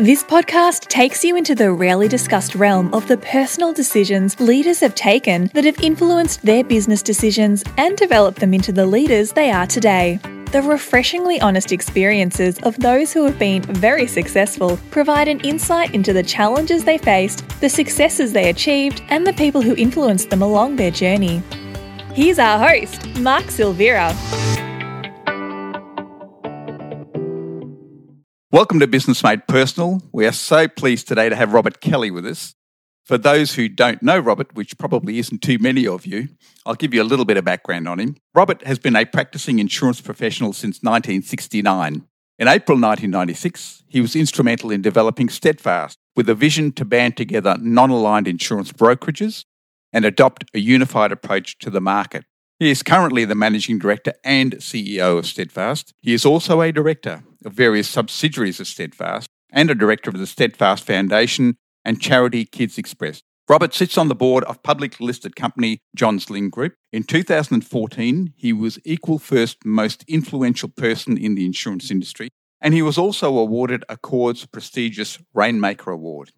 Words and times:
This 0.00 0.24
podcast 0.24 0.88
takes 0.88 1.22
you 1.22 1.36
into 1.36 1.54
the 1.54 1.70
rarely 1.70 2.08
discussed 2.08 2.56
realm 2.56 2.92
of 2.92 3.06
the 3.06 3.16
personal 3.16 3.72
decisions 3.72 4.40
leaders 4.40 4.80
have 4.80 4.96
taken 4.96 5.52
that 5.54 5.64
have 5.64 5.78
influenced 5.78 6.42
their 6.42 6.64
business 6.64 7.00
decisions 7.00 7.62
and 7.78 7.96
developed 7.96 8.40
them 8.40 8.52
into 8.52 8.72
the 8.72 8.84
leaders 8.84 9.30
they 9.30 9.52
are 9.52 9.68
today. 9.68 10.18
The 10.50 10.62
refreshingly 10.62 11.40
honest 11.40 11.70
experiences 11.70 12.58
of 12.64 12.76
those 12.80 13.12
who 13.12 13.22
have 13.24 13.38
been 13.38 13.62
very 13.62 14.08
successful 14.08 14.80
provide 14.90 15.28
an 15.28 15.38
insight 15.40 15.94
into 15.94 16.12
the 16.12 16.24
challenges 16.24 16.82
they 16.82 16.98
faced, 16.98 17.48
the 17.60 17.68
successes 17.68 18.32
they 18.32 18.50
achieved, 18.50 19.00
and 19.10 19.24
the 19.24 19.32
people 19.34 19.62
who 19.62 19.76
influenced 19.76 20.28
them 20.28 20.42
along 20.42 20.74
their 20.74 20.90
journey. 20.90 21.40
Here's 22.14 22.40
our 22.40 22.58
host, 22.58 23.06
Mark 23.20 23.44
Silvera. 23.44 24.12
Welcome 28.54 28.78
to 28.78 28.86
Business 28.86 29.24
Made 29.24 29.48
Personal. 29.48 30.00
We 30.12 30.26
are 30.26 30.32
so 30.32 30.68
pleased 30.68 31.08
today 31.08 31.28
to 31.28 31.34
have 31.34 31.52
Robert 31.52 31.80
Kelly 31.80 32.12
with 32.12 32.24
us. 32.24 32.54
For 33.02 33.18
those 33.18 33.56
who 33.56 33.68
don't 33.68 34.00
know 34.00 34.16
Robert, 34.16 34.54
which 34.54 34.78
probably 34.78 35.18
isn't 35.18 35.42
too 35.42 35.58
many 35.58 35.88
of 35.88 36.06
you, 36.06 36.28
I'll 36.64 36.76
give 36.76 36.94
you 36.94 37.02
a 37.02 37.10
little 37.10 37.24
bit 37.24 37.36
of 37.36 37.44
background 37.44 37.88
on 37.88 37.98
him. 37.98 38.16
Robert 38.32 38.64
has 38.64 38.78
been 38.78 38.94
a 38.94 39.06
practicing 39.06 39.58
insurance 39.58 40.00
professional 40.00 40.52
since 40.52 40.76
1969. 40.84 42.06
In 42.38 42.46
April 42.46 42.76
1996, 42.76 43.82
he 43.88 44.00
was 44.00 44.14
instrumental 44.14 44.70
in 44.70 44.82
developing 44.82 45.28
Steadfast 45.28 45.98
with 46.14 46.28
a 46.28 46.34
vision 46.36 46.70
to 46.74 46.84
band 46.84 47.16
together 47.16 47.56
non 47.60 47.90
aligned 47.90 48.28
insurance 48.28 48.70
brokerages 48.70 49.46
and 49.92 50.04
adopt 50.04 50.44
a 50.54 50.60
unified 50.60 51.10
approach 51.10 51.58
to 51.58 51.70
the 51.70 51.80
market. 51.80 52.24
He 52.60 52.70
is 52.70 52.84
currently 52.84 53.24
the 53.24 53.34
managing 53.34 53.80
director 53.80 54.12
and 54.22 54.54
CEO 54.58 55.18
of 55.18 55.26
Steadfast. 55.26 55.92
He 56.00 56.14
is 56.14 56.24
also 56.24 56.62
a 56.62 56.70
director 56.70 57.24
various 57.50 57.88
subsidiaries 57.88 58.60
of 58.60 58.66
Steadfast 58.66 59.28
and 59.50 59.70
a 59.70 59.74
director 59.74 60.10
of 60.10 60.18
the 60.18 60.26
Steadfast 60.26 60.84
Foundation 60.84 61.56
and 61.84 62.00
charity 62.00 62.44
Kids 62.44 62.78
Express. 62.78 63.22
Robert 63.46 63.74
sits 63.74 63.98
on 63.98 64.08
the 64.08 64.14
board 64.14 64.42
of 64.44 64.62
public 64.62 64.98
listed 65.00 65.36
company 65.36 65.78
Johns 65.94 66.26
Lyng 66.26 66.50
Group. 66.50 66.74
In 66.92 67.02
2014, 67.02 68.32
he 68.36 68.52
was 68.54 68.78
equal 68.84 69.18
first 69.18 69.66
most 69.66 70.02
influential 70.08 70.70
person 70.70 71.18
in 71.18 71.34
the 71.34 71.44
insurance 71.44 71.90
industry, 71.90 72.30
and 72.62 72.72
he 72.72 72.80
was 72.80 72.96
also 72.96 73.36
awarded 73.36 73.84
Accord's 73.90 74.46
prestigious 74.46 75.18
Rainmaker 75.34 75.90
Award. 75.90 76.30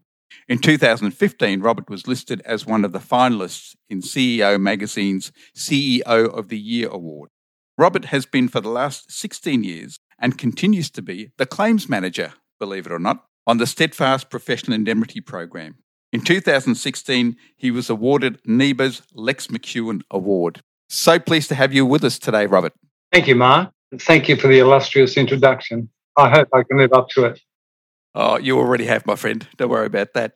In 0.48 0.59
2015, 0.59 1.61
Robert 1.61 1.89
was 1.89 2.09
listed 2.09 2.43
as 2.45 2.67
one 2.67 2.85
of 2.85 2.93
the 2.93 2.98
finalists 2.98 3.77
in 3.89 4.03
CEO 4.03 4.61
Magazine's 4.61 5.31
CEO 5.57 6.03
of 6.05 6.48
the 6.48 6.59
Year 6.59 6.89
award. 6.89 7.31
Robert 7.79 8.07
has 8.07 8.27
been 8.27 8.48
for 8.48 8.61
the 8.61 8.70
last 8.70 9.13
16 9.13 9.63
years 9.63 10.01
and 10.19 10.39
continues 10.39 10.91
to 10.91 11.03
be 11.03 11.31
the 11.39 11.47
claims 11.47 11.89
manager, 11.89 12.34
believe 12.59 12.86
it 12.86 12.92
or 12.92 12.98
not, 12.98 13.25
on 13.47 13.59
the 13.59 13.67
Steadfast 13.67 14.31
Professional 14.31 14.75
Indemnity 14.75 15.20
Program. 15.20 15.77
In 16.12 16.20
2016, 16.20 17.36
he 17.56 17.70
was 17.70 17.91
awarded 17.91 18.42
NIBA's 18.45 19.03
Lex 19.12 19.48
McEwen 19.48 20.03
Award. 20.11 20.62
So 20.89 21.19
pleased 21.19 21.48
to 21.48 21.55
have 21.55 21.75
you 21.75 21.84
with 21.84 22.05
us 22.05 22.19
today, 22.19 22.47
Robert. 22.47 22.73
Thank 23.12 23.27
you, 23.27 23.34
Mark. 23.34 23.70
Thank 23.98 24.28
you 24.28 24.36
for 24.36 24.48
the 24.48 24.58
illustrious 24.58 25.17
introduction. 25.17 25.89
I 26.17 26.30
hope 26.30 26.48
I 26.53 26.62
can 26.62 26.78
live 26.78 26.92
up 26.92 27.08
to 27.11 27.27
it. 27.27 27.41
Oh, 28.14 28.39
you 28.39 28.58
already 28.58 28.86
have, 28.86 29.06
my 29.06 29.17
friend. 29.17 29.47
Don't 29.56 29.69
worry 29.69 29.86
about 29.86 30.14
that. 30.14 30.34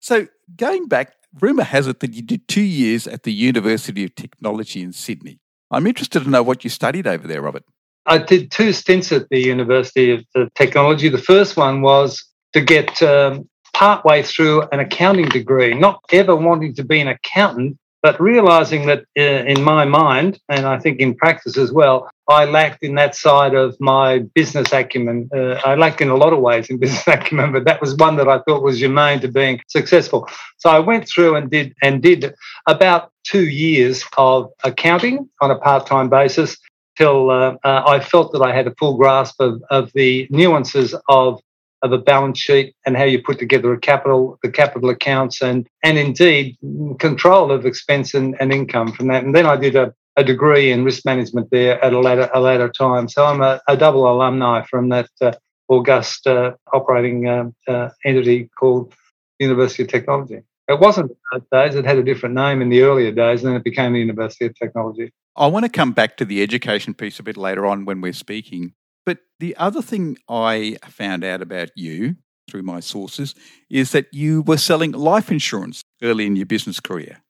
So, 0.00 0.26
going 0.56 0.88
back, 0.88 1.14
rumour 1.40 1.62
has 1.62 1.86
it 1.86 2.00
that 2.00 2.14
you 2.14 2.22
did 2.22 2.48
two 2.48 2.62
years 2.62 3.06
at 3.06 3.22
the 3.22 3.32
University 3.32 4.04
of 4.04 4.14
Technology 4.14 4.82
in 4.82 4.92
Sydney. 4.92 5.38
I'm 5.70 5.86
interested 5.86 6.24
to 6.24 6.30
know 6.30 6.42
what 6.42 6.64
you 6.64 6.70
studied 6.70 7.06
over 7.06 7.26
there, 7.26 7.42
Robert. 7.42 7.64
I 8.06 8.18
did 8.18 8.50
two 8.50 8.72
stints 8.72 9.12
at 9.12 9.28
the 9.30 9.40
University 9.40 10.12
of 10.12 10.54
Technology. 10.54 11.08
The 11.08 11.18
first 11.18 11.56
one 11.56 11.80
was 11.80 12.24
to 12.52 12.60
get 12.60 13.02
um, 13.02 13.48
partway 13.72 14.22
through 14.22 14.62
an 14.72 14.80
accounting 14.80 15.28
degree, 15.28 15.74
not 15.74 16.00
ever 16.12 16.36
wanting 16.36 16.74
to 16.74 16.84
be 16.84 17.00
an 17.00 17.08
accountant, 17.08 17.78
but 18.02 18.20
realizing 18.20 18.84
that 18.86 19.04
uh, 19.18 19.22
in 19.22 19.62
my 19.62 19.86
mind, 19.86 20.38
and 20.50 20.66
I 20.66 20.78
think 20.78 21.00
in 21.00 21.14
practice 21.14 21.56
as 21.56 21.72
well, 21.72 22.10
I 22.28 22.44
lacked 22.44 22.82
in 22.82 22.94
that 22.96 23.14
side 23.14 23.54
of 23.54 23.74
my 23.80 24.18
business 24.34 24.72
acumen. 24.72 25.30
Uh, 25.34 25.58
I 25.64 25.74
lacked 25.74 26.02
in 26.02 26.10
a 26.10 26.16
lot 26.16 26.34
of 26.34 26.40
ways 26.40 26.68
in 26.68 26.78
business 26.84 27.06
acumen, 27.08 27.52
but 27.52 27.64
that 27.64 27.80
was 27.80 27.96
one 27.96 28.16
that 28.16 28.28
I 28.28 28.40
thought 28.40 28.62
was 28.62 28.78
germane 28.78 29.20
to 29.20 29.28
being 29.28 29.60
successful. 29.68 30.28
So 30.58 30.68
I 30.68 30.80
went 30.80 31.08
through 31.08 31.36
and 31.36 31.50
did 31.50 31.74
and 31.82 32.02
did 32.02 32.34
about 32.66 33.10
two 33.24 33.48
years 33.48 34.04
of 34.18 34.50
accounting 34.62 35.30
on 35.40 35.50
a 35.50 35.58
part-time 35.58 36.10
basis 36.10 36.58
till 36.96 37.30
uh, 37.30 37.56
uh, 37.64 37.82
I 37.86 38.00
felt 38.00 38.32
that 38.32 38.42
I 38.42 38.54
had 38.54 38.66
a 38.66 38.74
full 38.78 38.96
grasp 38.96 39.40
of, 39.40 39.62
of 39.70 39.92
the 39.94 40.26
nuances 40.30 40.94
of 41.08 41.40
of 41.84 41.92
a 41.92 41.98
balance 41.98 42.38
sheet 42.38 42.74
and 42.86 42.96
how 42.96 43.04
you 43.04 43.22
put 43.22 43.38
together 43.38 43.70
a 43.74 43.78
capital, 43.78 44.38
the 44.42 44.50
capital 44.50 44.88
accounts, 44.88 45.42
and 45.42 45.68
and 45.82 45.98
indeed 45.98 46.56
control 46.98 47.52
of 47.52 47.66
expense 47.66 48.14
and, 48.14 48.34
and 48.40 48.52
income 48.52 48.90
from 48.90 49.08
that. 49.08 49.22
And 49.22 49.34
then 49.34 49.44
I 49.44 49.56
did 49.56 49.76
a, 49.76 49.94
a 50.16 50.24
degree 50.24 50.72
in 50.72 50.84
risk 50.84 51.04
management 51.04 51.50
there 51.50 51.82
at 51.84 51.92
a 51.92 52.00
later 52.00 52.30
a 52.32 52.40
later 52.40 52.70
time. 52.70 53.08
So 53.08 53.26
I'm 53.26 53.42
a, 53.42 53.60
a 53.68 53.76
double 53.76 54.10
alumni 54.10 54.62
from 54.62 54.88
that 54.88 55.10
uh, 55.20 55.32
august 55.68 56.26
uh, 56.26 56.52
operating 56.72 57.28
um, 57.28 57.54
uh, 57.68 57.90
entity 58.04 58.48
called 58.58 58.94
University 59.38 59.82
of 59.82 59.90
Technology. 59.90 60.40
It 60.66 60.80
wasn't 60.80 61.12
those 61.32 61.42
days; 61.52 61.74
it 61.74 61.84
had 61.84 61.98
a 61.98 62.02
different 62.02 62.34
name 62.34 62.62
in 62.62 62.70
the 62.70 62.80
earlier 62.80 63.12
days, 63.12 63.42
and 63.42 63.50
then 63.50 63.60
it 63.60 63.64
became 63.64 63.92
the 63.92 63.98
University 63.98 64.46
of 64.46 64.54
Technology. 64.54 65.12
I 65.36 65.48
want 65.48 65.64
to 65.64 65.70
come 65.70 65.92
back 65.92 66.16
to 66.18 66.24
the 66.24 66.42
education 66.42 66.94
piece 66.94 67.18
a 67.18 67.22
bit 67.22 67.36
later 67.36 67.66
on 67.66 67.84
when 67.84 68.00
we're 68.00 68.12
speaking. 68.12 68.74
But 69.04 69.18
the 69.40 69.56
other 69.56 69.82
thing 69.82 70.16
I 70.28 70.78
found 70.88 71.24
out 71.24 71.42
about 71.42 71.70
you 71.74 72.16
through 72.48 72.62
my 72.62 72.80
sources 72.80 73.34
is 73.68 73.92
that 73.92 74.06
you 74.12 74.42
were 74.42 74.56
selling 74.56 74.92
life 74.92 75.30
insurance 75.30 75.82
early 76.02 76.26
in 76.26 76.36
your 76.36 76.46
business 76.46 76.78
career. 76.78 77.22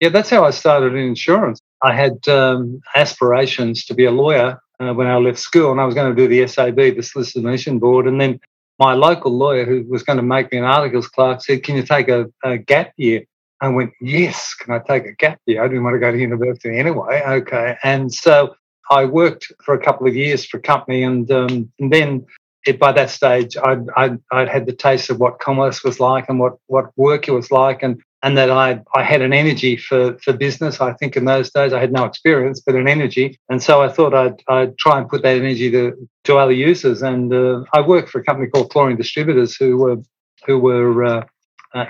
Yeah, 0.00 0.10
that's 0.10 0.28
how 0.28 0.44
I 0.44 0.50
started 0.50 0.92
in 0.92 0.98
insurance. 0.98 1.58
I 1.82 1.94
had 1.94 2.28
um, 2.28 2.80
aspirations 2.94 3.86
to 3.86 3.94
be 3.94 4.04
a 4.04 4.10
lawyer 4.10 4.60
uh, 4.78 4.92
when 4.92 5.06
I 5.06 5.16
left 5.16 5.38
school, 5.38 5.70
and 5.70 5.80
I 5.80 5.84
was 5.84 5.94
going 5.94 6.14
to 6.14 6.20
do 6.20 6.28
the 6.28 6.46
SAB, 6.46 6.76
the 6.76 7.02
Solicitation 7.02 7.78
Board. 7.78 8.06
And 8.06 8.20
then 8.20 8.38
my 8.78 8.92
local 8.92 9.32
lawyer, 9.32 9.64
who 9.64 9.84
was 9.88 10.02
going 10.02 10.18
to 10.18 10.22
make 10.22 10.52
me 10.52 10.58
an 10.58 10.64
articles 10.64 11.08
clerk, 11.08 11.42
said, 11.42 11.62
Can 11.62 11.76
you 11.76 11.82
take 11.82 12.08
a, 12.08 12.26
a 12.44 12.58
gap 12.58 12.92
year? 12.98 13.24
I 13.60 13.68
went, 13.68 13.92
Yes, 14.00 14.54
can 14.54 14.74
I 14.74 14.78
take 14.78 15.06
a 15.06 15.12
gap 15.12 15.40
year? 15.46 15.64
I 15.64 15.68
didn't 15.68 15.84
want 15.84 15.94
to 15.94 16.00
go 16.00 16.12
to 16.12 16.18
university 16.18 16.78
anyway. 16.78 17.22
Okay. 17.26 17.76
And 17.82 18.12
so 18.12 18.54
I 18.90 19.04
worked 19.04 19.52
for 19.64 19.74
a 19.74 19.82
couple 19.82 20.06
of 20.06 20.14
years 20.14 20.44
for 20.44 20.58
a 20.58 20.62
company, 20.62 21.02
and, 21.02 21.30
um, 21.30 21.72
and 21.78 21.92
then 21.92 22.26
it, 22.66 22.78
by 22.78 22.92
that 22.92 23.10
stage, 23.10 23.56
I'd, 23.56 23.88
I'd, 23.96 24.18
I'd, 24.32 24.48
had 24.48 24.66
the 24.66 24.72
taste 24.72 25.10
of 25.10 25.18
what 25.18 25.38
commerce 25.38 25.82
was 25.82 26.00
like 26.00 26.28
and 26.28 26.38
what, 26.38 26.58
what 26.66 26.86
work 26.96 27.28
it 27.28 27.32
was 27.32 27.50
like, 27.50 27.82
and, 27.82 28.00
and 28.22 28.36
that 28.36 28.50
I, 28.50 28.80
I 28.94 29.02
had 29.02 29.22
an 29.22 29.32
energy 29.32 29.76
for, 29.76 30.18
for 30.18 30.32
business. 30.32 30.80
I 30.80 30.92
think 30.94 31.16
in 31.16 31.24
those 31.24 31.50
days 31.50 31.72
I 31.72 31.80
had 31.80 31.92
no 31.92 32.04
experience, 32.04 32.60
but 32.60 32.74
an 32.74 32.88
energy. 32.88 33.38
And 33.48 33.62
so 33.62 33.82
I 33.82 33.88
thought 33.88 34.14
I'd, 34.14 34.42
I'd 34.48 34.78
try 34.78 34.98
and 34.98 35.08
put 35.08 35.22
that 35.22 35.36
energy 35.36 35.70
to, 35.70 36.08
to 36.24 36.36
other 36.36 36.52
uses. 36.52 37.02
And 37.02 37.32
uh, 37.32 37.62
I 37.72 37.80
worked 37.80 38.10
for 38.10 38.20
a 38.20 38.24
company 38.24 38.48
called 38.48 38.72
Flooring 38.72 38.96
Distributors 38.96 39.56
who 39.56 39.76
were, 39.76 39.96
who 40.44 40.58
were 40.58 41.04
uh, 41.04 41.24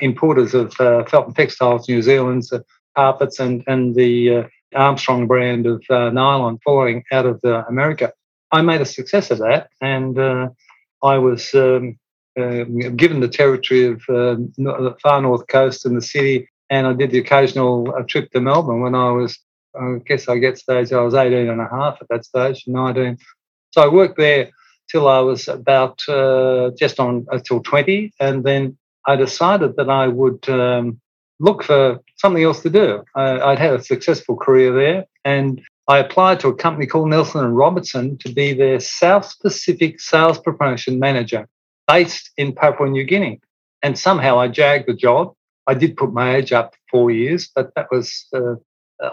importers 0.00 0.54
of 0.54 0.78
uh, 0.80 1.04
Felton 1.04 1.34
Textiles, 1.34 1.88
New 1.88 2.02
Zealand's 2.02 2.52
carpets 2.96 3.38
and, 3.38 3.62
and 3.66 3.94
the 3.94 4.36
uh, 4.36 4.42
Armstrong 4.74 5.26
brand 5.26 5.66
of 5.66 5.84
uh, 5.90 6.10
nylon 6.10 6.58
flooring 6.64 7.04
out 7.12 7.26
of 7.26 7.40
uh, 7.44 7.64
America. 7.68 8.12
I 8.52 8.62
made 8.62 8.80
a 8.80 8.86
success 8.86 9.30
of 9.30 9.38
that, 9.38 9.68
and 9.80 10.18
uh, 10.18 10.48
I 11.02 11.18
was 11.18 11.54
um, 11.54 11.98
uh, 12.38 12.64
given 12.96 13.20
the 13.20 13.28
territory 13.28 13.86
of 13.86 14.02
uh, 14.08 14.36
the 14.56 14.96
far 15.02 15.20
north 15.20 15.46
coast 15.48 15.84
and 15.84 15.96
the 15.96 16.02
city, 16.02 16.48
and 16.70 16.86
I 16.86 16.92
did 16.92 17.10
the 17.10 17.18
occasional 17.18 17.94
uh, 17.94 18.02
trip 18.02 18.30
to 18.32 18.40
Melbourne 18.40 18.80
when 18.80 18.94
I 18.94 19.10
was, 19.10 19.38
I 19.78 19.96
guess 20.06 20.28
I 20.28 20.38
get 20.38 20.58
stage, 20.58 20.92
I 20.92 21.00
was 21.00 21.14
18 21.14 21.48
and 21.48 21.60
a 21.60 21.68
half 21.68 21.98
at 22.00 22.08
that 22.08 22.24
stage, 22.24 22.64
19. 22.66 23.18
So 23.72 23.82
I 23.82 23.88
worked 23.88 24.16
there 24.16 24.50
till 24.90 25.08
I 25.08 25.20
was 25.20 25.48
about 25.48 25.98
just 26.78 27.00
on 27.00 27.26
until 27.30 27.60
20, 27.60 28.12
and 28.20 28.44
then 28.44 28.78
I 29.06 29.16
decided 29.16 29.76
that 29.76 29.88
I 29.88 30.08
would 30.08 30.48
um, 30.48 31.00
look 31.38 31.62
for 31.62 32.00
something 32.16 32.42
else 32.42 32.62
to 32.62 32.70
do. 32.70 33.04
I, 33.14 33.50
would 33.50 33.58
had 33.58 33.74
a 33.74 33.82
successful 33.82 34.36
career 34.36 34.72
there, 34.72 35.06
and 35.24 35.60
I 35.88 35.98
applied 35.98 36.40
to 36.40 36.48
a 36.48 36.54
company 36.54 36.86
called 36.86 37.08
Nelson 37.08 37.44
and 37.44 37.56
Robertson 37.56 38.18
to 38.18 38.32
be 38.32 38.52
their 38.52 38.80
South 38.80 39.32
Pacific 39.40 40.00
sales 40.00 40.38
promotion 40.38 40.98
manager, 40.98 41.46
based 41.86 42.30
in 42.36 42.52
Papua 42.52 42.88
New 42.88 43.04
Guinea. 43.04 43.40
And 43.82 43.98
somehow 43.98 44.38
I 44.38 44.48
jagged 44.48 44.88
the 44.88 44.94
job. 44.94 45.34
I 45.68 45.74
did 45.74 45.96
put 45.96 46.12
my 46.12 46.36
age 46.36 46.52
up 46.52 46.74
four 46.90 47.10
years, 47.10 47.50
but 47.54 47.72
that 47.76 47.88
was 47.90 48.26
uh, 48.34 48.54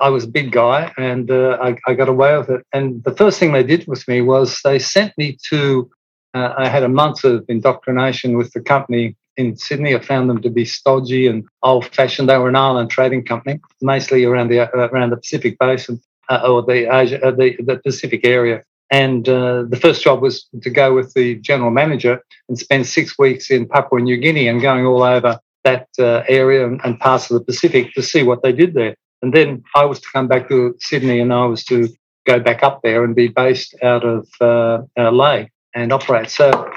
I 0.02 0.10
was 0.10 0.24
a 0.24 0.30
big 0.30 0.52
guy, 0.52 0.92
and 0.98 1.30
uh, 1.30 1.58
I, 1.62 1.78
I, 1.86 1.94
got 1.94 2.08
away 2.08 2.38
with 2.38 2.50
it. 2.50 2.66
And 2.72 3.04
the 3.04 3.14
first 3.14 3.38
thing 3.38 3.52
they 3.52 3.64
did 3.64 3.86
with 3.86 4.08
me 4.08 4.22
was 4.22 4.62
they 4.64 4.80
sent 4.80 5.18
me 5.18 5.38
to. 5.50 5.90
Uh, 6.34 6.54
I 6.58 6.70
had 6.70 6.84
a 6.84 6.90
month 6.90 7.24
of 7.26 7.46
indoctrination 7.48 8.38
with 8.38 8.54
the 8.54 8.62
company 8.62 9.16
in 9.38 9.56
Sydney. 9.56 9.96
I 9.96 10.00
found 10.00 10.30
them 10.30 10.42
to 10.42 10.50
be 10.50 10.66
stodgy 10.66 11.28
and 11.28 11.46
old-fashioned. 11.62 12.30
They 12.30 12.38
were 12.38 12.50
an 12.50 12.56
island 12.56 12.90
trading 12.90 13.26
company, 13.26 13.60
mostly 13.82 14.26
around 14.26 14.50
the 14.50 14.62
uh, 14.62 14.88
around 14.88 15.12
the 15.12 15.18
Pacific 15.18 15.58
Basin 15.60 16.02
uh, 16.30 16.42
or 16.48 16.64
the 16.64 16.94
Asia, 16.94 17.24
uh, 17.26 17.32
the, 17.32 17.56
the 17.60 17.78
Pacific 17.84 18.26
area. 18.26 18.64
And 18.92 19.28
uh, 19.28 19.64
the 19.68 19.80
first 19.80 20.04
job 20.04 20.22
was 20.22 20.46
to 20.62 20.70
go 20.70 20.94
with 20.94 21.14
the 21.14 21.36
general 21.36 21.72
manager 21.72 22.22
and 22.48 22.60
spend 22.60 22.86
six 22.86 23.18
weeks 23.18 23.50
in 23.50 23.68
Papua 23.68 24.02
New 24.02 24.18
Guinea 24.18 24.48
and 24.48 24.62
going 24.62 24.86
all 24.86 25.02
over 25.02 25.40
that 25.64 25.88
uh, 25.98 26.24
area 26.28 26.68
and, 26.68 26.80
and 26.84 27.00
parts 27.00 27.32
of 27.32 27.40
the 27.40 27.46
Pacific 27.46 27.94
to 27.94 28.04
see 28.04 28.22
what 28.22 28.44
they 28.44 28.52
did 28.52 28.74
there. 28.76 28.96
And 29.24 29.34
then 29.34 29.64
I 29.76 29.86
was 29.86 30.00
to 30.02 30.08
come 30.14 30.28
back 30.28 30.50
to 30.50 30.76
Sydney 30.80 31.20
and 31.20 31.34
I 31.34 31.46
was 31.46 31.64
to 31.66 31.88
go 32.28 32.40
back 32.40 32.62
up 32.62 32.82
there 32.84 33.04
and 33.04 33.16
be 33.16 33.30
based 33.30 33.74
out 33.82 34.04
of 34.04 34.28
uh, 34.40 34.82
Lae 34.98 35.50
and 35.74 35.92
operate. 35.92 36.30
So 36.30 36.70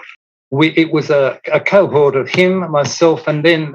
we, 0.51 0.69
it 0.71 0.93
was 0.93 1.11
a, 1.11 1.41
a, 1.53 1.61
cohort 1.61 2.17
of 2.17 2.29
him, 2.29 2.71
myself, 2.71 3.27
and 3.27 3.45
then 3.45 3.75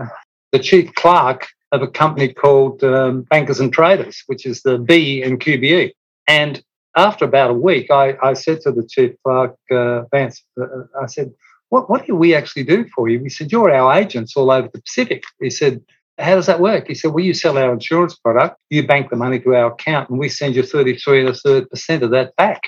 the 0.51 0.59
chief 0.59 0.93
clerk 0.95 1.47
of 1.71 1.81
a 1.81 1.87
company 1.87 2.33
called 2.33 2.83
um, 2.83 3.23
Bankers 3.23 3.59
and 3.59 3.71
Traders, 3.73 4.23
which 4.27 4.45
is 4.45 4.61
the 4.61 4.77
B 4.77 5.21
in 5.21 5.37
QBE. 5.37 5.91
And 6.27 6.61
after 6.95 7.25
about 7.25 7.51
a 7.51 7.53
week, 7.53 7.91
I, 7.91 8.15
I 8.21 8.33
said 8.33 8.61
to 8.61 8.71
the 8.71 8.85
chief 8.85 9.11
clerk, 9.23 9.55
uh, 9.69 10.03
Vance, 10.11 10.43
uh, 10.59 10.65
I 11.01 11.07
said, 11.07 11.33
what, 11.71 11.89
what 11.89 12.05
do 12.05 12.15
we 12.15 12.35
actually 12.35 12.63
do 12.63 12.85
for 12.93 13.07
you? 13.07 13.19
He 13.19 13.29
said, 13.29 13.51
You're 13.51 13.73
our 13.73 13.93
agents 13.93 14.35
all 14.35 14.51
over 14.51 14.67
the 14.71 14.81
Pacific. 14.81 15.23
He 15.39 15.49
said, 15.49 15.81
How 16.19 16.35
does 16.35 16.45
that 16.47 16.59
work? 16.59 16.87
He 16.87 16.95
said, 16.95 17.11
Well, 17.11 17.23
you 17.23 17.33
sell 17.33 17.57
our 17.57 17.71
insurance 17.71 18.15
product, 18.17 18.57
you 18.69 18.85
bank 18.85 19.09
the 19.09 19.15
money 19.15 19.39
to 19.39 19.55
our 19.55 19.71
account, 19.71 20.09
and 20.09 20.19
we 20.19 20.27
send 20.27 20.53
you 20.55 20.63
33 20.63 21.21
and 21.21 21.29
a 21.29 21.33
third 21.33 21.69
percent 21.69 22.03
of 22.03 22.11
that 22.11 22.35
back. 22.35 22.61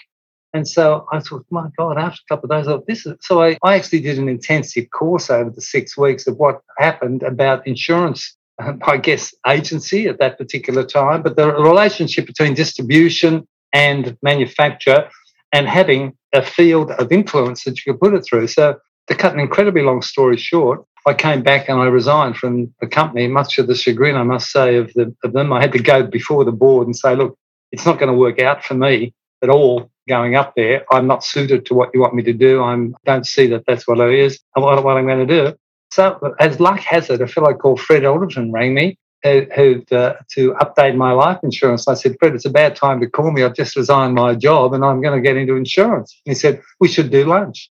And 0.54 0.68
so 0.68 1.08
I 1.12 1.20
thought, 1.20 1.46
my 1.50 1.68
God, 1.78 1.98
after 1.98 2.20
a 2.30 2.34
couple 2.34 2.52
of 2.52 2.58
days, 2.58 2.68
I 2.68 2.72
thought, 2.72 2.86
this 2.86 3.06
is 3.06 3.16
so 3.22 3.42
I, 3.42 3.58
I 3.64 3.76
actually 3.76 4.02
did 4.02 4.20
an 4.20 4.30
intensive 4.30 4.90
course 4.92 5.30
over 5.32 5.50
the 5.50 5.62
six 5.62 5.98
weeks 5.98 6.28
of 6.28 6.38
what 6.38 6.62
happened 6.78 7.24
about 7.24 7.66
insurance, 7.66 8.36
I 8.84 8.98
guess, 8.98 9.34
agency 9.48 10.08
at 10.08 10.20
that 10.20 10.38
particular 10.38 10.86
time, 10.86 11.24
but 11.24 11.36
the 11.36 11.52
relationship 11.52 12.28
between 12.28 12.54
distribution 12.54 13.48
and 13.74 14.16
manufacture 14.22 15.10
and 15.52 15.68
having 15.68 16.16
a 16.34 16.44
field 16.44 16.92
of 16.92 17.12
influence 17.12 17.64
that 17.64 17.84
you 17.84 17.94
could 17.94 18.00
put 18.00 18.14
it 18.14 18.22
through. 18.22 18.48
So 18.48 18.78
to 19.08 19.16
cut 19.16 19.34
an 19.34 19.40
incredibly 19.40 19.82
long 19.82 20.04
story 20.04 20.38
short, 20.38 20.86
I 21.06 21.14
came 21.14 21.42
back 21.42 21.68
and 21.68 21.80
I 21.80 21.86
resigned 21.86 22.38
from 22.38 22.74
the 22.80 22.88
company, 22.88 23.28
much 23.28 23.56
to 23.56 23.64
the 23.64 23.76
chagrin, 23.76 24.16
I 24.16 24.24
must 24.24 24.52
say, 24.52 24.78
of, 24.78 24.94
the, 24.94 25.14
of 25.24 25.34
them. 25.34 25.52
I 25.52 25.60
had 25.60 25.74
to 25.74 25.80
go 25.80 26.04
before 26.04 26.46
the 26.46 26.52
board 26.52 26.88
and 26.88 26.96
say, 26.96 27.16
look, 27.16 27.38
it's 27.72 27.86
not 27.86 28.00
going 28.00 28.12
to 28.12 28.18
work 28.18 28.40
out 28.40 28.64
for 28.64 28.76
me 28.76 29.14
at 29.42 29.50
all 29.50 29.92
going 30.08 30.36
up 30.36 30.54
there. 30.56 30.86
I'm 30.92 31.08
not 31.08 31.24
suited 31.24 31.66
to 31.68 31.74
what 31.74 31.90
you 31.94 32.02
want 32.02 32.16
me 32.16 32.24
to 32.24 32.34
do. 32.34 32.64
I 32.64 32.88
don't 33.06 33.26
see 33.26 33.48
that 33.48 33.64
that's 33.68 33.88
what 33.88 34.00
it 34.00 34.14
is 34.14 34.40
and 34.56 34.64
what, 34.64 34.84
what 34.84 34.98
I'm 34.98 35.06
going 35.06 35.26
to 35.28 35.50
do. 35.50 35.56
So, 35.92 36.34
as 36.40 36.60
luck 36.60 36.80
has 36.80 37.10
it, 37.10 37.22
a 37.22 37.28
fellow 37.28 37.54
called 37.54 37.80
Fred 37.80 38.04
Alderton 38.04 38.52
rang 38.52 38.74
me 38.74 38.98
who, 39.24 39.46
who 39.56 39.84
uh, 39.96 40.16
to 40.32 40.54
update 40.54 40.96
my 40.96 41.12
life 41.12 41.40
insurance. 41.44 41.88
I 41.88 41.94
said, 41.94 42.16
Fred, 42.20 42.36
it's 42.36 42.46
a 42.46 42.50
bad 42.50 42.76
time 42.76 43.00
to 43.00 43.10
call 43.10 43.32
me. 43.32 43.44
I've 43.44 43.56
just 43.56 43.76
resigned 43.76 44.16
my 44.16 44.36
job 44.36 44.74
and 44.74 44.84
I'm 44.84 45.02
going 45.02 45.16
to 45.16 45.22
get 45.22 45.38
into 45.38 45.56
insurance. 45.56 46.20
And 46.26 46.36
he 46.36 46.40
said, 46.40 46.62
we 46.80 46.88
should 46.88 47.10
do 47.10 47.26
lunch. 47.26 47.70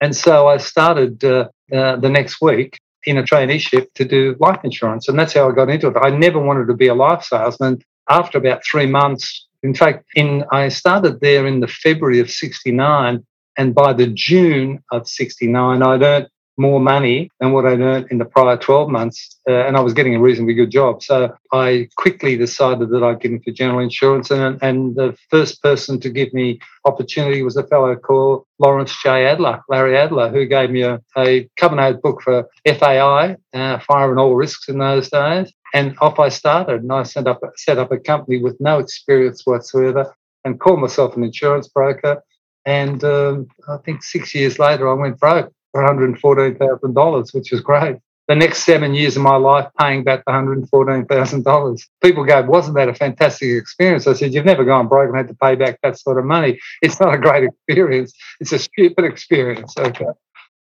And 0.00 0.16
so 0.16 0.48
I 0.48 0.56
started 0.56 1.22
uh, 1.24 1.48
uh, 1.72 1.96
the 1.96 2.08
next 2.08 2.40
week 2.40 2.78
in 3.06 3.18
a 3.18 3.22
traineeship 3.22 3.92
to 3.94 4.04
do 4.04 4.36
life 4.40 4.60
insurance. 4.64 5.08
And 5.08 5.18
that's 5.18 5.34
how 5.34 5.48
I 5.48 5.52
got 5.54 5.68
into 5.68 5.88
it. 5.88 5.96
I 6.00 6.10
never 6.10 6.38
wanted 6.38 6.66
to 6.66 6.74
be 6.74 6.88
a 6.88 6.94
life 6.94 7.22
salesman. 7.22 7.82
After 8.08 8.38
about 8.38 8.62
three 8.70 8.86
months, 8.86 9.46
in 9.64 9.74
fact, 9.74 10.04
in 10.14 10.44
I 10.52 10.68
started 10.68 11.20
there 11.20 11.46
in 11.46 11.60
the 11.60 11.66
February 11.66 12.20
of 12.20 12.30
69, 12.30 13.24
and 13.56 13.74
by 13.74 13.94
the 13.94 14.08
June 14.08 14.84
of 14.92 15.08
69, 15.08 15.82
I'd 15.82 16.02
earned 16.02 16.28
more 16.56 16.78
money 16.78 17.30
than 17.40 17.52
what 17.52 17.66
I'd 17.66 17.80
earned 17.80 18.08
in 18.10 18.18
the 18.18 18.26
prior 18.26 18.56
12 18.56 18.88
months, 18.90 19.40
uh, 19.48 19.66
and 19.66 19.76
I 19.76 19.80
was 19.80 19.94
getting 19.94 20.14
a 20.14 20.20
reasonably 20.20 20.54
good 20.54 20.70
job. 20.70 21.02
So 21.02 21.34
I 21.50 21.88
quickly 21.96 22.36
decided 22.36 22.90
that 22.90 23.02
I'd 23.02 23.20
get 23.20 23.32
into 23.32 23.52
general 23.52 23.80
insurance, 23.80 24.30
and, 24.30 24.62
and 24.62 24.94
the 24.94 25.16
first 25.30 25.62
person 25.62 25.98
to 26.00 26.10
give 26.10 26.32
me 26.34 26.60
opportunity 26.84 27.42
was 27.42 27.56
a 27.56 27.66
fellow 27.66 27.96
called 27.96 28.44
Lawrence 28.58 28.94
J. 29.02 29.26
Adler, 29.26 29.62
Larry 29.68 29.96
Adler, 29.96 30.28
who 30.28 30.44
gave 30.44 30.70
me 30.70 30.82
a, 30.82 31.00
a 31.16 31.48
cover 31.56 31.94
book 31.94 32.20
for 32.22 32.48
FAI, 32.66 33.36
uh, 33.54 33.78
fire 33.80 34.10
and 34.10 34.20
all 34.20 34.36
risks 34.36 34.68
in 34.68 34.78
those 34.78 35.08
days. 35.08 35.50
And 35.74 35.96
off 36.00 36.20
I 36.20 36.28
started, 36.28 36.82
and 36.82 36.92
I 36.92 37.02
set 37.02 37.26
up, 37.26 37.40
set 37.56 37.78
up 37.78 37.90
a 37.90 37.98
company 37.98 38.38
with 38.40 38.56
no 38.60 38.78
experience 38.78 39.44
whatsoever 39.44 40.14
and 40.44 40.60
called 40.60 40.80
myself 40.80 41.16
an 41.16 41.24
insurance 41.24 41.66
broker. 41.66 42.22
And 42.64 43.02
um, 43.02 43.48
I 43.68 43.78
think 43.78 44.04
six 44.04 44.34
years 44.34 44.60
later, 44.60 44.88
I 44.88 44.94
went 44.94 45.18
broke 45.18 45.52
for 45.72 45.82
$114,000, 45.82 47.34
which 47.34 47.50
was 47.50 47.60
great. 47.60 47.96
The 48.28 48.36
next 48.36 48.62
seven 48.62 48.94
years 48.94 49.16
of 49.16 49.22
my 49.22 49.36
life 49.36 49.68
paying 49.78 50.04
back 50.04 50.24
the 50.24 50.32
$114,000. 50.32 51.86
People 52.02 52.24
go, 52.24 52.42
wasn't 52.42 52.76
that 52.76 52.88
a 52.88 52.94
fantastic 52.94 53.50
experience? 53.50 54.06
I 54.06 54.14
said, 54.14 54.32
you've 54.32 54.46
never 54.46 54.64
gone 54.64 54.88
broke 54.88 55.08
and 55.08 55.16
had 55.16 55.28
to 55.28 55.34
pay 55.34 55.56
back 55.56 55.80
that 55.82 55.98
sort 55.98 56.18
of 56.18 56.24
money. 56.24 56.58
It's 56.80 57.00
not 57.00 57.12
a 57.12 57.18
great 57.18 57.44
experience. 57.44 58.14
It's 58.40 58.52
a 58.52 58.58
stupid 58.60 59.04
experience. 59.04 59.74
Okay. 59.76 60.06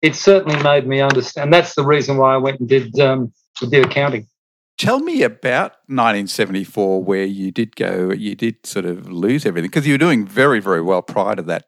It 0.03 0.15
certainly 0.15 0.63
made 0.63 0.87
me 0.87 1.01
understand. 1.01 1.53
That's 1.53 1.75
the 1.75 1.85
reason 1.85 2.19
why 2.19 2.35
I 2.35 2.37
went 2.37 2.61
and 2.61 2.69
did, 2.69 3.01
um, 3.01 3.33
did 3.59 3.85
accounting. 3.85 4.29
Tell 4.81 5.01
me 5.01 5.23
about 5.23 5.73
1974, 5.89 7.05
where 7.05 7.27
you 7.27 7.51
did 7.51 7.77
go, 7.77 8.13
you 8.13 8.35
did 8.35 8.65
sort 8.65 8.87
of 8.87 9.13
lose 9.13 9.45
everything 9.45 9.69
because 9.69 9.87
you 9.87 9.93
were 9.93 9.99
doing 9.99 10.27
very, 10.27 10.59
very 10.59 10.81
well 10.81 11.03
prior 11.03 11.37
to 11.37 11.43
that. 11.43 11.67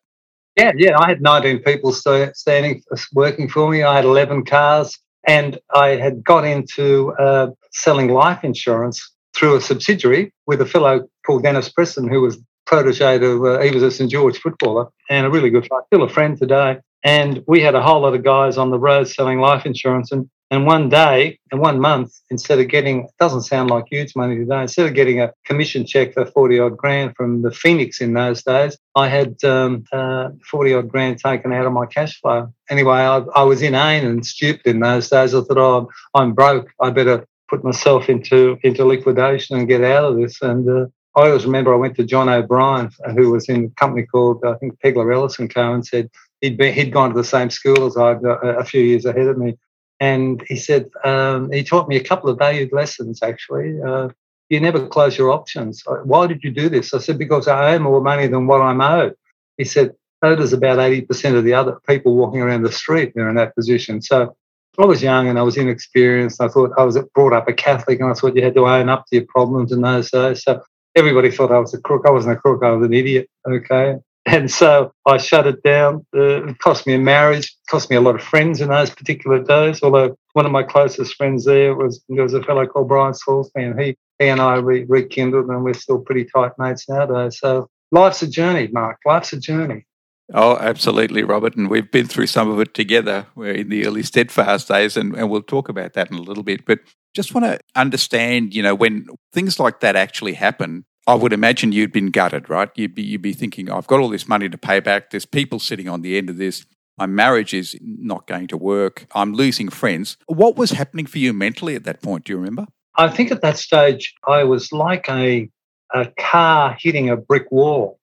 Yeah, 0.56 0.72
yeah. 0.74 0.98
I 0.98 1.10
had 1.10 1.20
19 1.20 1.58
people 1.58 1.92
standing, 1.92 2.82
working 3.12 3.50
for 3.50 3.68
me. 3.68 3.82
I 3.82 3.96
had 3.96 4.06
11 4.06 4.46
cars, 4.46 4.98
and 5.28 5.58
I 5.74 5.88
had 5.88 6.24
got 6.24 6.46
into 6.46 7.12
uh, 7.18 7.50
selling 7.72 8.08
life 8.08 8.44
insurance 8.44 9.12
through 9.36 9.56
a 9.56 9.60
subsidiary 9.60 10.32
with 10.46 10.62
a 10.62 10.66
fellow 10.66 11.06
called 11.26 11.42
Dennis 11.42 11.68
Preston, 11.68 12.08
who 12.08 12.22
was 12.22 12.38
protege 12.64 13.16
of, 13.16 13.44
uh, 13.44 13.60
he 13.60 13.72
was 13.72 13.82
a 13.82 13.90
St 13.90 14.10
George 14.10 14.38
footballer 14.38 14.86
and 15.10 15.26
a 15.26 15.30
really 15.30 15.50
good, 15.50 15.66
friend, 15.66 15.84
still 15.88 16.02
a 16.02 16.08
friend 16.08 16.38
today. 16.38 16.78
And 17.04 17.44
we 17.46 17.60
had 17.60 17.74
a 17.74 17.82
whole 17.82 18.00
lot 18.00 18.14
of 18.14 18.24
guys 18.24 18.56
on 18.56 18.70
the 18.70 18.78
road 18.78 19.06
selling 19.06 19.38
life 19.38 19.66
insurance. 19.66 20.12
And 20.12 20.30
and 20.52 20.66
one 20.66 20.90
day 20.90 21.38
and 21.50 21.62
one 21.62 21.80
month, 21.80 22.12
instead 22.28 22.60
of 22.60 22.68
getting, 22.68 23.04
it 23.04 23.10
doesn't 23.18 23.40
sound 23.40 23.70
like 23.70 23.86
huge 23.90 24.14
money 24.14 24.36
today, 24.36 24.60
instead 24.60 24.84
of 24.84 24.92
getting 24.92 25.18
a 25.18 25.32
commission 25.46 25.86
check 25.86 26.12
for 26.12 26.26
40 26.26 26.58
odd 26.58 26.76
grand 26.76 27.16
from 27.16 27.40
the 27.40 27.50
Phoenix 27.50 28.02
in 28.02 28.12
those 28.12 28.42
days, 28.42 28.76
I 28.94 29.08
had 29.08 29.42
um, 29.44 29.84
uh, 29.92 30.28
40 30.50 30.74
odd 30.74 30.88
grand 30.90 31.18
taken 31.18 31.54
out 31.54 31.64
of 31.64 31.72
my 31.72 31.86
cash 31.86 32.20
flow. 32.20 32.52
Anyway, 32.68 32.98
I, 32.98 33.16
I 33.34 33.44
was 33.44 33.62
inane 33.62 34.04
and 34.04 34.26
stupid 34.26 34.66
in 34.66 34.80
those 34.80 35.08
days. 35.08 35.34
I 35.34 35.40
thought, 35.40 35.56
oh, 35.56 35.88
I'm, 36.12 36.34
broke. 36.34 36.68
I 36.78 36.90
better 36.90 37.26
put 37.48 37.64
myself 37.64 38.10
into, 38.10 38.58
into 38.62 38.84
liquidation 38.84 39.56
and 39.56 39.66
get 39.66 39.82
out 39.82 40.04
of 40.04 40.18
this. 40.18 40.42
And 40.42 40.68
uh, 40.68 40.86
I 41.16 41.28
always 41.28 41.46
remember 41.46 41.72
I 41.72 41.78
went 41.78 41.96
to 41.96 42.04
John 42.04 42.28
O'Brien, 42.28 42.90
who 43.16 43.30
was 43.30 43.48
in 43.48 43.64
a 43.64 43.80
company 43.80 44.04
called, 44.04 44.44
I 44.44 44.52
think, 44.56 44.78
Pegler 44.80 45.14
Ellis 45.14 45.38
and 45.38 45.52
Co., 45.52 45.72
and 45.72 45.86
said, 45.86 46.10
he'd, 46.42 46.62
he'd 46.62 46.92
gone 46.92 47.08
to 47.08 47.16
the 47.16 47.24
same 47.24 47.48
school 47.48 47.86
as 47.86 47.96
I, 47.96 48.12
uh, 48.12 48.58
a 48.58 48.64
few 48.64 48.82
years 48.82 49.06
ahead 49.06 49.28
of 49.28 49.38
me. 49.38 49.56
And 50.02 50.42
he 50.48 50.56
said, 50.56 50.90
um, 51.04 51.52
he 51.52 51.62
taught 51.62 51.88
me 51.88 51.94
a 51.94 52.02
couple 52.02 52.28
of 52.28 52.36
valued 52.36 52.72
lessons 52.72 53.22
actually. 53.22 53.80
Uh, 53.80 54.08
you 54.48 54.58
never 54.58 54.88
close 54.88 55.16
your 55.16 55.30
options. 55.30 55.84
Why 56.02 56.26
did 56.26 56.42
you 56.42 56.50
do 56.50 56.68
this? 56.68 56.92
I 56.92 56.98
said, 56.98 57.18
because 57.18 57.46
I 57.46 57.76
owe 57.76 57.78
more 57.78 58.00
money 58.00 58.26
than 58.26 58.48
what 58.48 58.60
I'm 58.60 58.80
owed. 58.80 59.14
He 59.58 59.64
said, 59.64 59.92
so 60.24 60.34
does 60.34 60.52
about 60.52 60.78
80% 60.78 61.36
of 61.36 61.44
the 61.44 61.54
other 61.54 61.78
people 61.86 62.16
walking 62.16 62.40
around 62.40 62.62
the 62.62 62.72
street. 62.72 63.12
They're 63.14 63.28
in 63.28 63.36
that 63.36 63.54
position. 63.54 64.02
So 64.02 64.34
I 64.76 64.86
was 64.86 65.04
young 65.04 65.28
and 65.28 65.38
I 65.38 65.42
was 65.42 65.56
inexperienced. 65.56 66.40
I 66.40 66.48
thought 66.48 66.72
I 66.76 66.82
was 66.82 66.98
brought 67.14 67.32
up 67.32 67.48
a 67.48 67.52
Catholic 67.52 68.00
and 68.00 68.10
I 68.10 68.14
thought 68.14 68.34
you 68.34 68.42
had 68.42 68.56
to 68.56 68.66
own 68.66 68.88
up 68.88 69.06
to 69.06 69.16
your 69.16 69.26
problems 69.26 69.70
in 69.70 69.82
those. 69.82 70.10
So 70.10 70.62
everybody 70.96 71.30
thought 71.30 71.52
I 71.52 71.60
was 71.60 71.74
a 71.74 71.80
crook. 71.80 72.02
I 72.06 72.10
wasn't 72.10 72.36
a 72.36 72.40
crook. 72.40 72.64
I 72.64 72.72
was 72.72 72.84
an 72.84 72.92
idiot. 72.92 73.30
Okay. 73.48 73.98
And 74.24 74.50
so 74.50 74.92
I 75.04 75.18
shut 75.18 75.46
it 75.46 75.62
down. 75.62 76.06
Uh, 76.14 76.46
it 76.46 76.58
cost 76.58 76.86
me 76.86 76.94
a 76.94 76.98
marriage, 76.98 77.54
cost 77.68 77.90
me 77.90 77.96
a 77.96 78.00
lot 78.00 78.14
of 78.14 78.22
friends 78.22 78.60
in 78.60 78.68
those 78.68 78.90
particular 78.90 79.42
days. 79.42 79.82
Although 79.82 80.16
one 80.34 80.46
of 80.46 80.52
my 80.52 80.62
closest 80.62 81.16
friends 81.16 81.44
there 81.44 81.74
was 81.74 82.02
there 82.08 82.22
was 82.22 82.34
a 82.34 82.42
fellow 82.42 82.66
called 82.66 82.88
Brian 82.88 83.14
Salisbury, 83.14 83.66
and 83.66 83.80
he, 83.80 83.96
he 84.18 84.28
and 84.28 84.40
I 84.40 84.56
re- 84.56 84.84
rekindled, 84.84 85.48
and 85.48 85.64
we're 85.64 85.74
still 85.74 85.98
pretty 85.98 86.24
tight 86.24 86.52
mates 86.56 86.88
nowadays. 86.88 87.38
So 87.40 87.68
life's 87.90 88.22
a 88.22 88.28
journey, 88.28 88.68
Mark. 88.68 88.98
Life's 89.04 89.32
a 89.32 89.40
journey. 89.40 89.86
Oh, 90.32 90.56
absolutely, 90.56 91.24
Robert. 91.24 91.56
And 91.56 91.68
we've 91.68 91.90
been 91.90 92.06
through 92.06 92.28
some 92.28 92.48
of 92.48 92.60
it 92.60 92.74
together. 92.74 93.26
We're 93.34 93.52
in 93.52 93.68
the 93.68 93.86
early 93.86 94.02
steadfast 94.02 94.68
days, 94.68 94.96
and, 94.96 95.14
and 95.16 95.30
we'll 95.30 95.42
talk 95.42 95.68
about 95.68 95.94
that 95.94 96.10
in 96.10 96.16
a 96.16 96.22
little 96.22 96.44
bit. 96.44 96.64
But 96.64 96.78
just 97.12 97.34
want 97.34 97.44
to 97.44 97.58
understand, 97.74 98.54
you 98.54 98.62
know, 98.62 98.74
when 98.74 99.08
things 99.32 99.58
like 99.58 99.80
that 99.80 99.96
actually 99.96 100.34
happen, 100.34 100.84
I 101.06 101.14
would 101.14 101.32
imagine 101.32 101.72
you'd 101.72 101.92
been 101.92 102.10
gutted, 102.10 102.48
right? 102.48 102.70
You'd 102.74 102.94
be 102.94 103.02
you'd 103.02 103.22
be 103.22 103.32
thinking, 103.32 103.70
I've 103.70 103.86
got 103.86 104.00
all 104.00 104.08
this 104.08 104.28
money 104.28 104.48
to 104.48 104.58
pay 104.58 104.80
back. 104.80 105.10
There's 105.10 105.26
people 105.26 105.58
sitting 105.58 105.88
on 105.88 106.02
the 106.02 106.16
end 106.16 106.30
of 106.30 106.36
this. 106.36 106.64
My 106.98 107.06
marriage 107.06 107.54
is 107.54 107.76
not 107.80 108.26
going 108.26 108.46
to 108.48 108.56
work. 108.56 109.06
I'm 109.14 109.32
losing 109.32 109.68
friends. 109.68 110.16
What 110.26 110.56
was 110.56 110.70
happening 110.70 111.06
for 111.06 111.18
you 111.18 111.32
mentally 111.32 111.74
at 111.74 111.84
that 111.84 112.02
point? 112.02 112.24
Do 112.24 112.32
you 112.32 112.36
remember? 112.36 112.66
I 112.96 113.08
think 113.08 113.32
at 113.32 113.40
that 113.40 113.56
stage 113.56 114.14
I 114.26 114.44
was 114.44 114.72
like 114.72 115.08
a 115.08 115.48
a 115.92 116.10
car 116.18 116.76
hitting 116.78 117.10
a 117.10 117.16
brick 117.16 117.50
wall. 117.50 117.98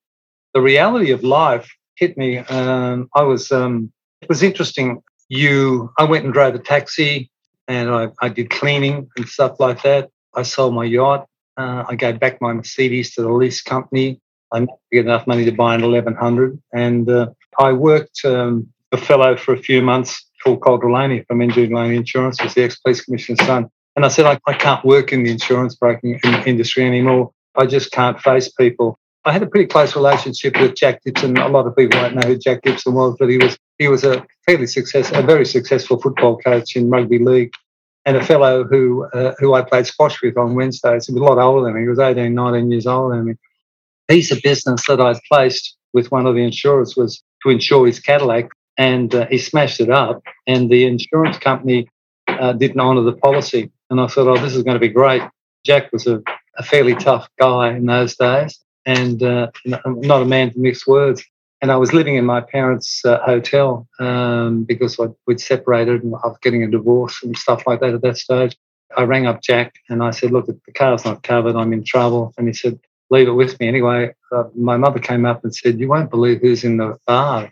The 0.54 0.62
reality 0.62 1.12
of 1.12 1.24
life 1.24 1.70
hit 1.96 2.18
me. 2.18 2.40
Um, 2.40 3.10
I 3.16 3.22
was 3.22 3.52
um, 3.52 3.92
it 4.22 4.30
was 4.30 4.44
interesting. 4.44 5.02
You, 5.30 5.94
I 5.98 6.06
went 6.06 6.26
and 6.26 6.34
drove 6.34 6.56
a 6.56 6.60
taxi, 6.60 7.30
and 7.68 7.90
I, 7.90 8.10
I 8.22 8.30
did 8.30 8.50
cleaning 8.50 9.08
and 9.16 9.28
stuff 9.28 9.60
like 9.60 9.84
that. 9.84 10.10
I 10.36 10.42
sold 10.42 10.74
my 10.74 10.86
yacht. 10.86 11.28
Uh, 11.60 11.84
I 11.90 11.96
gave 11.96 12.22
back 12.22 12.40
my 12.40 12.54
Mercedes 12.54 13.14
to 13.16 13.22
the 13.22 13.30
lease 13.30 13.62
company. 13.62 14.22
I 14.54 14.60
managed 14.60 14.72
to 14.72 14.96
get 14.96 15.06
enough 15.06 15.28
money 15.28 15.44
to 15.44 15.52
buy 15.52 15.76
an 15.76 15.82
1100. 15.82 16.58
And 16.72 17.10
uh, 17.10 17.32
I 17.60 17.74
worked 17.74 18.24
um, 18.24 18.70
a 18.94 18.98
fellow 18.98 19.36
for 19.36 19.54
a 19.54 19.58
few 19.58 19.82
months 19.82 20.26
called 20.42 20.62
Col 20.62 20.78
Delaney 20.78 21.26
from 21.28 21.42
NG 21.42 21.68
Delaney 21.68 21.98
Insurance, 21.98 22.42
was 22.42 22.54
the 22.54 22.64
ex-police 22.64 23.02
commissioner's 23.02 23.46
son. 23.46 23.70
And 23.98 24.06
I 24.06 24.08
said, 24.08 24.26
I, 24.26 24.40
I 24.48 24.54
can't 24.54 24.86
work 24.86 25.12
in 25.12 25.24
the 25.24 25.32
insurance 25.32 25.76
broking 25.76 26.18
industry 26.46 26.86
anymore. 26.86 27.34
I 27.56 27.66
just 27.66 27.92
can't 27.92 28.18
face 28.22 28.50
people. 28.50 28.98
I 29.26 29.34
had 29.34 29.44
a 29.44 29.48
pretty 29.48 29.68
close 29.68 29.98
relationship 29.98 30.58
with 30.62 30.76
Jack 30.76 31.04
Gibson. 31.04 31.36
A 31.38 31.50
lot 31.50 31.68
of 31.68 31.76
people 31.76 32.00
don't 32.00 32.16
know 32.16 32.26
who 32.26 32.38
Jack 32.38 32.64
Gibson 32.64 32.94
was, 32.94 33.18
but 33.20 33.28
he 33.28 33.38
was 33.38 33.58
he 33.78 33.90
was 33.90 34.06
a 34.06 34.26
fairly 34.46 34.66
successful, 34.66 35.18
a 35.18 35.22
very 35.22 35.46
successful 35.46 36.00
football 36.00 36.38
coach 36.38 36.78
in 36.78 36.90
rugby 36.90 37.20
league, 37.20 37.52
and 38.06 38.18
a 38.18 38.26
fellow 38.26 38.64
who 38.64 39.06
uh, 39.14 39.34
who 39.40 39.54
I 39.54 39.62
played 39.62 39.86
squash 39.86 40.22
with 40.22 40.38
on 40.38 40.56
Wednesdays. 40.56 41.08
He 41.08 41.14
was 41.14 41.22
a 41.22 41.26
lot 41.26 41.38
older 41.38 41.66
than 41.66 41.76
me. 41.76 41.82
He 41.82 41.88
was 41.88 42.00
18, 42.00 42.34
19 42.34 42.72
years 42.72 42.88
older 42.88 43.16
than 43.16 43.26
me. 43.26 43.34
Piece 44.08 44.32
of 44.32 44.42
business 44.42 44.86
that 44.88 45.00
I'd 45.00 45.20
placed 45.32 45.78
with 45.94 46.12
one 46.12 46.26
of 46.26 46.36
the 46.36 46.44
insurers 46.44 46.96
was 46.96 47.22
to 47.44 47.50
insure 47.50 47.86
his 47.86 48.00
Cadillac, 48.00 48.50
and 48.78 49.14
uh, 49.14 49.28
he 49.28 49.38
smashed 49.38 49.80
it 49.80 49.90
up. 49.90 50.22
And 50.48 50.70
the 50.70 50.86
insurance 50.86 51.38
company 51.38 51.88
uh, 52.28 52.54
didn't 52.54 52.80
honour 52.80 53.02
the 53.02 53.14
policy. 53.14 53.72
And 53.90 54.00
I 54.00 54.08
thought, 54.08 54.28
oh, 54.28 54.42
this 54.42 54.56
is 54.56 54.64
going 54.64 54.76
to 54.76 54.80
be 54.80 54.90
great. 54.90 55.24
Jack 55.66 55.92
was 55.92 56.08
a, 56.08 56.22
a 56.58 56.64
fairly 56.64 56.96
tough 56.96 57.28
guy 57.40 57.74
in 57.74 57.86
those 57.86 58.16
days, 58.16 58.60
and 58.86 59.22
uh, 59.22 59.52
not 59.86 60.22
a 60.22 60.26
man 60.26 60.52
to 60.52 60.60
mix 60.60 60.88
words. 60.88 61.24
And 61.62 61.72
I 61.72 61.76
was 61.76 61.94
living 61.94 62.16
in 62.16 62.26
my 62.26 62.40
parents' 62.40 63.04
uh, 63.04 63.20
hotel 63.20 63.88
um, 64.00 64.64
because 64.64 65.00
I'd, 65.00 65.14
we'd 65.28 65.42
separated 65.42 66.04
and 66.04 66.16
I 66.16 66.28
was 66.28 66.38
getting 66.42 66.64
a 66.64 66.68
divorce 66.70 67.22
and 67.22 67.38
stuff 67.38 67.68
like 67.68 67.82
that 67.82 67.94
at 67.94 68.02
that 68.02 68.18
stage. 68.18 68.56
I 68.96 69.04
rang 69.04 69.28
up 69.28 69.42
Jack 69.42 69.76
and 69.90 70.02
I 70.02 70.12
said, 70.12 70.32
Look, 70.32 70.48
the 70.48 70.60
car's 70.74 71.06
not 71.06 71.24
covered. 71.24 71.56
I'm 71.56 71.74
in 71.74 71.84
trouble. 71.84 72.34
And 72.38 72.48
he 72.48 72.54
said, 72.54 72.80
Leave 73.10 73.28
it 73.28 73.32
with 73.32 73.60
me. 73.60 73.68
Anyway, 73.68 74.14
uh, 74.32 74.46
my 74.56 74.78
mother 74.78 75.00
came 75.00 75.26
up 75.26 75.44
and 75.44 75.54
said, 75.54 75.80
You 75.80 75.90
won't 75.90 76.10
believe 76.10 76.40
who's 76.42 76.64
in 76.64 76.78
the 76.78 76.98
bar. 77.06 77.52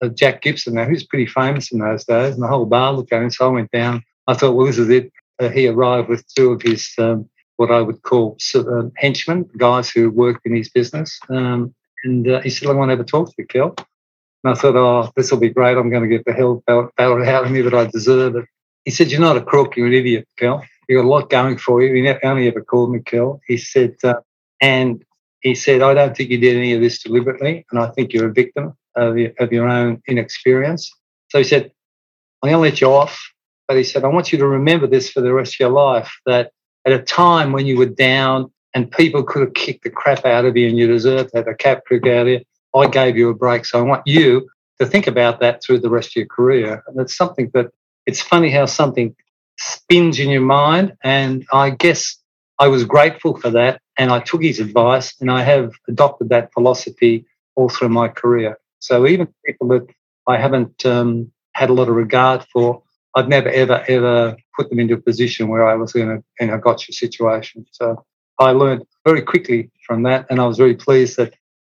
Uh, 0.00 0.08
Jack 0.08 0.42
Gibson, 0.42 0.74
now, 0.74 0.84
who's 0.84 1.04
pretty 1.04 1.26
famous 1.26 1.72
in 1.72 1.80
those 1.80 2.04
days. 2.04 2.34
And 2.34 2.42
the 2.42 2.48
whole 2.48 2.66
bar 2.66 2.92
looked 2.92 3.12
at 3.12 3.22
him. 3.22 3.30
So 3.30 3.46
I 3.46 3.50
went 3.50 3.70
down. 3.72 4.04
I 4.28 4.34
thought, 4.34 4.54
Well, 4.54 4.66
this 4.66 4.78
is 4.78 4.88
it. 4.88 5.12
Uh, 5.40 5.48
he 5.48 5.66
arrived 5.66 6.08
with 6.08 6.24
two 6.34 6.52
of 6.52 6.62
his 6.62 6.90
um, 6.98 7.28
what 7.56 7.70
I 7.72 7.80
would 7.80 8.02
call 8.02 8.38
uh, 8.54 8.84
henchmen, 8.96 9.50
guys 9.56 9.90
who 9.90 10.10
worked 10.10 10.46
in 10.46 10.54
his 10.54 10.70
business. 10.70 11.18
Um, 11.28 11.74
and 12.04 12.28
uh, 12.28 12.40
he 12.40 12.50
said, 12.50 12.68
I 12.68 12.72
want 12.72 12.90
to 12.90 12.96
have 12.96 13.00
a 13.00 13.04
talk 13.04 13.28
to 13.28 13.34
you, 13.38 13.46
Kel. 13.46 13.74
And 14.44 14.52
I 14.52 14.54
thought, 14.54 14.76
oh, 14.76 15.10
this 15.16 15.30
will 15.30 15.38
be 15.38 15.50
great. 15.50 15.76
I'm 15.76 15.90
going 15.90 16.02
to 16.02 16.08
get 16.08 16.24
the 16.24 16.32
hell 16.32 16.62
out 16.68 16.92
of 16.98 17.50
me, 17.50 17.62
but 17.62 17.74
I 17.74 17.86
deserve 17.86 18.36
it. 18.36 18.44
He 18.84 18.90
said, 18.90 19.10
You're 19.10 19.20
not 19.20 19.36
a 19.36 19.42
crook, 19.42 19.76
you're 19.76 19.88
an 19.88 19.92
idiot, 19.92 20.26
Kel. 20.38 20.64
You 20.88 20.96
got 20.96 21.04
a 21.04 21.08
lot 21.08 21.28
going 21.28 21.58
for 21.58 21.82
you. 21.82 21.94
He 21.94 22.02
never 22.02 22.24
only 22.24 22.48
ever 22.48 22.62
called 22.62 22.92
me 22.92 23.00
Kel. 23.00 23.40
He 23.46 23.58
said, 23.58 23.96
uh, 24.02 24.14
and 24.60 25.04
he 25.40 25.54
said, 25.54 25.82
I 25.82 25.92
don't 25.92 26.16
think 26.16 26.30
you 26.30 26.38
did 26.38 26.56
any 26.56 26.72
of 26.72 26.80
this 26.80 27.02
deliberately, 27.02 27.66
and 27.70 27.80
I 27.80 27.88
think 27.90 28.12
you're 28.12 28.28
a 28.28 28.32
victim 28.32 28.74
of 28.96 29.18
your, 29.18 29.32
of 29.38 29.52
your 29.52 29.68
own 29.68 30.02
inexperience. 30.08 30.90
So 31.28 31.38
he 31.38 31.44
said, 31.44 31.70
I'm 32.42 32.50
going 32.50 32.54
to 32.54 32.70
let 32.70 32.80
you 32.80 32.88
off. 32.88 33.20
But 33.66 33.76
he 33.76 33.84
said, 33.84 34.04
I 34.04 34.08
want 34.08 34.32
you 34.32 34.38
to 34.38 34.46
remember 34.46 34.86
this 34.86 35.10
for 35.10 35.20
the 35.20 35.34
rest 35.34 35.56
of 35.56 35.60
your 35.60 35.70
life 35.70 36.10
that 36.24 36.52
at 36.86 36.92
a 36.92 37.02
time 37.02 37.52
when 37.52 37.66
you 37.66 37.76
were 37.76 37.86
down 37.86 38.50
and 38.74 38.90
people 38.90 39.22
could 39.22 39.42
have 39.42 39.54
kicked 39.54 39.84
the 39.84 39.90
crap 39.90 40.24
out 40.24 40.44
of 40.44 40.56
you 40.56 40.68
and 40.68 40.78
you 40.78 40.86
deserved 40.86 41.30
to 41.30 41.38
have 41.38 41.48
a 41.48 41.54
cap 41.54 41.84
prick 41.84 42.06
out 42.06 42.26
of 42.26 42.28
you, 42.28 42.40
I 42.74 42.86
gave 42.86 43.16
you 43.16 43.30
a 43.30 43.34
break. 43.34 43.64
So 43.64 43.78
I 43.78 43.82
want 43.82 44.02
you 44.06 44.48
to 44.80 44.86
think 44.86 45.06
about 45.06 45.40
that 45.40 45.62
through 45.62 45.80
the 45.80 45.90
rest 45.90 46.10
of 46.10 46.16
your 46.16 46.26
career. 46.26 46.82
And 46.86 47.00
it's 47.00 47.16
something 47.16 47.50
that 47.54 47.70
it's 48.06 48.20
funny 48.20 48.50
how 48.50 48.66
something 48.66 49.14
spins 49.58 50.18
in 50.18 50.30
your 50.30 50.42
mind. 50.42 50.96
And 51.02 51.46
I 51.52 51.70
guess 51.70 52.16
I 52.58 52.68
was 52.68 52.84
grateful 52.84 53.36
for 53.36 53.50
that. 53.50 53.80
And 53.96 54.10
I 54.10 54.20
took 54.20 54.42
his 54.42 54.60
advice 54.60 55.14
and 55.20 55.30
I 55.30 55.42
have 55.42 55.72
adopted 55.88 56.28
that 56.28 56.52
philosophy 56.52 57.24
all 57.56 57.68
through 57.68 57.88
my 57.88 58.08
career. 58.08 58.58
So 58.78 59.06
even 59.06 59.28
people 59.44 59.68
that 59.68 59.86
I 60.26 60.36
haven't 60.36 60.86
um, 60.86 61.32
had 61.54 61.70
a 61.70 61.72
lot 61.72 61.88
of 61.88 61.96
regard 61.96 62.46
for, 62.52 62.82
I've 63.14 63.28
never, 63.28 63.48
ever, 63.48 63.84
ever 63.88 64.36
put 64.56 64.70
them 64.70 64.78
into 64.78 64.94
a 64.94 65.00
position 65.00 65.48
where 65.48 65.66
I 65.66 65.74
was 65.74 65.94
in 65.94 66.08
a, 66.10 66.22
in 66.42 66.50
a 66.50 66.58
gotcha 66.58 66.92
situation. 66.92 67.66
So 67.72 68.04
I 68.38 68.52
learned 68.52 68.84
very 69.04 69.22
quickly 69.22 69.70
from 69.86 70.02
that. 70.04 70.26
And 70.30 70.40
I 70.40 70.46
was 70.46 70.58
very 70.58 70.74
pleased 70.74 71.16
that 71.16 71.34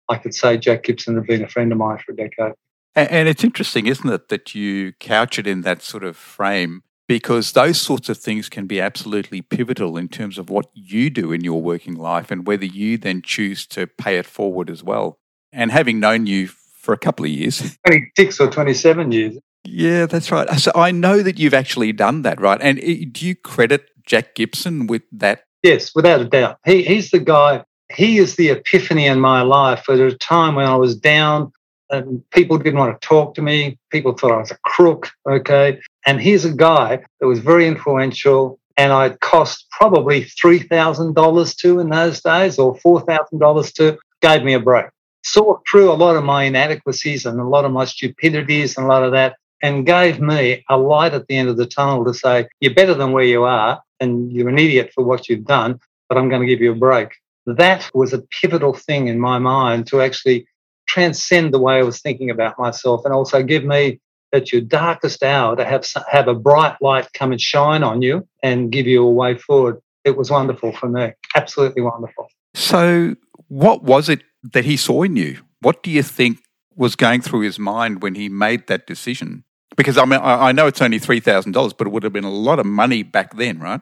I 0.09 0.17
could 0.17 0.35
say 0.35 0.57
Jack 0.57 0.85
Gibson 0.85 1.15
had 1.17 1.27
been 1.27 1.45
a 1.45 1.49
friend 1.49 1.71
of 1.73 1.79
mine 1.79 1.99
for 1.99 2.12
a 2.12 2.17
decade. 2.17 2.55
And, 2.95 3.11
and 3.11 3.29
it's 3.29 3.45
interesting, 3.45 3.87
isn't 3.87 4.09
it, 4.09 4.29
that 4.29 4.55
you 4.55 4.93
couch 4.95 5.38
it 5.38 5.47
in 5.47 5.62
that 5.62 5.83
sort 5.83 6.05
of 6.05 6.17
frame 6.17 6.83
because 7.07 7.53
those 7.53 7.81
sorts 7.81 8.09
of 8.09 8.19
things 8.19 8.49
can 8.49 8.67
be 8.67 8.81
absolutely 8.81 9.41
pivotal 9.41 9.97
in 9.97 10.09
terms 10.09 10.37
of 10.37 10.50
what 10.50 10.67
you 10.75 11.09
do 11.09 11.33
in 11.33 11.43
your 11.43 11.61
working 11.62 11.95
life 11.95 12.31
and 12.31 12.47
whether 12.47 12.67
you 12.67 12.99
then 12.99 13.23
choose 13.23 13.67
to 13.67 13.87
pay 13.87 14.19
it 14.19 14.27
forward 14.27 14.69
as 14.69 14.83
well. 14.83 15.19
And 15.53 15.73
having 15.73 16.00
known 16.00 16.27
you 16.27 16.49
for 16.49 16.93
a 16.93 16.99
couple 16.99 17.25
of 17.25 17.31
years 17.31 17.79
26 17.87 18.41
or 18.41 18.50
27 18.50 19.12
years. 19.12 19.38
Yeah, 19.65 20.07
that's 20.07 20.31
right. 20.31 20.49
So 20.59 20.71
I 20.75 20.91
know 20.91 21.23
that 21.23 21.38
you've 21.38 21.55
actually 21.55 21.93
done 21.93 22.23
that, 22.23 22.41
right? 22.41 22.61
And 22.61 22.79
eh, 22.81 23.05
do 23.11 23.27
you 23.27 23.35
credit 23.35 23.87
Jack 24.05 24.35
Gibson 24.35 24.87
with 24.87 25.03
that? 25.12 25.45
Yes, 25.62 25.95
without 25.95 26.21
a 26.21 26.25
doubt. 26.25 26.59
He, 26.65 26.83
he's 26.83 27.11
the 27.11 27.19
guy, 27.19 27.65
he 27.93 28.19
is 28.19 28.37
the 28.37 28.50
epiphany 28.50 29.07
in 29.07 29.21
my 29.21 29.43
life 29.43 29.88
at 29.88 29.99
a 29.99 30.17
time 30.17 30.55
when 30.55 30.67
I 30.67 30.77
was 30.77 30.97
down 30.97 31.53
and 31.91 32.23
people 32.31 32.59
didn't 32.59 32.79
want 32.79 33.00
to 33.00 33.07
talk 33.07 33.35
to 33.35 33.43
me. 33.43 33.79
People 33.91 34.12
thought 34.12 34.33
I 34.33 34.38
was 34.38 34.50
a 34.50 34.59
crook. 34.65 35.11
Okay. 35.29 35.81
And 36.07 36.21
here's 36.21 36.45
a 36.45 36.53
guy 36.53 37.03
that 37.21 37.27
was 37.27 37.41
very 37.41 37.67
influential 37.67 38.59
and 38.77 38.93
I'd 38.93 39.19
cost 39.21 39.67
probably 39.71 40.25
$3,000 40.25 41.57
to 41.57 41.81
in 41.81 41.88
those 41.88 42.21
days 42.21 42.59
or 42.59 42.77
$4,000 42.77 43.73
to, 43.75 43.99
gave 44.21 44.43
me 44.45 44.55
a 44.55 44.61
break. 44.61 44.87
Saw 45.25 45.59
through 45.69 45.91
a 45.91 45.95
lot 45.95 46.17
of 46.17 46.25
my 46.25 46.45
inadequacies 46.45 47.27
and 47.27 47.41
a 47.41 47.45
lot 47.45 47.65
of 47.65 47.73
my 47.73 47.85
stupidities 47.85 48.77
and 48.77 48.87
a 48.87 48.88
lot 48.88 49.03
of 49.03 49.12
that 49.12 49.37
and 49.62 49.85
gave 49.85 50.21
me 50.21 50.65
a 50.69 50.77
light 50.77 51.15
at 51.15 51.27
the 51.27 51.37
end 51.37 51.49
of 51.49 51.57
the 51.57 51.67
tunnel 51.67 52.05
to 52.05 52.15
say, 52.15 52.47
you're 52.61 52.75
better 52.75 52.95
than 52.95 53.11
where 53.11 53.25
you 53.25 53.43
are 53.43 53.83
and 54.00 54.33
you're 54.33 54.49
an 54.49 54.59
idiot 54.59 54.93
for 54.95 55.05
what 55.05 55.28
you've 55.28 55.45
done, 55.45 55.81
but 56.09 56.19
I'm 56.19 56.28
going 56.28 56.40
to 56.40 56.47
give 56.47 56.61
you 56.61 56.73
a 56.73 56.76
break. 56.76 57.14
That 57.47 57.90
was 57.95 58.12
a 58.12 58.19
pivotal 58.19 58.75
thing 58.75 59.09
in 59.09 59.19
my 59.19 59.38
mind 59.38 59.87
to 59.88 60.00
actually 60.00 60.47
transcend 60.87 61.52
the 61.52 61.59
way 61.59 61.78
I 61.78 61.83
was 61.83 62.00
thinking 62.00 62.31
about 62.31 62.59
myself 62.59 63.05
and 63.05 63.14
also 63.14 63.43
give 63.43 63.64
me 63.64 64.00
at 64.33 64.52
your 64.52 64.61
darkest 64.61 65.23
hour 65.23 65.57
to 65.57 65.64
have 65.64 65.87
have 66.11 66.28
a 66.28 66.35
bright 66.35 66.76
light 66.81 67.09
come 67.14 67.33
and 67.33 67.40
shine 67.40 67.83
on 67.83 68.02
you 68.02 68.26
and 68.43 68.71
give 68.71 68.87
you 68.87 69.02
a 69.02 69.11
way 69.11 69.37
forward. 69.37 69.81
It 70.05 70.17
was 70.17 70.31
wonderful 70.31 70.73
for 70.73 70.88
me, 70.88 71.12
absolutely 71.35 71.83
wonderful. 71.83 72.28
So, 72.55 73.17
what 73.49 73.83
was 73.83 74.09
it 74.09 74.23
that 74.43 74.64
he 74.64 74.76
saw 74.76 75.02
in 75.02 75.17
you? 75.17 75.38
What 75.61 75.83
do 75.83 75.90
you 75.90 76.02
think 76.02 76.38
was 76.76 76.95
going 76.95 77.23
through 77.23 77.40
his 77.40 77.59
mind 77.59 78.02
when 78.02 78.14
he 78.14 78.28
made 78.28 78.67
that 78.69 78.87
decision? 78.87 79.45
Because 79.77 79.99
I 79.99 80.05
mean, 80.05 80.21
I 80.23 80.53
know 80.53 80.67
it's 80.67 80.83
only 80.83 80.99
three 80.99 81.21
thousand 81.21 81.53
dollars, 81.53 81.73
but 81.73 81.87
it 81.87 81.91
would 81.91 82.03
have 82.03 82.13
been 82.13 82.25
a 82.25 82.33
lot 82.33 82.59
of 82.59 82.67
money 82.67 83.03
back 83.03 83.37
then, 83.37 83.61
right? 83.61 83.81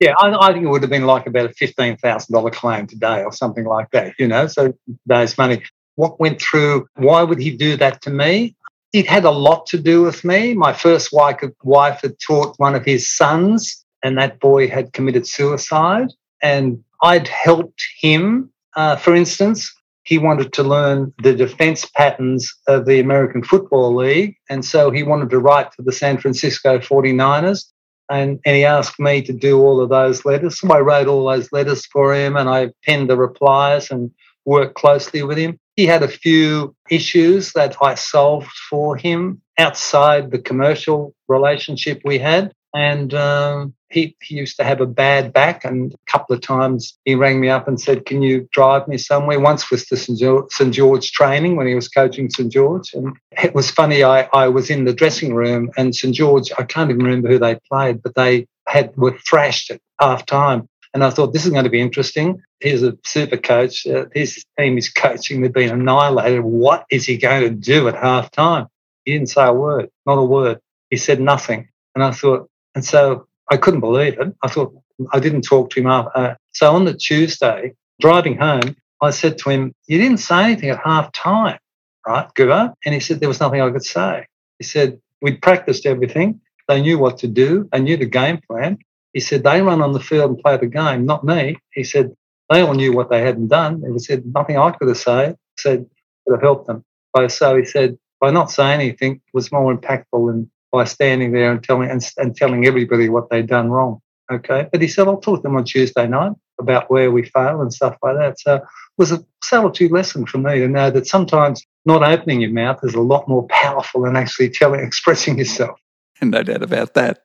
Yeah, 0.00 0.14
I, 0.18 0.48
I 0.48 0.52
think 0.52 0.64
it 0.64 0.68
would 0.68 0.82
have 0.82 0.90
been 0.90 1.06
like 1.06 1.26
about 1.26 1.50
a 1.50 1.52
fifteen 1.52 1.96
thousand 1.96 2.32
dollar 2.32 2.50
claim 2.50 2.86
today, 2.86 3.22
or 3.22 3.32
something 3.32 3.64
like 3.64 3.90
that. 3.92 4.14
You 4.18 4.28
know, 4.28 4.46
so 4.46 4.74
today's 5.06 5.38
money 5.38 5.62
what 5.96 6.20
went 6.20 6.40
through, 6.40 6.88
why 6.94 7.22
would 7.22 7.40
he 7.40 7.50
do 7.50 7.76
that 7.78 8.00
to 8.02 8.10
me? 8.10 8.54
It 8.92 9.06
had 9.06 9.24
a 9.24 9.30
lot 9.30 9.66
to 9.66 9.78
do 9.78 10.02
with 10.02 10.24
me. 10.24 10.54
My 10.54 10.72
first 10.72 11.12
wife, 11.12 11.42
wife 11.64 12.00
had 12.02 12.14
taught 12.20 12.54
one 12.58 12.74
of 12.74 12.84
his 12.84 13.10
sons, 13.10 13.84
and 14.02 14.16
that 14.16 14.38
boy 14.38 14.68
had 14.68 14.92
committed 14.92 15.26
suicide. 15.26 16.08
And 16.42 16.82
I'd 17.02 17.28
helped 17.28 17.82
him, 17.98 18.50
uh, 18.76 18.96
for 18.96 19.14
instance. 19.14 19.74
He 20.06 20.18
wanted 20.18 20.52
to 20.52 20.62
learn 20.62 21.12
the 21.20 21.34
defense 21.34 21.84
patterns 21.84 22.54
of 22.68 22.86
the 22.86 23.00
American 23.00 23.42
Football 23.42 23.96
League. 23.96 24.36
And 24.48 24.64
so 24.64 24.92
he 24.92 25.02
wanted 25.02 25.30
to 25.30 25.40
write 25.40 25.72
to 25.72 25.82
the 25.82 25.90
San 25.90 26.18
Francisco 26.18 26.78
49ers. 26.78 27.64
And, 28.08 28.38
and 28.46 28.54
he 28.54 28.64
asked 28.64 29.00
me 29.00 29.20
to 29.22 29.32
do 29.32 29.58
all 29.58 29.80
of 29.80 29.88
those 29.88 30.24
letters. 30.24 30.60
So 30.60 30.72
I 30.72 30.78
wrote 30.78 31.08
all 31.08 31.28
those 31.28 31.50
letters 31.50 31.84
for 31.86 32.14
him 32.14 32.36
and 32.36 32.48
I 32.48 32.70
penned 32.84 33.10
the 33.10 33.16
replies 33.16 33.90
and 33.90 34.12
worked 34.44 34.76
closely 34.76 35.24
with 35.24 35.38
him. 35.38 35.58
He 35.74 35.86
had 35.86 36.04
a 36.04 36.08
few 36.08 36.76
issues 36.88 37.52
that 37.54 37.76
I 37.82 37.96
solved 37.96 38.52
for 38.70 38.96
him 38.96 39.42
outside 39.58 40.30
the 40.30 40.38
commercial 40.38 41.16
relationship 41.26 42.00
we 42.04 42.18
had. 42.20 42.52
And 42.72 43.12
um, 43.12 43.74
he, 43.90 44.16
he 44.20 44.34
used 44.34 44.56
to 44.56 44.64
have 44.64 44.80
a 44.80 44.86
bad 44.86 45.32
back, 45.32 45.64
and 45.64 45.94
a 45.94 46.10
couple 46.10 46.34
of 46.34 46.42
times 46.42 46.98
he 47.04 47.14
rang 47.14 47.40
me 47.40 47.48
up 47.48 47.68
and 47.68 47.80
said, 47.80 48.06
Can 48.06 48.22
you 48.22 48.48
drive 48.52 48.88
me 48.88 48.98
somewhere? 48.98 49.38
Once 49.38 49.70
was 49.70 49.86
to 49.86 49.96
St. 49.96 50.18
George, 50.18 50.50
St. 50.50 50.74
George 50.74 51.12
training 51.12 51.56
when 51.56 51.66
he 51.66 51.74
was 51.74 51.88
coaching 51.88 52.28
St. 52.30 52.52
George. 52.52 52.92
And 52.94 53.16
it 53.42 53.54
was 53.54 53.70
funny, 53.70 54.02
I, 54.02 54.22
I 54.32 54.48
was 54.48 54.70
in 54.70 54.84
the 54.84 54.92
dressing 54.92 55.34
room, 55.34 55.70
and 55.76 55.94
St. 55.94 56.14
George, 56.14 56.50
I 56.58 56.64
can't 56.64 56.90
even 56.90 57.04
remember 57.04 57.28
who 57.28 57.38
they 57.38 57.58
played, 57.70 58.02
but 58.02 58.14
they 58.14 58.46
had 58.66 58.96
were 58.96 59.16
thrashed 59.18 59.70
at 59.70 59.80
half 60.00 60.26
time. 60.26 60.68
And 60.92 61.04
I 61.04 61.10
thought, 61.10 61.32
this 61.32 61.44
is 61.44 61.50
going 61.50 61.64
to 61.64 61.70
be 61.70 61.80
interesting. 61.80 62.42
He's 62.60 62.82
a 62.82 62.96
super 63.04 63.36
coach. 63.36 63.86
Uh, 63.86 64.06
his 64.14 64.44
team 64.58 64.78
is 64.78 64.88
coaching. 64.88 65.42
They've 65.42 65.52
been 65.52 65.70
annihilated. 65.70 66.42
What 66.42 66.86
is 66.90 67.04
he 67.04 67.18
going 67.18 67.42
to 67.42 67.50
do 67.50 67.86
at 67.88 67.94
half 67.94 68.30
time? 68.30 68.66
He 69.04 69.12
didn't 69.12 69.28
say 69.28 69.44
a 69.44 69.52
word, 69.52 69.90
not 70.06 70.18
a 70.18 70.24
word. 70.24 70.58
He 70.90 70.96
said 70.96 71.20
nothing. 71.20 71.68
And 71.94 72.02
I 72.02 72.12
thought, 72.12 72.48
and 72.74 72.84
so 72.84 73.25
I 73.50 73.56
couldn't 73.56 73.80
believe 73.80 74.18
it. 74.18 74.34
I 74.42 74.48
thought, 74.48 74.74
I 75.12 75.20
didn't 75.20 75.42
talk 75.42 75.70
to 75.70 75.80
him 75.80 75.86
after. 75.86 76.18
Uh, 76.18 76.34
so 76.52 76.74
on 76.74 76.84
the 76.84 76.94
Tuesday, 76.94 77.72
driving 78.00 78.36
home, 78.36 78.76
I 79.00 79.10
said 79.10 79.38
to 79.38 79.50
him, 79.50 79.74
You 79.86 79.98
didn't 79.98 80.18
say 80.18 80.44
anything 80.44 80.70
at 80.70 80.80
half 80.82 81.12
time, 81.12 81.58
right, 82.06 82.28
Guva? 82.34 82.72
And 82.84 82.94
he 82.94 83.00
said, 83.00 83.20
There 83.20 83.28
was 83.28 83.40
nothing 83.40 83.60
I 83.60 83.70
could 83.70 83.84
say. 83.84 84.26
He 84.58 84.64
said, 84.64 84.98
We'd 85.22 85.42
practiced 85.42 85.86
everything. 85.86 86.40
They 86.68 86.80
knew 86.80 86.98
what 86.98 87.18
to 87.18 87.28
do. 87.28 87.68
They 87.72 87.80
knew 87.80 87.96
the 87.96 88.06
game 88.06 88.40
plan. 88.48 88.78
He 89.12 89.20
said, 89.20 89.44
They 89.44 89.62
run 89.62 89.82
on 89.82 89.92
the 89.92 90.00
field 90.00 90.30
and 90.30 90.38
play 90.38 90.56
the 90.56 90.66
game, 90.66 91.06
not 91.06 91.24
me. 91.24 91.56
He 91.72 91.84
said, 91.84 92.14
They 92.50 92.60
all 92.60 92.74
knew 92.74 92.92
what 92.92 93.10
they 93.10 93.20
hadn't 93.20 93.48
done. 93.48 93.82
He 93.92 93.98
said, 93.98 94.24
Nothing 94.26 94.58
I 94.58 94.72
could 94.72 94.88
have 94.88 94.98
said, 94.98 95.36
said 95.58 95.86
could 96.26 96.34
have 96.34 96.42
helped 96.42 96.66
them. 96.66 96.84
So 97.28 97.56
he 97.56 97.64
said, 97.64 97.96
By 98.20 98.30
not 98.30 98.50
saying 98.50 98.80
anything 98.80 99.20
was 99.32 99.52
more 99.52 99.74
impactful 99.74 100.26
than 100.26 100.50
by 100.72 100.84
standing 100.84 101.32
there 101.32 101.52
and 101.52 101.62
telling 101.62 101.90
and, 101.90 102.02
and 102.16 102.36
telling 102.36 102.66
everybody 102.66 103.08
what 103.08 103.30
they'd 103.30 103.46
done 103.46 103.70
wrong. 103.70 104.00
Okay. 104.30 104.68
But 104.70 104.82
he 104.82 104.88
said, 104.88 105.06
I'll 105.06 105.18
talk 105.18 105.38
to 105.38 105.42
them 105.42 105.56
on 105.56 105.64
Tuesday 105.64 106.06
night 106.06 106.32
about 106.58 106.90
where 106.90 107.10
we 107.10 107.24
fail 107.24 107.60
and 107.60 107.72
stuff 107.72 107.96
like 108.02 108.16
that. 108.16 108.40
So 108.40 108.56
it 108.56 108.62
was 108.98 109.12
a 109.12 109.24
solitude 109.44 109.92
lesson 109.92 110.26
for 110.26 110.38
me 110.38 110.58
to 110.58 110.68
know 110.68 110.90
that 110.90 111.06
sometimes 111.06 111.62
not 111.84 112.02
opening 112.02 112.40
your 112.40 112.50
mouth 112.50 112.80
is 112.82 112.94
a 112.94 113.00
lot 113.00 113.28
more 113.28 113.46
powerful 113.50 114.02
than 114.02 114.16
actually 114.16 114.50
telling, 114.50 114.80
expressing 114.80 115.38
yourself. 115.38 115.78
No 116.22 116.42
doubt 116.42 116.62
about 116.62 116.94
that. 116.94 117.24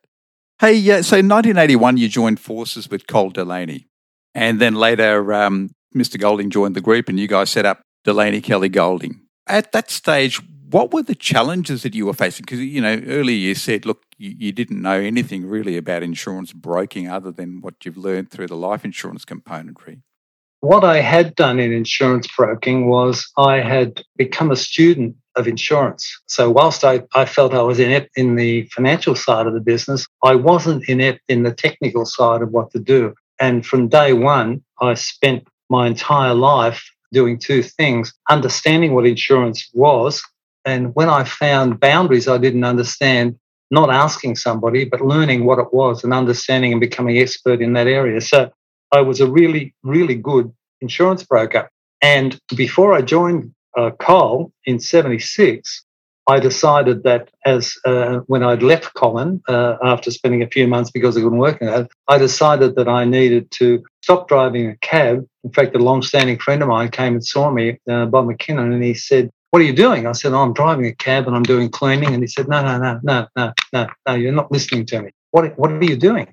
Hey, 0.60 0.78
uh, 0.92 1.02
so 1.02 1.16
1981, 1.16 1.96
you 1.96 2.10
joined 2.10 2.42
forces 2.42 2.90
with 2.90 3.08
Cole 3.08 3.30
Delaney. 3.30 3.88
And 4.36 4.60
then 4.60 4.76
later, 4.76 5.34
um, 5.34 5.70
Mr. 5.96 6.20
Golding 6.20 6.50
joined 6.50 6.76
the 6.76 6.82
group 6.82 7.08
and 7.08 7.18
you 7.18 7.30
guys 7.30 7.50
set 7.50 7.66
up 7.66 7.82
Delaney 8.04 8.42
Kelly 8.42 8.68
Golding. 8.68 9.22
At 9.48 9.72
that 9.72 9.90
stage, 9.90 10.42
what 10.72 10.94
were 10.94 11.04
the 11.04 11.16
challenges 11.16 11.84
that 11.84 11.94
you 11.94 12.06
were 12.06 12.14
facing? 12.14 12.44
Because, 12.44 12.60
you 12.60 12.82
know, 12.82 13.02
earlier 13.08 13.38
you 13.38 13.56
said, 13.56 13.86
look, 13.86 14.04
you, 14.18 14.36
you, 14.38 14.52
didn't 14.52 14.82
know 14.82 15.00
anything 15.00 15.46
really 15.46 15.78
about 15.78 16.04
insurance 16.04 16.54
broking 16.54 17.10
other 17.10 17.32
than 17.32 17.62
what 17.62 17.76
you've 17.84 17.98
learned 17.98 18.32
through 18.32 18.48
the 18.48 18.56
life 18.56 18.86
insurance 18.86 19.26
componentry. 19.26 20.02
What 20.62 20.84
I 20.84 21.02
had 21.02 21.36
done 21.36 21.60
in 21.60 21.74
insurance 21.74 22.28
broking 22.38 22.88
was 22.88 23.28
I 23.38 23.62
had 23.62 24.04
become 24.16 24.52
a 24.52 24.56
student 24.56 25.16
of 25.36 25.48
insurance. 25.48 26.08
So 26.28 26.52
whilst 26.52 26.84
I, 26.84 27.02
I 27.16 27.26
felt 27.26 27.54
I 27.54 27.62
was 27.64 27.80
inept 27.80 28.10
in 28.16 28.36
the 28.36 28.68
financial 28.68 29.16
side 29.16 29.48
of 29.48 29.54
the 29.54 29.60
business, 29.60 30.06
I 30.24 30.36
wasn't 30.36 30.88
inept 30.88 31.22
in 31.28 31.44
the 31.44 31.54
technical 31.54 32.06
side 32.06 32.42
of 32.42 32.52
what 32.52 32.72
to 32.72 32.80
do. 32.80 33.16
And 33.40 33.66
from 33.66 33.88
day 33.88 34.14
one, 34.14 34.64
I 34.80 34.94
spent 34.94 35.48
my 35.70 35.88
entire 35.88 36.36
life 36.36 36.84
doing 37.12 37.38
two 37.38 37.62
things 37.64 38.14
understanding 38.30 38.94
what 38.94 39.06
insurance 39.06 39.70
was. 39.74 40.22
And 40.66 40.94
when 40.96 41.10
I 41.10 41.24
found 41.24 41.80
boundaries 41.80 42.28
I 42.28 42.38
didn't 42.38 42.64
understand, 42.64 43.38
not 43.72 43.90
asking 43.90 44.36
somebody, 44.36 44.86
but 44.86 45.02
learning 45.02 45.46
what 45.46 45.60
it 45.60 45.74
was 45.74 46.04
and 46.04 46.14
understanding 46.14 46.72
and 46.74 46.82
becoming 46.82 47.18
expert 47.18 47.62
in 47.62 47.74
that 47.74 47.88
area. 47.88 48.20
So 48.22 48.52
I 48.92 49.02
was 49.02 49.22
a 49.22 49.32
really, 49.32 49.74
really 49.84 50.16
good 50.16 50.54
insurance 50.82 51.24
broker. 51.24 51.70
And 52.02 52.38
before 52.56 52.94
I 52.94 53.02
joined 53.02 53.54
uh, 53.78 53.92
Cole 53.92 54.52
in 54.66 54.80
76, 54.80 55.86
I 56.28 56.40
decided 56.40 57.04
that 57.04 57.30
as 57.46 57.76
uh, 57.86 58.20
when 58.28 58.44
I'd 58.44 58.62
left 58.62 58.94
Colin 58.94 59.42
uh, 59.48 59.78
after 59.84 60.12
spending 60.12 60.44
a 60.44 60.48
few 60.48 60.68
months 60.68 60.92
because 60.92 61.18
I 61.18 61.22
couldn't 61.22 61.40
work 61.40 61.62
in 61.62 61.68
it, 61.68 61.88
I 62.08 62.18
decided 62.18 62.76
that 62.76 62.88
I 62.88 63.06
needed 63.06 63.50
to 63.60 63.84
stop 64.04 64.28
driving 64.28 64.68
a 64.68 64.78
cab. 64.78 65.26
In 65.44 65.52
fact, 65.52 65.76
a 65.76 65.80
long-standing 65.80 66.38
friend 66.40 66.62
of 66.62 66.68
mine 66.68 66.90
came 66.90 67.14
and 67.14 67.26
saw 67.26 67.50
me, 67.50 67.80
uh, 67.90 68.06
Bob 68.06 68.28
McKinnon, 68.28 68.74
and 68.74 68.84
he 68.84 68.94
said, 68.94 69.32
"What 69.52 69.62
are 69.62 69.66
you 69.66 69.74
doing?" 69.74 70.08
I 70.08 70.14
said, 70.14 70.34
oh, 70.34 70.40
"I'm 70.40 70.54
driving 70.54 70.86
a 70.88 70.94
cab 70.94 71.28
and 71.28 71.36
I'm 71.36 71.44
doing 71.44 71.70
cleaning." 71.70 72.14
And 72.14 72.24
he 72.24 72.28
said, 72.28 72.48
"No, 72.48 72.62
no, 72.62 72.78
no, 72.80 73.00
no, 73.04 73.28
no, 73.36 73.54
no, 73.72 73.88
no. 74.08 74.14
You're 74.16 74.34
not 74.34 74.52
listening 74.52 74.86
to 74.88 75.04
me. 75.04 75.12
What 75.32 75.58
What 75.60 75.72
are 75.72 75.84
you 75.84 75.96
doing?" 75.96 76.28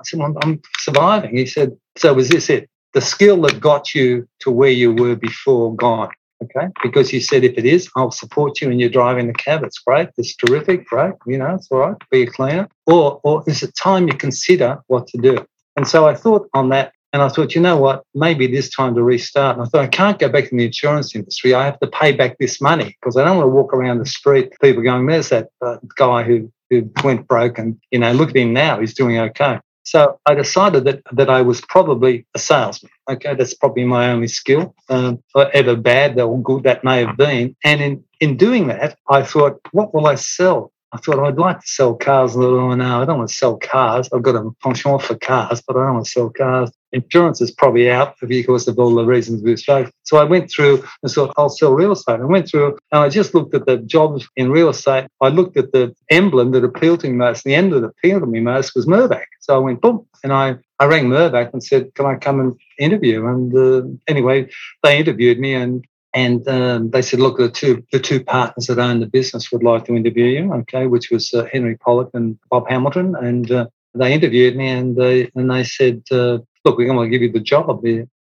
I 0.00 0.02
said, 0.04 0.20
well, 0.20 0.34
"I'm 0.42 0.62
surviving." 0.78 1.36
He 1.36 1.46
said, 1.46 1.76
"So 1.96 2.14
was 2.14 2.28
this 2.28 2.48
it? 2.48 2.70
The 2.94 3.00
skill 3.00 3.40
that 3.42 3.60
got 3.60 3.94
you 3.94 4.28
to 4.40 4.50
where 4.50 4.70
you 4.70 4.92
were 4.92 5.16
before 5.16 5.74
gone?" 5.74 6.10
Okay. 6.42 6.68
Because 6.82 7.12
you 7.12 7.20
said, 7.20 7.42
if 7.42 7.58
it 7.58 7.64
is, 7.64 7.88
I'll 7.96 8.12
support 8.12 8.60
you 8.60 8.70
and 8.70 8.80
you're 8.80 8.88
driving 8.88 9.26
the 9.26 9.32
cab. 9.32 9.64
It's 9.64 9.80
great. 9.80 10.08
It's 10.16 10.36
terrific. 10.36 10.86
Great. 10.86 11.14
You 11.26 11.38
know, 11.38 11.54
it's 11.54 11.68
all 11.70 11.78
right. 11.78 11.96
Be 12.10 12.22
a 12.22 12.26
cleaner. 12.26 12.68
Or, 12.86 13.20
or 13.24 13.42
is 13.46 13.62
it 13.62 13.74
time 13.76 14.06
you 14.06 14.14
consider 14.14 14.78
what 14.86 15.08
to 15.08 15.18
do? 15.18 15.44
And 15.76 15.86
so 15.86 16.06
I 16.06 16.14
thought 16.14 16.48
on 16.54 16.68
that 16.68 16.92
and 17.12 17.22
I 17.22 17.28
thought, 17.28 17.54
you 17.54 17.60
know 17.60 17.76
what? 17.76 18.04
Maybe 18.14 18.44
it 18.44 18.52
is 18.52 18.70
time 18.70 18.94
to 18.94 19.02
restart. 19.02 19.56
And 19.56 19.66
I 19.66 19.68
thought, 19.68 19.84
I 19.84 19.88
can't 19.88 20.18
go 20.18 20.28
back 20.28 20.52
in 20.52 20.58
the 20.58 20.66
insurance 20.66 21.14
industry. 21.14 21.54
I 21.54 21.64
have 21.64 21.80
to 21.80 21.86
pay 21.86 22.12
back 22.12 22.36
this 22.38 22.60
money 22.60 22.96
because 23.00 23.16
I 23.16 23.24
don't 23.24 23.38
want 23.38 23.46
to 23.46 23.54
walk 23.54 23.72
around 23.72 23.98
the 23.98 24.06
street, 24.06 24.52
people 24.60 24.82
going, 24.82 25.06
there's 25.06 25.30
that 25.30 25.48
uh, 25.62 25.78
guy 25.96 26.22
who, 26.22 26.52
who 26.68 26.90
went 27.02 27.26
broke 27.26 27.58
and, 27.58 27.80
you 27.90 27.98
know, 27.98 28.12
look 28.12 28.30
at 28.30 28.36
him 28.36 28.52
now. 28.52 28.78
He's 28.78 28.94
doing 28.94 29.18
okay. 29.18 29.58
So 29.84 30.20
I 30.26 30.34
decided 30.34 30.84
that 30.84 31.00
that 31.12 31.30
I 31.30 31.40
was 31.40 31.62
probably 31.62 32.26
a 32.34 32.38
salesman. 32.38 32.92
Okay, 33.08 33.34
that's 33.34 33.54
probably 33.54 33.84
my 33.84 34.10
only 34.10 34.28
skill, 34.28 34.74
um, 34.90 35.22
ever 35.34 35.76
bad 35.76 36.20
or 36.20 36.42
good 36.42 36.64
that 36.64 36.84
may 36.84 37.06
have 37.06 37.16
been. 37.16 37.56
And 37.64 37.80
in 37.80 38.04
in 38.20 38.36
doing 38.36 38.66
that, 38.66 38.98
I 39.08 39.22
thought, 39.22 39.60
what 39.72 39.94
will 39.94 40.06
I 40.06 40.16
sell? 40.16 40.72
I 40.92 40.98
thought 40.98 41.18
I'd 41.18 41.38
like 41.38 41.60
to 41.60 41.66
sell 41.66 41.94
cars. 41.94 42.32
I 42.32 42.40
thought, 42.40 42.58
oh, 42.58 42.74
no, 42.74 43.00
I 43.00 43.06
don't 43.06 43.16
want 43.16 43.30
to 43.30 43.34
sell 43.34 43.56
cars. 43.56 44.10
I've 44.12 44.22
got 44.22 44.36
a 44.36 44.50
penchant 44.62 45.02
for 45.02 45.16
cars, 45.16 45.62
but 45.66 45.76
I 45.76 45.86
don't 45.86 45.94
want 45.94 46.04
to 46.04 46.10
sell 46.10 46.30
cars. 46.30 46.70
Insurance 46.92 47.40
is 47.40 47.50
probably 47.50 47.90
out 47.90 48.14
because 48.26 48.66
of 48.66 48.78
all 48.78 48.94
the 48.94 49.04
reasons 49.04 49.42
we've 49.42 49.58
spoken. 49.58 49.92
So 50.04 50.16
I 50.16 50.24
went 50.24 50.50
through 50.50 50.84
and 51.02 51.12
thought, 51.12 51.34
I'll 51.36 51.48
sell 51.48 51.72
real 51.72 51.92
estate. 51.92 52.20
I 52.20 52.24
went 52.24 52.48
through 52.48 52.78
and 52.92 53.00
I 53.00 53.08
just 53.08 53.34
looked 53.34 53.54
at 53.54 53.66
the 53.66 53.78
jobs 53.78 54.26
in 54.36 54.50
real 54.50 54.70
estate. 54.70 55.06
I 55.20 55.28
looked 55.28 55.56
at 55.56 55.72
the 55.72 55.94
emblem 56.10 56.52
that 56.52 56.64
appealed 56.64 57.00
to 57.00 57.08
me 57.08 57.14
most. 57.14 57.44
The 57.44 57.54
end 57.54 57.72
that 57.72 57.84
appealed 57.84 58.22
to 58.22 58.26
me 58.26 58.40
most 58.40 58.74
was 58.74 58.86
Mirvac. 58.86 59.24
So 59.40 59.54
I 59.54 59.58
went, 59.58 59.80
boom, 59.80 60.06
and 60.24 60.32
I, 60.32 60.56
I 60.78 60.86
rang 60.86 61.08
Mirvac 61.08 61.52
and 61.52 61.62
said, 61.62 61.94
can 61.94 62.06
I 62.06 62.16
come 62.16 62.40
and 62.40 62.58
interview? 62.78 63.26
And 63.26 63.54
uh, 63.54 63.82
anyway, 64.06 64.48
they 64.82 64.98
interviewed 64.98 65.38
me 65.38 65.54
and 65.54 65.84
and 66.14 66.48
um, 66.48 66.90
they 66.90 67.02
said, 67.02 67.20
look, 67.20 67.36
the 67.36 67.50
two 67.50 67.84
the 67.92 68.00
two 68.00 68.24
partners 68.24 68.66
that 68.66 68.78
own 68.78 69.00
the 69.00 69.06
business 69.06 69.52
would 69.52 69.62
like 69.62 69.84
to 69.84 69.94
interview 69.94 70.24
you, 70.24 70.52
okay, 70.54 70.86
which 70.86 71.10
was 71.10 71.32
uh, 71.34 71.46
Henry 71.52 71.76
Pollack 71.76 72.10
and 72.14 72.38
Bob 72.50 72.68
Hamilton, 72.68 73.14
and 73.14 73.50
uh, 73.50 73.66
they 73.94 74.12
interviewed 74.12 74.56
me, 74.56 74.68
and 74.68 74.96
they 74.96 75.30
and 75.34 75.50
they 75.50 75.64
said, 75.64 76.02
uh, 76.10 76.38
look, 76.68 76.78
we're 76.78 76.86
going 76.86 77.10
to 77.10 77.10
give 77.10 77.22
you 77.22 77.32
the 77.32 77.40
job. 77.40 77.84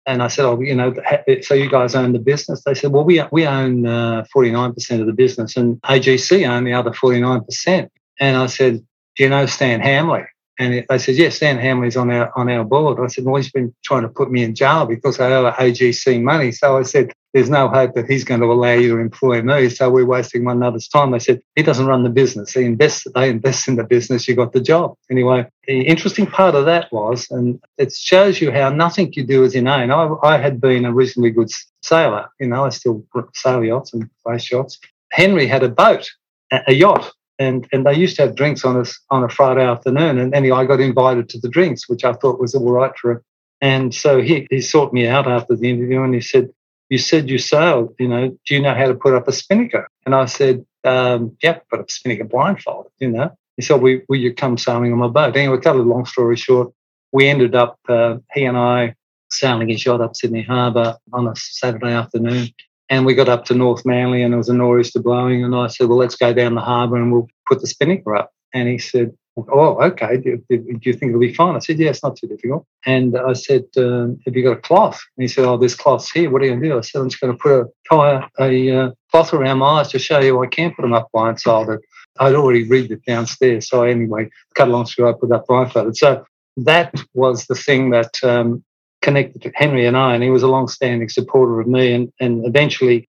And 0.06 0.22
I 0.22 0.28
said, 0.28 0.44
oh, 0.44 0.60
you 0.60 0.74
know, 0.74 0.94
so 1.42 1.54
you 1.54 1.68
guys 1.68 1.94
own 1.94 2.12
the 2.12 2.18
business? 2.18 2.62
They 2.64 2.74
said, 2.74 2.92
well, 2.92 3.04
we 3.04 3.22
we 3.30 3.46
own 3.46 3.86
uh, 3.86 4.24
forty 4.32 4.50
nine 4.50 4.72
percent 4.72 5.00
of 5.00 5.06
the 5.06 5.12
business, 5.12 5.56
and 5.56 5.80
AGC 5.82 6.48
own 6.48 6.64
the 6.64 6.72
other 6.72 6.92
forty 6.92 7.20
nine 7.20 7.44
percent. 7.44 7.92
And 8.20 8.36
I 8.36 8.46
said, 8.46 8.78
do 9.16 9.22
you 9.24 9.28
know 9.28 9.46
Stan 9.46 9.80
Hamley? 9.80 10.24
And 10.58 10.84
they 10.88 10.98
said, 10.98 11.14
yes, 11.14 11.36
Stan 11.36 11.58
Hamley's 11.58 11.96
on 11.96 12.10
our 12.10 12.36
on 12.36 12.50
our 12.50 12.64
board. 12.64 12.98
I 12.98 13.06
said, 13.06 13.24
well, 13.24 13.36
he's 13.36 13.50
been 13.50 13.72
trying 13.84 14.02
to 14.02 14.08
put 14.08 14.30
me 14.30 14.42
in 14.42 14.56
jail 14.56 14.86
because 14.86 15.20
I 15.20 15.30
owe 15.30 15.52
AGC 15.52 16.20
money. 16.20 16.50
So 16.50 16.78
I 16.78 16.82
said, 16.82 17.12
there's 17.32 17.50
no 17.50 17.68
hope 17.68 17.94
that 17.94 18.10
he's 18.10 18.24
going 18.24 18.40
to 18.40 18.46
allow 18.46 18.72
you 18.72 18.96
to 18.96 18.98
employ 18.98 19.42
me. 19.42 19.68
So 19.68 19.88
we're 19.90 20.04
wasting 20.04 20.44
one 20.44 20.56
another's 20.56 20.88
time. 20.88 21.12
They 21.12 21.20
said, 21.20 21.40
he 21.54 21.62
doesn't 21.62 21.86
run 21.86 22.02
the 22.02 22.10
business. 22.10 22.52
He 22.52 22.64
invests, 22.64 23.06
they 23.14 23.28
invest 23.28 23.68
in 23.68 23.76
the 23.76 23.84
business. 23.84 24.26
You 24.26 24.34
got 24.34 24.52
the 24.52 24.60
job. 24.60 24.96
Anyway, 25.10 25.46
the 25.66 25.82
interesting 25.82 26.26
part 26.26 26.54
of 26.54 26.64
that 26.64 26.90
was, 26.92 27.30
and 27.30 27.60
it 27.76 27.92
shows 27.92 28.40
you 28.40 28.50
how 28.50 28.70
nothing 28.70 29.12
you 29.12 29.24
do 29.24 29.44
is 29.44 29.54
inane. 29.54 29.90
I, 29.90 30.08
I 30.22 30.38
had 30.38 30.60
been 30.60 30.84
a 30.84 30.92
reasonably 30.92 31.30
good 31.30 31.50
sailor. 31.82 32.28
You 32.40 32.48
know, 32.48 32.64
I 32.64 32.70
still 32.70 33.04
sail 33.34 33.62
yachts 33.62 33.92
and 33.92 34.08
race 34.24 34.50
yachts. 34.50 34.80
Henry 35.12 35.46
had 35.46 35.62
a 35.62 35.68
boat, 35.68 36.10
a 36.50 36.72
yacht 36.72 37.12
and 37.38 37.66
and 37.72 37.86
they 37.86 37.94
used 37.94 38.16
to 38.16 38.22
have 38.22 38.36
drinks 38.36 38.64
on 38.64 38.76
us 38.76 38.98
on 39.10 39.24
a 39.24 39.28
Friday 39.28 39.64
afternoon. 39.64 40.18
And 40.18 40.34
anyway, 40.34 40.58
I 40.58 40.64
got 40.64 40.80
invited 40.80 41.28
to 41.30 41.40
the 41.40 41.48
drinks, 41.48 41.88
which 41.88 42.04
I 42.04 42.12
thought 42.12 42.40
was 42.40 42.54
all 42.54 42.70
right 42.70 42.96
for 42.96 43.12
it. 43.12 43.22
And 43.60 43.94
so 43.94 44.20
he 44.20 44.46
he 44.50 44.60
sought 44.60 44.92
me 44.92 45.06
out 45.06 45.28
after 45.28 45.56
the 45.56 45.70
interview, 45.70 46.02
and 46.02 46.14
he 46.14 46.20
said, 46.20 46.50
"You 46.88 46.98
said 46.98 47.28
you 47.28 47.38
sailed. 47.38 47.94
You 47.98 48.08
know, 48.08 48.28
do 48.46 48.54
you 48.54 48.60
know 48.60 48.74
how 48.74 48.86
to 48.86 48.94
put 48.94 49.14
up 49.14 49.28
a 49.28 49.32
spinnaker?" 49.32 49.88
And 50.06 50.14
I 50.14 50.26
said, 50.26 50.64
um, 50.84 51.36
"Yep, 51.42 51.68
put 51.70 51.80
up 51.80 51.88
a 51.88 51.92
spinnaker 51.92 52.24
blindfolded." 52.24 52.92
You 52.98 53.10
know. 53.10 53.30
He 53.56 53.62
said, 53.62 53.80
"Will, 53.80 54.00
will 54.08 54.18
you 54.18 54.32
come 54.34 54.56
sailing 54.56 54.92
on 54.92 54.98
my 54.98 55.08
boat?" 55.08 55.36
Anyway, 55.36 55.58
cut 55.58 55.76
a 55.76 55.80
long 55.80 56.06
story 56.06 56.36
short, 56.36 56.72
we 57.12 57.28
ended 57.28 57.54
up 57.54 57.78
uh, 57.88 58.18
he 58.32 58.44
and 58.44 58.56
I 58.56 58.94
sailing 59.30 59.68
his 59.68 59.84
yacht 59.84 60.00
up 60.00 60.16
Sydney 60.16 60.42
Harbour 60.42 60.96
on 61.12 61.26
a 61.26 61.34
Saturday 61.36 61.92
afternoon 61.92 62.48
and 62.90 63.04
we 63.04 63.14
got 63.14 63.28
up 63.28 63.44
to 63.46 63.54
North 63.54 63.84
Manly 63.84 64.22
and 64.22 64.32
there 64.32 64.38
was 64.38 64.48
a 64.48 64.54
nor'easter 64.54 65.00
blowing. 65.00 65.44
And 65.44 65.54
I 65.54 65.66
said, 65.66 65.88
well, 65.88 65.98
let's 65.98 66.16
go 66.16 66.32
down 66.32 66.54
the 66.54 66.60
harbour 66.60 66.96
and 66.96 67.12
we'll 67.12 67.28
put 67.46 67.60
the 67.60 67.66
spinnaker 67.66 68.16
up. 68.16 68.32
And 68.54 68.68
he 68.68 68.78
said, 68.78 69.14
oh, 69.36 69.80
okay. 69.82 70.16
Do, 70.16 70.42
do, 70.48 70.58
do, 70.58 70.78
you 70.82 70.94
think 70.94 71.10
it'll 71.10 71.20
be 71.20 71.34
fine? 71.34 71.54
I 71.54 71.58
said, 71.58 71.78
yeah, 71.78 71.90
it's 71.90 72.02
not 72.02 72.16
too 72.16 72.26
difficult. 72.26 72.66
And 72.86 73.16
I 73.16 73.34
said, 73.34 73.64
um, 73.76 74.18
have 74.24 74.34
you 74.34 74.42
got 74.42 74.58
a 74.58 74.60
cloth? 74.60 75.00
And 75.16 75.22
he 75.22 75.28
said, 75.28 75.44
oh, 75.44 75.56
there's 75.56 75.74
cloths 75.74 76.10
here. 76.10 76.30
What 76.30 76.42
are 76.42 76.46
you 76.46 76.52
going 76.52 76.62
to 76.62 76.68
do? 76.68 76.78
I 76.78 76.80
said, 76.80 77.00
I'm 77.00 77.08
just 77.10 77.20
going 77.20 77.32
to 77.34 77.38
put 77.38 77.60
a, 77.60 77.66
tie 77.88 78.28
a, 78.40 78.70
uh, 78.70 78.90
cloth 79.10 79.34
around 79.34 79.58
my 79.58 79.80
eyes 79.80 79.88
to 79.88 79.98
show 79.98 80.20
you 80.20 80.42
I 80.42 80.46
can't 80.46 80.74
put 80.74 80.82
them 80.82 80.94
up 80.94 81.08
blindfolded. 81.12 81.80
I'd 82.20 82.34
already 82.34 82.64
read 82.64 82.90
it 82.90 83.04
downstairs. 83.04 83.68
So 83.68 83.84
anyway, 83.84 84.28
cut 84.54 84.68
along 84.68 84.86
story, 84.86 85.10
I 85.10 85.14
put 85.18 85.28
that 85.28 85.46
blindfolded. 85.46 85.96
So 85.96 86.24
that 86.56 86.92
was 87.14 87.46
the 87.46 87.54
thing 87.54 87.90
that 87.90 88.12
um, 88.24 88.64
connected 89.02 89.42
to 89.42 89.52
Henry 89.54 89.86
and 89.86 89.96
I, 89.96 90.14
and 90.14 90.22
he 90.22 90.30
was 90.30 90.42
a 90.42 90.48
long-standing 90.48 91.08
supporter 91.08 91.60
of 91.60 91.66
me, 91.66 91.92
and, 91.92 92.12
and 92.20 92.46
eventually 92.46 93.08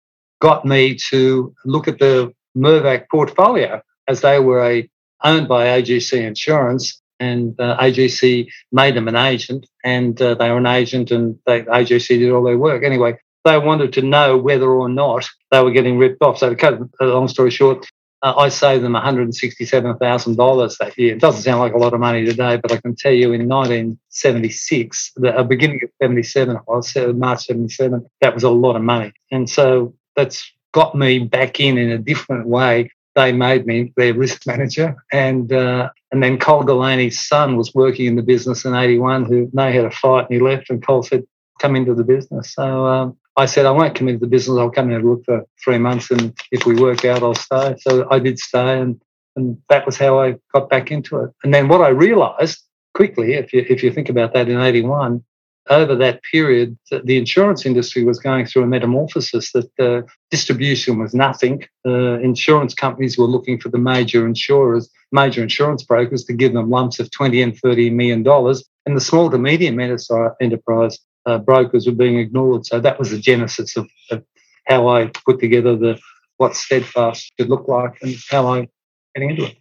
got 0.40 0.64
me 0.64 0.96
to 1.10 1.54
look 1.64 1.88
at 1.88 1.98
the 1.98 2.32
Mirvac 2.56 3.06
portfolio 3.10 3.82
as 4.08 4.20
they 4.20 4.38
were 4.38 4.64
a, 4.64 4.88
owned 5.22 5.48
by 5.48 5.66
AGC 5.66 6.20
Insurance. 6.20 7.00
and 7.20 7.58
uh, 7.60 7.76
AGC 7.78 8.48
made 8.72 8.96
them 8.96 9.08
an 9.08 9.16
agent, 9.16 9.66
and 9.84 10.20
uh, 10.22 10.34
they 10.34 10.50
were 10.50 10.58
an 10.58 10.66
agent, 10.66 11.10
and 11.10 11.38
they, 11.46 11.62
AGC 11.62 12.08
did 12.18 12.32
all 12.32 12.42
their 12.42 12.58
work. 12.58 12.82
Anyway, 12.82 13.18
they 13.44 13.58
wanted 13.58 13.92
to 13.94 14.02
know 14.02 14.36
whether 14.36 14.70
or 14.70 14.88
not 14.88 15.28
they 15.50 15.62
were 15.62 15.70
getting 15.70 15.98
ripped 15.98 16.22
off. 16.22 16.38
So 16.38 16.50
to 16.50 16.56
cut 16.56 16.78
a 17.00 17.04
long 17.04 17.28
story 17.28 17.50
short, 17.50 17.86
uh, 18.22 18.34
I 18.36 18.48
saved 18.48 18.84
them 18.84 18.92
$167,000 18.92 20.78
that 20.78 20.98
year. 20.98 21.14
It 21.14 21.20
doesn't 21.20 21.42
sound 21.42 21.60
like 21.60 21.72
a 21.72 21.78
lot 21.78 21.94
of 21.94 22.00
money 22.00 22.24
today, 22.24 22.56
but 22.56 22.72
I 22.72 22.76
can 22.76 22.94
tell 22.94 23.12
you 23.12 23.32
in 23.32 23.48
1976, 23.48 25.12
the 25.16 25.38
uh, 25.38 25.42
beginning 25.42 25.80
of 25.82 25.90
77, 26.02 26.58
was 26.66 26.94
uh, 26.96 27.12
March 27.14 27.46
77, 27.46 28.06
that 28.20 28.34
was 28.34 28.44
a 28.44 28.50
lot 28.50 28.76
of 28.76 28.82
money. 28.82 29.12
And 29.30 29.48
so 29.48 29.94
that's 30.16 30.52
got 30.72 30.94
me 30.94 31.20
back 31.20 31.60
in 31.60 31.78
in 31.78 31.90
a 31.90 31.98
different 31.98 32.46
way. 32.46 32.90
They 33.14 33.32
made 33.32 33.66
me 33.66 33.92
their 33.96 34.14
risk 34.14 34.46
manager. 34.46 34.96
And 35.12 35.52
uh, 35.52 35.90
and 36.12 36.22
then 36.22 36.38
Cole 36.38 36.62
Delaney's 36.62 37.26
son 37.26 37.56
was 37.56 37.74
working 37.74 38.06
in 38.06 38.16
the 38.16 38.22
business 38.22 38.64
in 38.64 38.74
81, 38.74 39.24
who 39.24 39.50
they 39.52 39.72
had 39.72 39.84
a 39.84 39.90
fight 39.90 40.26
and 40.28 40.34
he 40.34 40.40
left. 40.40 40.70
And 40.70 40.84
Cole 40.84 41.02
said, 41.02 41.24
come 41.60 41.76
into 41.76 41.94
the 41.94 42.04
business. 42.04 42.54
So 42.54 42.86
um, 42.86 43.16
I 43.40 43.46
said, 43.46 43.64
I 43.64 43.70
won't 43.70 43.94
come 43.94 44.06
into 44.06 44.20
the 44.20 44.26
business. 44.26 44.58
I'll 44.58 44.70
come 44.70 44.90
and 44.90 45.08
look 45.08 45.24
for 45.24 45.46
three 45.64 45.78
months. 45.78 46.10
And 46.10 46.38
if 46.52 46.66
we 46.66 46.74
work 46.74 47.06
out, 47.06 47.22
I'll 47.22 47.34
stay. 47.34 47.74
So 47.78 48.06
I 48.10 48.18
did 48.18 48.38
stay. 48.38 48.78
And, 48.78 49.00
and 49.34 49.56
that 49.70 49.86
was 49.86 49.96
how 49.96 50.20
I 50.20 50.36
got 50.52 50.68
back 50.68 50.90
into 50.90 51.18
it. 51.20 51.30
And 51.42 51.54
then 51.54 51.66
what 51.68 51.80
I 51.80 51.88
realized 51.88 52.62
quickly, 52.92 53.32
if 53.34 53.54
you, 53.54 53.64
if 53.66 53.82
you 53.82 53.90
think 53.92 54.10
about 54.10 54.34
that 54.34 54.50
in 54.50 54.60
81, 54.60 55.24
over 55.70 55.94
that 55.94 56.22
period, 56.22 56.76
the 57.04 57.16
insurance 57.16 57.64
industry 57.64 58.04
was 58.04 58.18
going 58.18 58.44
through 58.44 58.64
a 58.64 58.66
metamorphosis 58.66 59.52
that 59.52 59.70
uh, 59.78 60.02
distribution 60.30 60.98
was 60.98 61.14
nothing. 61.14 61.64
Uh, 61.86 62.18
insurance 62.18 62.74
companies 62.74 63.16
were 63.16 63.26
looking 63.26 63.58
for 63.58 63.70
the 63.70 63.78
major 63.78 64.26
insurers, 64.26 64.90
major 65.12 65.42
insurance 65.42 65.82
brokers 65.82 66.24
to 66.24 66.34
give 66.34 66.52
them 66.52 66.68
lumps 66.68 67.00
of 67.00 67.10
20 67.10 67.40
and 67.40 67.56
30 67.58 67.88
million 67.88 68.22
dollars. 68.22 68.64
And 68.84 68.96
the 68.96 69.00
small 69.00 69.30
to 69.30 69.38
medium 69.38 69.78
enterprise 69.80 70.98
uh, 71.26 71.38
brokers 71.38 71.86
were 71.86 71.92
being 71.92 72.18
ignored. 72.18 72.66
So 72.66 72.80
that 72.80 72.98
was 72.98 73.10
the 73.10 73.18
genesis 73.18 73.76
of, 73.76 73.88
of, 74.10 74.24
how 74.66 74.88
I 74.88 75.10
put 75.24 75.40
together 75.40 75.76
the 75.76 75.98
what 76.36 76.54
steadfast 76.54 77.32
should 77.38 77.48
look 77.48 77.66
like 77.66 77.98
and 78.02 78.14
how 78.30 78.46
I 78.46 78.68
getting 79.14 79.30
into 79.30 79.46
it. 79.46 79.56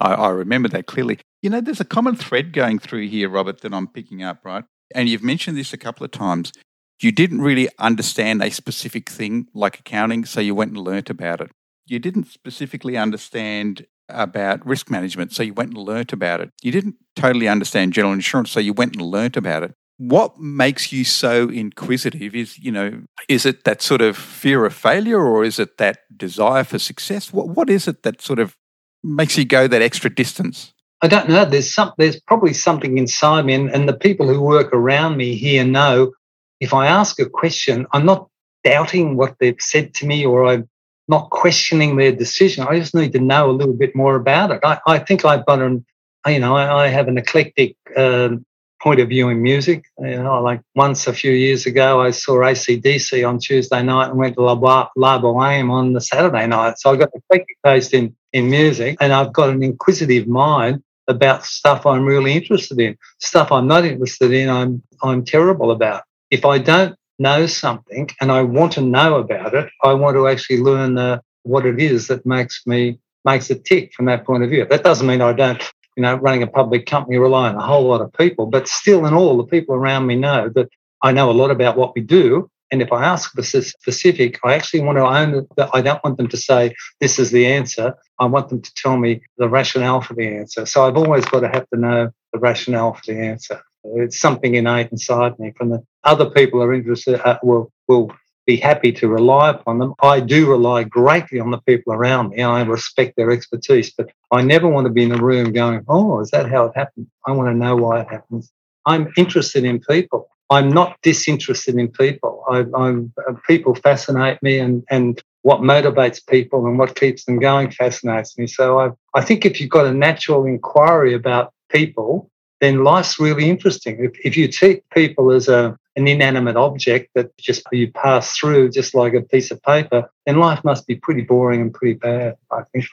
I, 0.00 0.14
I 0.14 0.28
remember 0.28 0.68
that 0.68 0.86
clearly. 0.86 1.18
You 1.42 1.50
know, 1.50 1.60
there's 1.60 1.80
a 1.80 1.84
common 1.84 2.16
thread 2.16 2.52
going 2.52 2.78
through 2.78 3.08
here, 3.08 3.28
Robert, 3.28 3.60
that 3.62 3.72
I'm 3.72 3.88
picking 3.88 4.22
up, 4.22 4.44
right? 4.44 4.64
And 4.94 5.08
you've 5.08 5.22
mentioned 5.22 5.56
this 5.56 5.72
a 5.72 5.78
couple 5.78 6.04
of 6.04 6.10
times. 6.10 6.52
You 7.00 7.12
didn't 7.12 7.40
really 7.40 7.68
understand 7.78 8.42
a 8.42 8.50
specific 8.50 9.08
thing 9.08 9.48
like 9.54 9.78
accounting, 9.78 10.24
so 10.24 10.40
you 10.40 10.54
went 10.54 10.72
and 10.72 10.80
learnt 10.80 11.10
about 11.10 11.40
it. 11.40 11.50
You 11.86 11.98
didn't 11.98 12.24
specifically 12.24 12.96
understand 12.96 13.86
about 14.08 14.66
risk 14.66 14.90
management, 14.90 15.32
so 15.32 15.42
you 15.42 15.54
went 15.54 15.70
and 15.70 15.78
learnt 15.78 16.12
about 16.12 16.40
it. 16.40 16.50
You 16.62 16.72
didn't 16.72 16.96
totally 17.14 17.48
understand 17.48 17.92
general 17.92 18.12
insurance, 18.12 18.50
so 18.50 18.60
you 18.60 18.72
went 18.72 18.96
and 18.96 19.02
learnt 19.02 19.36
about 19.36 19.62
it 19.62 19.74
what 19.98 20.38
makes 20.38 20.92
you 20.92 21.04
so 21.04 21.48
inquisitive 21.48 22.34
is 22.34 22.58
you 22.58 22.70
know 22.70 23.02
is 23.28 23.44
it 23.44 23.64
that 23.64 23.82
sort 23.82 24.00
of 24.00 24.16
fear 24.16 24.64
of 24.64 24.72
failure 24.74 25.20
or 25.20 25.44
is 25.44 25.58
it 25.58 25.76
that 25.78 25.98
desire 26.16 26.64
for 26.64 26.78
success? 26.78 27.32
What 27.32 27.48
what 27.48 27.68
is 27.68 27.86
it 27.86 28.02
that 28.04 28.22
sort 28.22 28.38
of 28.38 28.56
makes 29.02 29.36
you 29.36 29.44
go 29.44 29.66
that 29.66 29.82
extra 29.82 30.08
distance? 30.12 30.72
I 31.02 31.08
don't 31.08 31.28
know. 31.28 31.44
There's 31.44 31.72
some 31.72 31.92
there's 31.98 32.20
probably 32.20 32.52
something 32.52 32.96
inside 32.96 33.44
me 33.44 33.54
and, 33.54 33.70
and 33.70 33.88
the 33.88 33.92
people 33.92 34.26
who 34.28 34.40
work 34.40 34.72
around 34.72 35.16
me 35.16 35.34
here 35.34 35.64
know 35.64 36.12
if 36.60 36.74
i 36.74 36.88
ask 36.88 37.20
a 37.20 37.28
question 37.28 37.86
i'm 37.92 38.04
not 38.04 38.28
doubting 38.64 39.16
what 39.16 39.36
they've 39.38 39.60
said 39.60 39.94
to 39.94 40.06
me 40.06 40.26
or 40.26 40.44
i'm 40.44 40.68
not 41.08 41.30
questioning 41.30 41.96
their 41.96 42.12
decision. 42.12 42.66
I 42.68 42.78
just 42.78 42.94
need 42.94 43.12
to 43.12 43.18
know 43.18 43.50
a 43.50 43.52
little 43.52 43.72
bit 43.72 43.96
more 43.96 44.14
about 44.14 44.50
it. 44.50 44.60
I, 44.62 44.78
I 44.86 44.98
think 44.98 45.24
i've 45.24 45.46
got 45.46 45.60
an 45.60 45.84
you 46.26 46.38
know 46.38 46.54
i, 46.56 46.84
I 46.84 46.88
have 46.88 47.08
an 47.08 47.16
eclectic 47.16 47.76
um, 47.96 48.44
point 48.80 49.00
of 49.00 49.08
view 49.08 49.28
in 49.28 49.42
music. 49.42 49.84
You 49.98 50.22
know, 50.22 50.42
like 50.42 50.60
once 50.74 51.06
a 51.06 51.12
few 51.12 51.32
years 51.32 51.66
ago, 51.66 52.00
I 52.00 52.10
saw 52.10 52.34
ACDC 52.34 53.28
on 53.28 53.38
Tuesday 53.38 53.82
night 53.82 54.08
and 54.08 54.18
went 54.18 54.36
to 54.36 54.42
La, 54.42 54.54
Bo- 54.54 54.88
La 54.96 55.20
Boheme 55.20 55.70
on 55.70 55.92
the 55.92 56.00
Saturday 56.00 56.46
night. 56.46 56.78
So 56.78 56.90
I've 56.92 56.98
got 56.98 57.10
a 57.14 57.18
eclectic 57.18 57.56
taste 57.64 57.94
in, 57.94 58.14
in 58.32 58.50
music 58.50 58.96
and 59.00 59.12
I've 59.12 59.32
got 59.32 59.50
an 59.50 59.62
inquisitive 59.62 60.26
mind 60.26 60.82
about 61.08 61.44
stuff 61.44 61.86
I'm 61.86 62.04
really 62.04 62.34
interested 62.34 62.78
in. 62.78 62.96
Stuff 63.18 63.50
I'm 63.50 63.66
not 63.66 63.84
interested 63.84 64.32
in, 64.32 64.48
I'm, 64.48 64.82
I'm 65.02 65.24
terrible 65.24 65.70
about. 65.70 66.02
If 66.30 66.44
I 66.44 66.58
don't 66.58 66.96
know 67.18 67.46
something 67.46 68.08
and 68.20 68.30
I 68.30 68.42
want 68.42 68.72
to 68.72 68.80
know 68.80 69.16
about 69.16 69.54
it, 69.54 69.70
I 69.82 69.94
want 69.94 70.16
to 70.16 70.28
actually 70.28 70.60
learn 70.60 70.94
the, 70.94 71.22
what 71.42 71.66
it 71.66 71.80
is 71.80 72.08
that 72.08 72.26
makes 72.26 72.66
me 72.66 72.98
makes 73.24 73.50
it 73.50 73.64
tick 73.64 73.92
from 73.94 74.06
that 74.06 74.24
point 74.24 74.42
of 74.42 74.50
view. 74.50 74.64
That 74.64 74.84
doesn't 74.84 75.06
mean 75.06 75.20
I 75.20 75.32
don't 75.32 75.62
you 75.98 76.02
know, 76.02 76.14
running 76.14 76.44
a 76.44 76.46
public 76.46 76.86
company 76.86 77.18
rely 77.18 77.48
on 77.48 77.56
a 77.56 77.60
whole 77.60 77.88
lot 77.88 78.00
of 78.00 78.12
people, 78.12 78.46
but 78.46 78.68
still 78.68 79.04
in 79.04 79.14
all, 79.14 79.36
the 79.36 79.42
people 79.42 79.74
around 79.74 80.06
me 80.06 80.14
know 80.14 80.48
that 80.54 80.68
I 81.02 81.10
know 81.10 81.28
a 81.28 81.32
lot 81.32 81.50
about 81.50 81.76
what 81.76 81.96
we 81.96 82.02
do. 82.02 82.48
And 82.70 82.80
if 82.80 82.92
I 82.92 83.02
ask 83.02 83.32
for 83.32 83.42
specific, 83.42 84.38
I 84.44 84.54
actually 84.54 84.82
want 84.82 84.98
to 84.98 85.04
own 85.04 85.48
that. 85.56 85.70
I 85.74 85.80
don't 85.80 86.02
want 86.04 86.16
them 86.16 86.28
to 86.28 86.36
say, 86.36 86.72
this 87.00 87.18
is 87.18 87.32
the 87.32 87.46
answer. 87.46 87.94
I 88.20 88.26
want 88.26 88.48
them 88.48 88.62
to 88.62 88.74
tell 88.74 88.96
me 88.96 89.22
the 89.38 89.48
rationale 89.48 90.00
for 90.00 90.14
the 90.14 90.28
answer. 90.28 90.66
So 90.66 90.86
I've 90.86 90.96
always 90.96 91.24
got 91.24 91.40
to 91.40 91.48
have 91.48 91.68
to 91.70 91.80
know 91.80 92.10
the 92.32 92.38
rationale 92.38 92.94
for 92.94 93.02
the 93.12 93.18
answer. 93.18 93.60
It's 93.82 94.20
something 94.20 94.54
innate 94.54 94.92
inside 94.92 95.36
me. 95.40 95.52
From 95.56 95.70
the 95.70 95.82
other 96.04 96.30
people 96.30 96.62
are 96.62 96.72
interested, 96.72 97.20
uh, 97.26 97.40
will, 97.42 97.72
will 97.88 98.12
be 98.48 98.56
happy 98.56 98.90
to 98.90 99.08
rely 99.08 99.50
upon 99.50 99.78
them. 99.78 99.92
I 100.00 100.20
do 100.20 100.50
rely 100.50 100.82
greatly 100.82 101.38
on 101.38 101.50
the 101.50 101.60
people 101.60 101.92
around 101.92 102.30
me 102.30 102.38
and 102.38 102.50
I 102.50 102.62
respect 102.62 103.14
their 103.14 103.30
expertise, 103.30 103.92
but 103.94 104.10
I 104.32 104.40
never 104.40 104.66
want 104.66 104.86
to 104.86 104.92
be 104.92 105.02
in 105.02 105.12
a 105.12 105.22
room 105.22 105.52
going, 105.52 105.84
oh, 105.86 106.20
is 106.20 106.30
that 106.30 106.48
how 106.48 106.64
it 106.64 106.72
happened? 106.74 107.08
I 107.26 107.32
want 107.32 107.50
to 107.50 107.54
know 107.54 107.76
why 107.76 108.00
it 108.00 108.08
happens. 108.08 108.50
I'm 108.86 109.12
interested 109.18 109.64
in 109.64 109.80
people. 109.80 110.30
I'm 110.48 110.70
not 110.70 110.96
disinterested 111.02 111.74
in 111.74 111.88
people. 111.88 112.42
I, 112.48 112.60
am 112.60 113.12
uh, 113.28 113.34
people 113.46 113.74
fascinate 113.74 114.42
me 114.42 114.58
and, 114.58 114.82
and 114.88 115.20
what 115.42 115.60
motivates 115.60 116.26
people 116.26 116.66
and 116.66 116.78
what 116.78 116.98
keeps 116.98 117.26
them 117.26 117.38
going 117.38 117.70
fascinates 117.70 118.38
me. 118.38 118.46
So 118.46 118.80
I, 118.80 118.90
I 119.14 119.22
think 119.22 119.44
if 119.44 119.60
you've 119.60 119.68
got 119.68 119.84
a 119.84 119.92
natural 119.92 120.46
inquiry 120.46 121.12
about 121.12 121.52
people, 121.70 122.30
then 122.60 122.84
life's 122.84 123.20
really 123.20 123.48
interesting. 123.48 124.02
If, 124.04 124.18
if 124.24 124.36
you 124.36 124.50
treat 124.50 124.88
people 124.90 125.30
as 125.30 125.48
a, 125.48 125.78
an 125.96 126.08
inanimate 126.08 126.56
object 126.56 127.10
that 127.14 127.36
just 127.38 127.62
you 127.72 127.90
pass 127.92 128.36
through 128.36 128.70
just 128.70 128.94
like 128.94 129.14
a 129.14 129.22
piece 129.22 129.50
of 129.50 129.62
paper, 129.62 130.10
then 130.26 130.38
life 130.38 130.62
must 130.64 130.86
be 130.86 130.96
pretty 130.96 131.22
boring 131.22 131.60
and 131.60 131.72
pretty 131.72 131.94
bad, 131.94 132.36
I 132.50 132.62
think. 132.72 132.86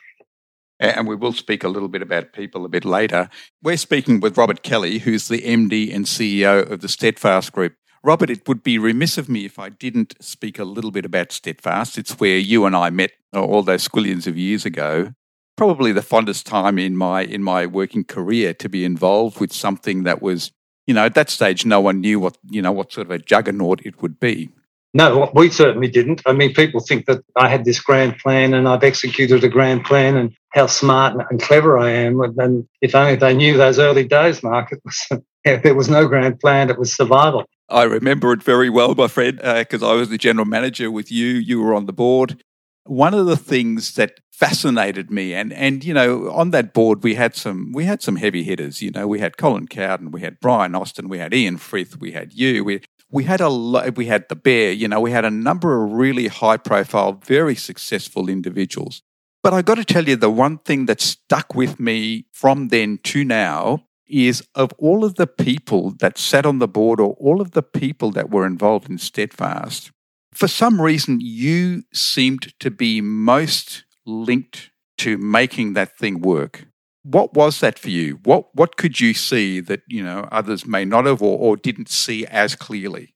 And 0.80 1.08
we 1.08 1.16
will 1.16 1.34
speak 1.34 1.64
a 1.64 1.70
little 1.70 1.88
bit 1.88 2.02
about 2.02 2.34
people 2.34 2.66
a 2.66 2.70
bit 2.70 2.84
later. 2.84 3.30
We're 3.64 3.78
speaking 3.78 4.20
with 4.20 4.38
Robert 4.38 4.62
Kelly, 4.62 5.00
who's 5.00 5.30
the 5.30 5.42
MD 5.42 5.94
and 5.94 6.06
CEO 6.06 6.70
of 6.70 6.82
the 6.82 6.90
Steadfast 6.90 7.54
Group. 7.54 7.76
Robert, 8.04 8.30
it 8.30 8.48
would 8.48 8.62
be 8.62 8.78
remiss 8.78 9.18
of 9.18 9.30
me 9.30 9.46
if 9.46 9.58
I 9.58 9.70
didn't 9.70 10.14
speak 10.20 10.60
a 10.60 10.64
little 10.64 10.92
bit 10.92 11.06
about 11.06 11.32
Steadfast. 11.32 11.98
It's 11.98 12.20
where 12.20 12.38
you 12.38 12.66
and 12.66 12.76
I 12.76 12.90
met 12.90 13.12
uh, 13.34 13.42
all 13.42 13.64
those 13.64 13.88
squillions 13.88 14.28
of 14.28 14.38
years 14.38 14.66
ago. 14.66 15.14
Probably 15.56 15.92
the 15.92 16.02
fondest 16.02 16.46
time 16.46 16.78
in 16.78 16.98
my 16.98 17.24
in 17.24 17.42
my 17.44 17.66
working 17.66 18.04
career 18.04 18.54
to 18.56 18.70
be 18.70 18.84
involved 18.84 19.40
with 19.40 19.54
something 19.54 20.04
that 20.04 20.22
was 20.22 20.52
you 20.88 20.94
know, 20.94 21.06
at 21.06 21.16
that 21.16 21.30
stage, 21.30 21.66
no 21.66 21.82
one 21.82 22.02
knew 22.02 22.20
what, 22.20 22.38
you 22.50 22.62
know, 22.62 22.72
what 22.72 22.92
sort 22.92 23.08
of 23.08 23.12
a 23.12 23.20
juggernaut 23.20 23.82
it 23.86 24.02
would 24.02 24.20
be. 24.20 24.50
No, 24.94 25.30
we 25.34 25.50
certainly 25.50 25.90
didn't. 25.90 26.22
I 26.26 26.32
mean, 26.32 26.54
people 26.54 26.80
think 26.80 27.06
that 27.08 27.22
I 27.36 27.50
had 27.50 27.66
this 27.66 27.82
grand 27.82 28.18
plan 28.18 28.54
and 28.54 28.68
I've 28.68 28.84
executed 28.84 29.44
a 29.44 29.50
grand 29.50 29.84
plan 29.84 30.16
and 30.16 30.34
how 30.54 30.68
smart 30.68 31.18
and 31.30 31.42
clever 31.42 31.78
I 31.78 31.90
am. 31.90 32.22
And 32.22 32.66
if 32.82 32.96
only 32.96 33.16
they 33.16 33.34
knew 33.34 33.58
those 33.58 33.78
early 33.78 34.08
days, 34.08 34.42
Mark, 34.42 34.72
it 34.72 34.80
was, 34.86 35.22
there 35.64 35.76
was 35.76 35.90
no 35.90 36.08
grand 36.08 36.40
plan, 36.40 36.70
it 36.70 36.80
was 36.80 36.96
survival. 36.96 37.44
I 37.68 37.84
remember 37.84 38.32
it 38.32 38.42
very 38.42 38.70
well, 38.70 38.96
my 38.96 39.08
friend, 39.08 39.38
because 39.38 39.84
uh, 39.84 39.90
I 39.90 39.96
was 39.96 40.10
the 40.10 40.18
general 40.18 40.46
manager 40.46 40.90
with 40.90 41.12
you. 41.12 41.26
You 41.26 41.62
were 41.62 41.74
on 41.74 41.88
the 41.88 41.94
board. 41.94 42.42
One 42.86 43.14
of 43.14 43.26
the 43.26 43.38
things 43.38 43.96
that 43.96 44.20
fascinated 44.32 45.10
me, 45.10 45.34
and 45.34 45.52
and 45.54 45.84
you 45.84 45.94
know, 45.94 46.30
on 46.32 46.52
that 46.52 46.74
board 46.74 47.04
we 47.04 47.16
had 47.16 47.36
some 47.36 47.72
we 47.74 47.86
had 47.86 48.02
some 48.02 48.16
heavy 48.18 48.44
hitters. 48.44 48.82
You 48.82 48.92
know, 48.92 49.08
we 49.08 49.20
had 49.20 49.38
Colin 49.38 49.68
Cowden, 49.68 50.12
we 50.12 50.22
had 50.22 50.40
Brian 50.40 50.76
Austin, 50.76 51.10
we 51.10 51.18
had 51.18 51.34
Ian 51.34 51.58
Frith, 51.58 52.00
we 52.00 52.12
had 52.12 52.34
you, 52.34 52.64
we 52.64 52.82
we 53.10 53.24
had 53.24 53.42
a 53.42 53.50
lot, 53.50 53.96
we 53.96 54.06
had 54.08 54.28
the 54.30 54.36
Bear. 54.36 54.72
You 54.72 54.88
know, 54.88 55.00
we 55.00 55.12
had 55.12 55.26
a 55.26 55.32
number 55.32 55.84
of 55.84 55.94
really 55.94 56.28
high 56.28 56.58
profile, 56.58 57.14
very 57.14 57.56
successful 57.56 58.30
individuals. 58.30 59.02
But 59.42 59.54
I 59.54 59.62
got 59.62 59.76
to 59.76 59.86
tell 59.86 60.08
you, 60.08 60.16
the 60.16 60.30
one 60.30 60.58
thing 60.58 60.86
that 60.88 61.00
stuck 61.02 61.54
with 61.54 61.80
me 61.80 62.26
from 62.32 62.70
then 62.70 63.00
to 63.04 63.24
now 63.24 63.86
is 64.08 64.44
of 64.54 64.72
all 64.78 65.06
of 65.06 65.16
the 65.16 65.28
people 65.28 65.92
that 66.00 66.18
sat 66.18 66.46
on 66.46 66.60
the 66.60 66.68
board 66.68 67.00
or 67.00 67.14
all 67.20 67.42
of 67.42 67.52
the 67.52 67.64
people 67.64 68.12
that 68.12 68.30
were 68.30 68.46
involved 68.46 68.90
in 68.90 68.98
Steadfast, 68.98 69.92
for 70.36 70.48
some 70.48 70.82
reason, 70.82 71.20
you 71.22 71.84
seemed 71.94 72.54
to 72.60 72.70
be 72.70 73.02
most 73.02 73.86
linked 74.06 74.70
to 74.98 75.18
making 75.18 75.74
that 75.74 75.98
thing 75.98 76.22
work. 76.22 76.68
What 77.04 77.34
was 77.34 77.60
that 77.60 77.80
for 77.80 77.90
you? 77.90 78.20
What 78.24 78.54
what 78.56 78.78
could 78.78 79.00
you 79.00 79.14
see 79.14 79.60
that 79.62 79.82
you 79.88 80.04
know 80.04 80.28
others 80.32 80.66
may 80.66 80.86
not 80.86 81.06
have 81.06 81.22
or, 81.22 81.38
or 81.38 81.56
didn't 81.56 81.90
see 81.90 82.26
as 82.26 82.56
clearly? 82.56 83.14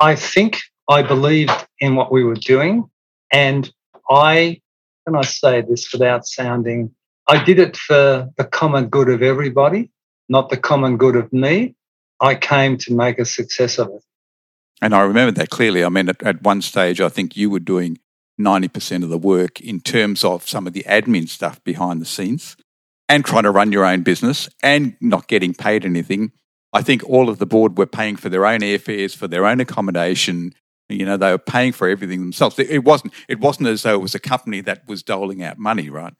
I 0.00 0.14
think 0.14 0.60
I 0.88 1.02
believed 1.02 1.66
in 1.80 1.96
what 1.96 2.12
we 2.12 2.24
were 2.24 2.36
doing, 2.36 2.88
and 3.32 3.70
I 4.08 4.60
can 5.06 5.16
I 5.16 5.22
say 5.22 5.60
this 5.62 5.92
without 5.92 6.26
sounding 6.26 6.94
I 7.26 7.42
did 7.42 7.58
it 7.58 7.76
for 7.76 8.28
the 8.36 8.44
common 8.44 8.88
good 8.88 9.08
of 9.08 9.22
everybody, 9.22 9.90
not 10.28 10.48
the 10.48 10.56
common 10.56 10.96
good 10.96 11.16
of 11.16 11.32
me. 11.32 11.74
I 12.20 12.34
came 12.34 12.76
to 12.78 12.94
make 12.94 13.18
a 13.18 13.24
success 13.24 13.78
of 13.78 13.88
it. 13.88 14.02
And 14.82 14.96
I 14.96 15.02
remember 15.02 15.30
that 15.38 15.48
clearly. 15.48 15.84
I 15.84 15.88
mean, 15.88 16.08
at, 16.08 16.20
at 16.24 16.42
one 16.42 16.60
stage, 16.60 17.00
I 17.00 17.08
think 17.08 17.36
you 17.36 17.48
were 17.48 17.60
doing 17.60 17.98
90% 18.40 19.04
of 19.04 19.10
the 19.10 19.16
work 19.16 19.60
in 19.60 19.80
terms 19.80 20.24
of 20.24 20.48
some 20.48 20.66
of 20.66 20.72
the 20.72 20.82
admin 20.82 21.28
stuff 21.28 21.62
behind 21.62 22.00
the 22.00 22.04
scenes 22.04 22.56
and 23.08 23.24
trying 23.24 23.44
to 23.44 23.52
run 23.52 23.70
your 23.70 23.84
own 23.84 24.02
business 24.02 24.48
and 24.60 24.96
not 25.00 25.28
getting 25.28 25.54
paid 25.54 25.84
anything. 25.84 26.32
I 26.72 26.82
think 26.82 27.04
all 27.08 27.28
of 27.28 27.38
the 27.38 27.46
board 27.46 27.78
were 27.78 27.86
paying 27.86 28.16
for 28.16 28.28
their 28.28 28.44
own 28.44 28.60
airfares, 28.60 29.14
for 29.14 29.28
their 29.28 29.46
own 29.46 29.60
accommodation. 29.60 30.52
You 30.88 31.06
know, 31.06 31.16
they 31.16 31.30
were 31.30 31.38
paying 31.38 31.70
for 31.70 31.88
everything 31.88 32.20
themselves. 32.20 32.58
It 32.58 32.84
wasn't. 32.84 33.12
It 33.28 33.38
wasn't 33.38 33.68
as 33.68 33.82
though 33.82 33.94
it 33.94 34.02
was 34.02 34.14
a 34.14 34.18
company 34.18 34.62
that 34.62 34.86
was 34.88 35.02
doling 35.02 35.42
out 35.42 35.58
money, 35.58 35.90
right? 35.90 36.14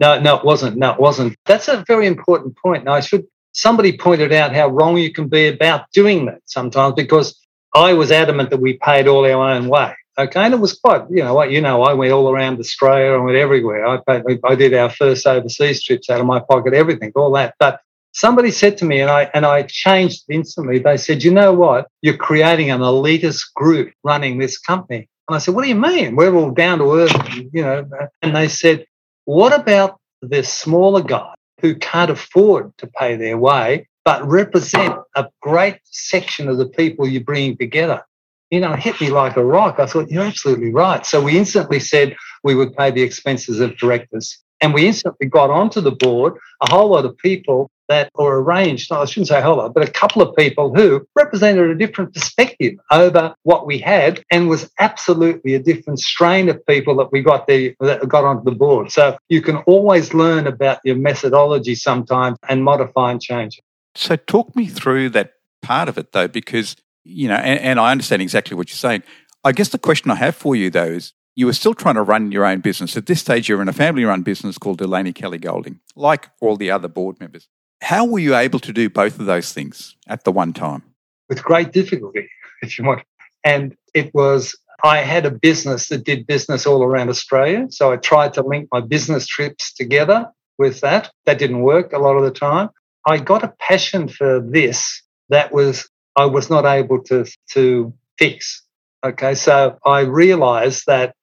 No, 0.00 0.20
no, 0.20 0.36
it 0.36 0.44
wasn't. 0.44 0.76
No, 0.76 0.92
it 0.92 1.00
wasn't. 1.00 1.36
That's 1.46 1.68
a 1.68 1.84
very 1.86 2.06
important 2.06 2.56
point. 2.56 2.84
Now, 2.84 2.92
I 2.92 3.00
should. 3.00 3.26
Somebody 3.52 3.96
pointed 3.96 4.32
out 4.32 4.52
how 4.52 4.68
wrong 4.68 4.98
you 4.98 5.12
can 5.12 5.28
be 5.28 5.46
about 5.46 5.90
doing 5.92 6.26
that 6.26 6.40
sometimes 6.44 6.94
because 6.94 7.40
I 7.74 7.92
was 7.94 8.12
adamant 8.12 8.50
that 8.50 8.60
we 8.60 8.74
paid 8.74 9.08
all 9.08 9.24
our 9.24 9.50
own 9.50 9.68
way. 9.68 9.94
Okay, 10.16 10.40
and 10.40 10.54
it 10.54 10.60
was 10.60 10.74
quite, 10.74 11.02
you 11.10 11.24
know, 11.24 11.34
what 11.34 11.50
you 11.50 11.60
know, 11.60 11.82
I 11.82 11.92
went 11.92 12.12
all 12.12 12.30
around 12.30 12.60
Australia, 12.60 13.14
I 13.14 13.16
went 13.16 13.36
everywhere. 13.36 13.84
I, 13.84 13.98
paid, 14.06 14.22
I 14.44 14.54
did 14.54 14.72
our 14.72 14.88
first 14.88 15.26
overseas 15.26 15.82
trips 15.82 16.08
out 16.08 16.20
of 16.20 16.26
my 16.26 16.38
pocket, 16.38 16.72
everything, 16.72 17.10
all 17.16 17.32
that. 17.32 17.56
But 17.58 17.80
somebody 18.12 18.52
said 18.52 18.78
to 18.78 18.84
me, 18.84 19.00
and 19.00 19.10
I 19.10 19.28
and 19.34 19.44
I 19.44 19.62
changed 19.62 20.22
instantly. 20.28 20.78
They 20.78 20.96
said, 20.96 21.24
"You 21.24 21.32
know 21.32 21.52
what? 21.52 21.88
You're 22.00 22.16
creating 22.16 22.70
an 22.70 22.80
elitist 22.80 23.52
group 23.54 23.92
running 24.04 24.38
this 24.38 24.56
company." 24.56 25.08
And 25.28 25.34
I 25.34 25.38
said, 25.38 25.54
"What 25.54 25.62
do 25.62 25.68
you 25.68 25.74
mean? 25.74 26.14
We're 26.14 26.34
all 26.34 26.52
down 26.52 26.78
to 26.78 26.94
earth, 26.94 27.16
you 27.52 27.62
know?" 27.62 27.84
And 28.22 28.36
they 28.36 28.46
said, 28.46 28.86
"What 29.24 29.52
about 29.52 29.98
the 30.22 30.44
smaller 30.44 31.02
guy 31.02 31.34
who 31.60 31.74
can't 31.74 32.10
afford 32.10 32.72
to 32.78 32.86
pay 32.86 33.16
their 33.16 33.36
way, 33.36 33.88
but 34.04 34.26
represent 34.28 34.94
a 35.16 35.26
great 35.40 35.78
section 35.84 36.48
of 36.48 36.58
the 36.58 36.66
people 36.66 37.06
you're 37.06 37.24
bringing 37.24 37.56
together?" 37.56 38.02
you 38.50 38.60
know, 38.60 38.74
hit 38.74 39.00
me 39.00 39.10
like 39.10 39.36
a 39.36 39.44
rock. 39.44 39.80
I 39.80 39.86
thought, 39.86 40.10
you're 40.10 40.22
absolutely 40.22 40.72
right. 40.72 41.04
So 41.04 41.20
we 41.20 41.36
instantly 41.36 41.80
said 41.80 42.14
we 42.44 42.54
would 42.54 42.76
pay 42.76 42.92
the 42.92 43.02
expenses 43.02 43.58
of 43.58 43.76
directors. 43.78 44.38
And 44.60 44.72
we 44.72 44.86
instantly 44.86 45.26
got 45.26 45.50
onto 45.50 45.80
the 45.80 45.90
board 45.90 46.34
a 46.62 46.70
whole 46.70 46.90
lot 46.90 47.04
of 47.04 47.18
people 47.18 47.70
that 47.88 48.10
were 48.14 48.42
arranged, 48.42 48.90
no, 48.90 49.02
I 49.02 49.04
shouldn't 49.04 49.28
say 49.28 49.40
a 49.40 49.42
whole 49.42 49.56
lot, 49.56 49.74
but 49.74 49.86
a 49.86 49.90
couple 49.90 50.22
of 50.22 50.34
people 50.36 50.74
who 50.74 51.06
represented 51.14 51.68
a 51.68 51.74
different 51.74 52.14
perspective 52.14 52.74
over 52.90 53.34
what 53.42 53.66
we 53.66 53.78
had 53.78 54.22
and 54.30 54.48
was 54.48 54.70
absolutely 54.78 55.54
a 55.54 55.58
different 55.58 56.00
strain 56.00 56.48
of 56.48 56.64
people 56.66 56.96
that 56.96 57.12
we 57.12 57.20
got 57.20 57.46
there 57.46 57.74
that 57.80 58.08
got 58.08 58.24
onto 58.24 58.44
the 58.44 58.56
board. 58.56 58.90
So 58.90 59.18
you 59.28 59.42
can 59.42 59.58
always 59.66 60.14
learn 60.14 60.46
about 60.46 60.78
your 60.84 60.96
methodology 60.96 61.74
sometimes 61.74 62.38
and 62.48 62.64
modify 62.64 63.10
and 63.10 63.20
change 63.20 63.58
it. 63.58 63.64
So 63.94 64.16
talk 64.16 64.54
me 64.56 64.66
through 64.66 65.10
that 65.10 65.34
part 65.62 65.88
of 65.88 65.98
it 65.98 66.12
though, 66.12 66.28
because 66.28 66.76
you 67.04 67.28
know, 67.28 67.36
and, 67.36 67.60
and 67.60 67.80
I 67.80 67.90
understand 67.90 68.22
exactly 68.22 68.56
what 68.56 68.70
you're 68.70 68.76
saying. 68.76 69.02
I 69.44 69.52
guess 69.52 69.68
the 69.68 69.78
question 69.78 70.10
I 70.10 70.16
have 70.16 70.34
for 70.34 70.56
you 70.56 70.70
though 70.70 70.84
is 70.84 71.12
you 71.36 71.46
were 71.46 71.52
still 71.52 71.74
trying 71.74 71.96
to 71.96 72.02
run 72.02 72.32
your 72.32 72.44
own 72.44 72.60
business. 72.60 72.96
At 72.96 73.06
this 73.06 73.20
stage, 73.20 73.48
you're 73.48 73.62
in 73.62 73.68
a 73.68 73.72
family 73.72 74.04
run 74.04 74.22
business 74.22 74.58
called 74.58 74.78
Delaney 74.78 75.12
Kelly 75.12 75.38
Golding, 75.38 75.80
like 75.96 76.30
all 76.40 76.56
the 76.56 76.70
other 76.70 76.88
board 76.88 77.18
members. 77.20 77.48
How 77.82 78.06
were 78.06 78.20
you 78.20 78.36
able 78.36 78.60
to 78.60 78.72
do 78.72 78.88
both 78.88 79.18
of 79.18 79.26
those 79.26 79.52
things 79.52 79.96
at 80.06 80.24
the 80.24 80.32
one 80.32 80.52
time? 80.52 80.82
With 81.28 81.42
great 81.42 81.72
difficulty, 81.72 82.28
if 82.62 82.78
you 82.78 82.84
want. 82.84 83.02
And 83.42 83.76
it 83.94 84.14
was, 84.14 84.56
I 84.82 84.98
had 84.98 85.26
a 85.26 85.30
business 85.30 85.88
that 85.88 86.04
did 86.04 86.26
business 86.26 86.66
all 86.66 86.82
around 86.82 87.10
Australia. 87.10 87.66
So 87.70 87.92
I 87.92 87.96
tried 87.96 88.32
to 88.34 88.42
link 88.42 88.68
my 88.72 88.80
business 88.80 89.26
trips 89.26 89.72
together 89.72 90.30
with 90.56 90.80
that. 90.80 91.10
That 91.26 91.38
didn't 91.38 91.62
work 91.62 91.92
a 91.92 91.98
lot 91.98 92.16
of 92.16 92.22
the 92.22 92.30
time. 92.30 92.70
I 93.06 93.18
got 93.18 93.44
a 93.44 93.54
passion 93.58 94.08
for 94.08 94.40
this 94.40 95.02
that 95.28 95.52
was 95.52 95.88
I 96.16 96.26
was 96.26 96.48
not 96.48 96.64
able 96.64 97.02
to, 97.04 97.26
to 97.52 97.92
fix. 98.18 98.62
Okay, 99.04 99.34
so 99.34 99.78
I 99.84 100.00
realized 100.00 100.84
that 100.86 101.14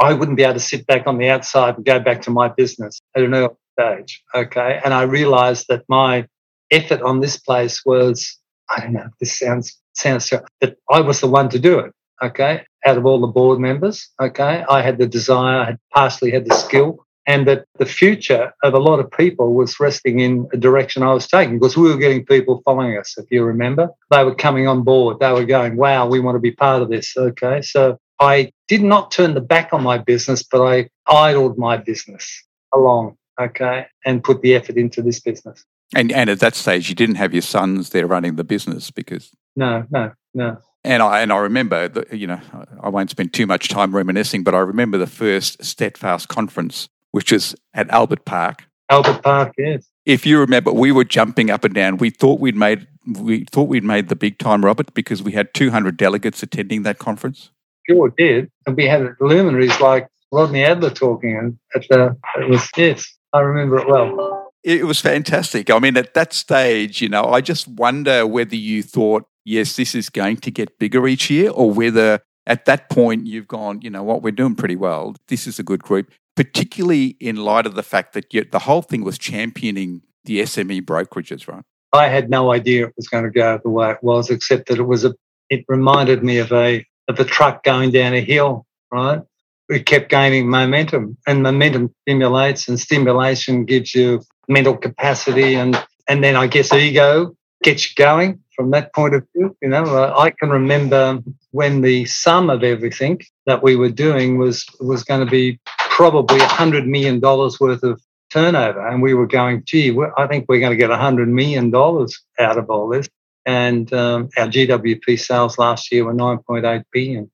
I 0.00 0.14
wouldn't 0.14 0.36
be 0.36 0.44
able 0.44 0.54
to 0.54 0.60
sit 0.60 0.86
back 0.86 1.06
on 1.06 1.18
the 1.18 1.28
outside 1.28 1.76
and 1.76 1.84
go 1.84 2.00
back 2.00 2.22
to 2.22 2.30
my 2.30 2.48
business 2.48 3.00
at 3.14 3.22
an 3.22 3.34
early 3.34 3.54
stage. 3.78 4.22
Okay, 4.34 4.80
and 4.84 4.94
I 4.94 5.02
realized 5.02 5.66
that 5.68 5.84
my 5.88 6.26
effort 6.70 7.02
on 7.02 7.20
this 7.20 7.36
place 7.36 7.84
was, 7.84 8.38
I 8.70 8.80
don't 8.80 8.92
know, 8.92 9.08
this 9.18 9.38
sounds 9.38 9.76
sounds 9.94 10.30
that 10.60 10.76
I 10.88 11.00
was 11.00 11.20
the 11.20 11.28
one 11.28 11.48
to 11.50 11.58
do 11.58 11.80
it. 11.80 11.92
Okay, 12.22 12.64
out 12.86 12.96
of 12.96 13.04
all 13.04 13.20
the 13.20 13.26
board 13.26 13.58
members. 13.58 14.08
Okay, 14.20 14.64
I 14.68 14.80
had 14.80 14.98
the 14.98 15.06
desire, 15.06 15.60
I 15.60 15.64
had 15.66 15.78
partially 15.92 16.30
had 16.30 16.46
the 16.46 16.54
skill, 16.54 17.04
and 17.26 17.46
that 17.46 17.64
the 17.78 17.86
future 17.86 18.52
of 18.62 18.74
a 18.74 18.78
lot 18.78 19.00
of 19.00 19.10
people 19.10 19.54
was 19.54 19.78
resting 19.78 20.20
in 20.20 20.48
a 20.52 20.56
direction 20.56 21.02
I 21.02 21.12
was 21.12 21.26
taking 21.26 21.58
because 21.58 21.76
we 21.76 21.88
were 21.88 21.96
getting 21.96 22.24
people 22.24 22.62
following 22.64 22.96
us. 22.96 23.16
If 23.18 23.30
you 23.30 23.44
remember, 23.44 23.88
they 24.10 24.24
were 24.24 24.34
coming 24.34 24.66
on 24.66 24.82
board. 24.82 25.18
They 25.20 25.32
were 25.32 25.44
going, 25.44 25.76
"Wow, 25.76 26.08
we 26.08 26.20
want 26.20 26.36
to 26.36 26.40
be 26.40 26.52
part 26.52 26.82
of 26.82 26.88
this." 26.88 27.14
Okay, 27.16 27.62
so 27.62 27.98
I 28.20 28.52
did 28.68 28.82
not 28.82 29.10
turn 29.10 29.34
the 29.34 29.40
back 29.40 29.72
on 29.72 29.82
my 29.82 29.98
business, 29.98 30.42
but 30.42 30.62
I 30.62 30.88
idled 31.06 31.58
my 31.58 31.76
business 31.76 32.44
along. 32.72 33.16
Okay, 33.40 33.86
and 34.04 34.22
put 34.22 34.42
the 34.42 34.54
effort 34.54 34.76
into 34.76 35.02
this 35.02 35.20
business. 35.20 35.64
And 35.94 36.12
and 36.12 36.30
at 36.30 36.40
that 36.40 36.54
stage, 36.54 36.88
you 36.88 36.94
didn't 36.94 37.16
have 37.16 37.32
your 37.32 37.42
sons 37.42 37.90
there 37.90 38.06
running 38.06 38.36
the 38.36 38.44
business 38.44 38.90
because 38.90 39.30
no, 39.56 39.84
no, 39.90 40.12
no. 40.34 40.58
And 40.82 41.02
I 41.02 41.20
and 41.20 41.32
I 41.32 41.38
remember, 41.38 41.88
the, 41.88 42.16
you 42.16 42.26
know, 42.26 42.40
I 42.80 42.88
won't 42.88 43.10
spend 43.10 43.34
too 43.34 43.46
much 43.46 43.68
time 43.68 43.94
reminiscing, 43.94 44.44
but 44.44 44.54
I 44.54 44.60
remember 44.60 44.96
the 44.96 45.06
first 45.06 45.62
Steadfast 45.62 46.28
conference 46.28 46.88
which 47.12 47.32
is 47.32 47.54
at 47.74 47.88
Albert 47.90 48.24
Park. 48.24 48.64
Albert 48.88 49.22
Park, 49.22 49.54
yes. 49.56 49.86
If 50.04 50.26
you 50.26 50.38
remember, 50.40 50.72
we 50.72 50.90
were 50.90 51.04
jumping 51.04 51.50
up 51.50 51.64
and 51.64 51.74
down. 51.74 51.98
We 51.98 52.10
thought 52.10 52.40
we'd 52.40 52.56
made 52.56 52.86
we 53.06 53.44
thought 53.44 53.68
we'd 53.68 53.84
made 53.84 54.08
the 54.08 54.16
big 54.16 54.38
time, 54.38 54.64
Robert, 54.64 54.92
because 54.94 55.22
we 55.22 55.32
had 55.32 55.54
200 55.54 55.96
delegates 55.96 56.42
attending 56.42 56.82
that 56.82 56.98
conference. 56.98 57.50
Sure 57.88 58.10
did, 58.10 58.50
and 58.66 58.76
we 58.76 58.86
had 58.86 59.14
luminaries 59.20 59.80
like 59.80 60.08
Rodney 60.32 60.64
Adler 60.64 60.90
talking, 60.90 61.36
and 61.36 61.58
at 61.74 61.88
the 61.88 62.16
it 62.36 62.48
was 62.48 62.68
yes, 62.76 63.06
I 63.32 63.40
remember 63.40 63.78
it 63.78 63.88
well. 63.88 64.52
It 64.62 64.86
was 64.86 65.00
fantastic. 65.00 65.70
I 65.70 65.78
mean, 65.78 65.96
at 65.96 66.12
that 66.14 66.34
stage, 66.34 67.00
you 67.00 67.08
know, 67.08 67.24
I 67.24 67.40
just 67.40 67.66
wonder 67.66 68.26
whether 68.26 68.56
you 68.56 68.82
thought, 68.82 69.24
yes, 69.44 69.76
this 69.76 69.94
is 69.94 70.10
going 70.10 70.36
to 70.38 70.50
get 70.50 70.78
bigger 70.78 71.08
each 71.08 71.30
year, 71.30 71.50
or 71.50 71.70
whether 71.70 72.20
at 72.46 72.66
that 72.66 72.90
point 72.90 73.26
you've 73.26 73.48
gone, 73.48 73.80
you 73.80 73.88
know 73.88 74.02
what, 74.02 74.22
we're 74.22 74.32
doing 74.32 74.54
pretty 74.54 74.76
well. 74.76 75.16
This 75.28 75.46
is 75.46 75.58
a 75.58 75.62
good 75.62 75.82
group 75.82 76.10
particularly 76.40 77.18
in 77.20 77.36
light 77.36 77.66
of 77.66 77.74
the 77.74 77.82
fact 77.82 78.14
that 78.14 78.32
you, 78.32 78.42
the 78.42 78.60
whole 78.60 78.80
thing 78.80 79.04
was 79.04 79.18
championing 79.18 80.00
the 80.24 80.40
SME 80.40 80.80
brokerages, 80.80 81.46
right? 81.46 81.64
I 81.92 82.08
had 82.08 82.30
no 82.30 82.50
idea 82.50 82.86
it 82.86 82.94
was 82.96 83.08
going 83.08 83.24
to 83.24 83.30
go 83.30 83.60
the 83.62 83.68
way 83.68 83.90
it 83.90 83.98
was, 84.00 84.30
except 84.30 84.70
that 84.70 84.78
it 84.78 84.84
was 84.84 85.04
a. 85.04 85.14
It 85.50 85.66
reminded 85.68 86.24
me 86.24 86.38
of 86.38 86.50
a 86.50 86.82
of 87.08 87.20
a 87.20 87.24
truck 87.26 87.62
going 87.62 87.90
down 87.90 88.14
a 88.14 88.22
hill, 88.22 88.64
right? 88.90 89.20
It 89.68 89.84
kept 89.84 90.08
gaining 90.08 90.48
momentum, 90.48 91.18
and 91.26 91.42
momentum 91.42 91.94
stimulates, 92.04 92.68
and 92.68 92.80
stimulation 92.80 93.66
gives 93.66 93.94
you 93.94 94.22
mental 94.48 94.78
capacity, 94.78 95.56
and 95.56 95.76
and 96.08 96.24
then 96.24 96.36
I 96.36 96.46
guess 96.46 96.72
ego 96.72 97.36
gets 97.62 97.90
you 97.90 97.94
going 98.02 98.40
from 98.56 98.70
that 98.70 98.94
point 98.94 99.14
of 99.14 99.26
view. 99.36 99.54
You 99.60 99.68
know, 99.68 100.14
I 100.16 100.30
can 100.30 100.48
remember 100.48 101.18
when 101.50 101.82
the 101.82 102.06
sum 102.06 102.48
of 102.48 102.64
everything 102.64 103.20
that 103.44 103.62
we 103.62 103.76
were 103.76 103.90
doing 103.90 104.38
was 104.38 104.64
was 104.80 105.04
going 105.04 105.22
to 105.26 105.30
be 105.30 105.60
probably 106.00 106.38
$100 106.38 106.86
million 106.86 107.20
worth 107.20 107.82
of 107.82 108.00
turnover. 108.30 108.88
And 108.88 109.02
we 109.02 109.12
were 109.12 109.26
going, 109.26 109.64
gee, 109.66 109.94
I 110.16 110.26
think 110.28 110.46
we're 110.48 110.58
going 110.58 110.70
to 110.72 110.76
get 110.76 110.88
$100 110.88 111.28
million 111.28 111.66
out 111.74 112.56
of 112.56 112.70
all 112.70 112.88
this. 112.88 113.06
And 113.44 113.92
um, 113.92 114.30
our 114.38 114.46
GWP 114.46 115.20
sales 115.20 115.58
last 115.58 115.92
year 115.92 116.06
were 116.06 116.14
9.8 116.14 116.84
billion. 116.90 117.30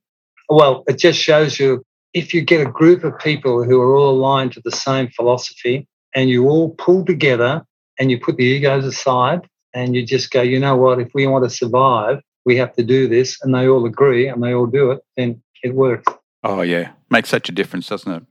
Well, 0.48 0.82
it 0.88 0.98
just 0.98 1.20
shows 1.20 1.60
you 1.60 1.84
if 2.12 2.34
you 2.34 2.40
get 2.40 2.66
a 2.66 2.68
group 2.68 3.04
of 3.04 3.16
people 3.20 3.62
who 3.62 3.80
are 3.80 3.94
all 3.94 4.10
aligned 4.10 4.50
to 4.54 4.62
the 4.64 4.72
same 4.72 5.10
philosophy 5.10 5.86
and 6.12 6.28
you 6.28 6.48
all 6.48 6.70
pull 6.70 7.04
together 7.04 7.64
and 8.00 8.10
you 8.10 8.18
put 8.18 8.36
the 8.36 8.44
egos 8.44 8.84
aside 8.84 9.46
and 9.74 9.94
you 9.94 10.04
just 10.04 10.32
go, 10.32 10.42
you 10.42 10.58
know 10.58 10.76
what, 10.76 10.98
if 10.98 11.10
we 11.14 11.28
want 11.28 11.44
to 11.44 11.50
survive, 11.50 12.20
we 12.44 12.56
have 12.56 12.74
to 12.74 12.82
do 12.82 13.06
this, 13.06 13.38
and 13.42 13.54
they 13.54 13.68
all 13.68 13.86
agree 13.86 14.26
and 14.26 14.42
they 14.42 14.54
all 14.54 14.66
do 14.66 14.90
it, 14.90 15.02
then 15.16 15.40
it 15.62 15.72
works. 15.72 16.12
Oh, 16.42 16.62
yeah. 16.62 16.90
Makes 17.10 17.28
such 17.28 17.48
a 17.48 17.52
difference, 17.52 17.88
doesn't 17.88 18.12
it? 18.12 18.22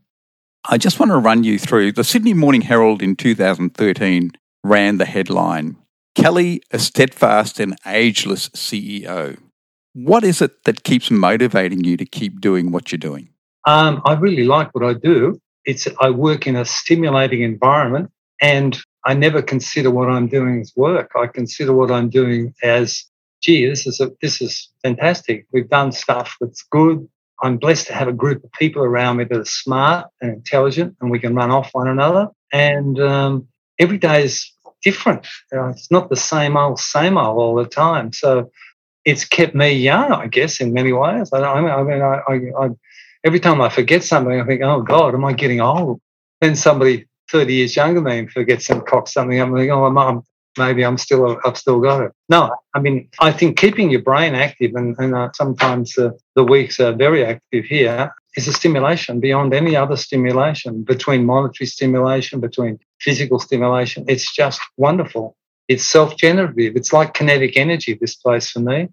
I 0.68 0.80
just 0.80 1.00
want 1.00 1.12
to 1.12 1.18
run 1.18 1.44
you 1.44 1.60
through 1.60 1.92
the 1.92 2.04
Sydney 2.04 2.34
Morning 2.34 2.62
Herald 2.62 3.04
in 3.04 3.16
2013 3.16 4.32
ran 4.64 4.98
the 4.98 5.06
headline 5.06 5.78
Kelly, 6.16 6.62
a 6.72 6.80
steadfast 6.80 7.60
and 7.60 7.76
ageless 7.86 8.50
CEO. 8.50 9.38
What 9.94 10.24
is 10.24 10.42
it 10.42 10.64
that 10.64 10.84
keeps 10.84 11.12
motivating 11.12 11.84
you 11.84 11.98
to 11.98 12.06
keep 12.06 12.42
doing 12.42 12.72
what 12.72 12.92
you're 12.92 12.98
doing? 12.98 13.30
Um, 13.66 14.02
I 14.06 14.14
really 14.14 14.46
like 14.46 14.74
what 14.74 14.84
I 14.84 14.94
do. 14.94 15.40
It's 15.66 15.88
I 16.00 16.10
work 16.10 16.48
in 16.48 16.56
a 16.56 16.66
stimulating 16.66 17.42
environment, 17.42 18.12
and 18.42 18.78
I 19.06 19.14
never 19.14 19.42
consider 19.42 19.92
what 19.92 20.10
I'm 20.10 20.28
doing 20.28 20.62
as 20.62 20.74
work. 20.76 21.12
I 21.16 21.28
consider 21.28 21.74
what 21.74 21.92
I'm 21.92 22.10
doing 22.10 22.56
as, 22.64 23.04
gee, 23.42 23.68
this 23.68 23.86
is 23.86 24.00
a, 24.00 24.12
this 24.22 24.42
is 24.42 24.70
fantastic. 24.82 25.46
We've 25.52 25.70
done 25.70 25.92
stuff 25.92 26.38
that's 26.40 26.64
good. 26.64 27.08
I'm 27.42 27.58
blessed 27.58 27.88
to 27.88 27.94
have 27.94 28.08
a 28.08 28.14
group 28.14 28.44
of 28.44 28.52
people 28.54 28.84
around 28.84 29.18
me 29.18 29.26
that 29.26 29.38
are 29.38 29.46
smart 29.46 30.08
and 30.22 30.34
intelligent 30.34 30.96
and 31.02 31.12
we 31.12 31.20
can 31.20 31.36
run 31.36 31.52
off 31.52 31.70
one 31.74 31.88
another. 31.88 32.30
And 32.54 33.00
um, 33.00 33.48
every 33.80 33.98
day 33.98 34.24
is 34.24 34.52
different. 34.84 35.28
Uh, 35.54 35.70
it's 35.70 35.92
not 35.92 36.10
the 36.10 36.16
same 36.16 36.56
old, 36.56 36.80
same 36.80 37.18
old 37.18 37.38
all 37.38 37.56
the 37.56 37.66
time. 37.66 38.14
So 38.14 38.52
it's 39.04 39.26
kept 39.26 39.54
me 39.54 39.72
young, 39.72 40.12
I 40.12 40.28
guess, 40.28 40.62
in 40.62 40.74
many 40.74 40.94
ways. 40.94 41.30
I, 41.34 41.40
I 41.40 41.84
mean, 41.84 42.02
I, 42.02 42.22
I, 42.28 42.70
every 43.24 43.40
time 43.40 43.62
I 43.62 43.70
forget 43.70 44.04
something, 44.04 44.40
I 44.40 44.46
think, 44.46 44.62
oh 44.62 44.82
God, 44.82 45.14
am 45.14 45.26
I 45.26 45.34
getting 45.34 45.62
old? 45.62 46.00
Then 46.42 46.56
somebody 46.56 47.08
30 47.32 47.54
years 47.54 47.76
younger 47.76 48.02
than 48.02 48.26
me 48.26 48.32
forgets 48.32 48.70
and 48.70 48.86
cocks 48.86 49.14
something 49.14 49.40
up 49.40 49.50
and 49.50 49.58
think, 49.58 49.72
oh, 49.72 49.86
I'm, 49.86 50.22
maybe 50.58 50.84
I'm 50.84 50.98
still, 50.98 51.40
I've 51.46 51.58
still 51.58 51.80
got 51.80 52.04
it. 52.04 52.12
No, 52.30 52.56
I 52.74 52.80
mean, 52.80 53.10
I 53.20 53.32
think 53.32 53.58
keeping 53.58 53.90
your 53.90 54.02
brain 54.02 54.36
active 54.36 54.72
and, 54.76 54.96
and 55.00 55.16
uh, 55.16 55.30
sometimes 55.34 55.98
uh, 55.98 56.12
the 56.36 56.44
weeks 56.44 56.80
are 56.80 56.94
very 56.94 57.26
active 57.26 57.66
here 57.66 58.14
is 58.36 58.48
a 58.48 58.54
stimulation 58.54 59.20
beyond 59.20 59.54
any 59.54 59.76
other 59.76 59.96
stimulation 59.96 60.84
between 60.84 61.26
monetary 61.26 61.68
stimulation, 61.68 62.40
between 62.40 62.80
physical 63.00 63.40
stimulation. 63.40 64.06
It's 64.08 64.34
just 64.34 64.60
wonderful. 64.78 65.36
It's 65.68 65.86
self 65.86 66.18
generative. 66.18 66.76
It's 66.76 66.94
like 66.94 67.14
kinetic 67.14 67.58
energy, 67.58 67.98
this 68.00 68.16
place 68.16 68.52
for 68.52 68.60
me. 68.60 68.90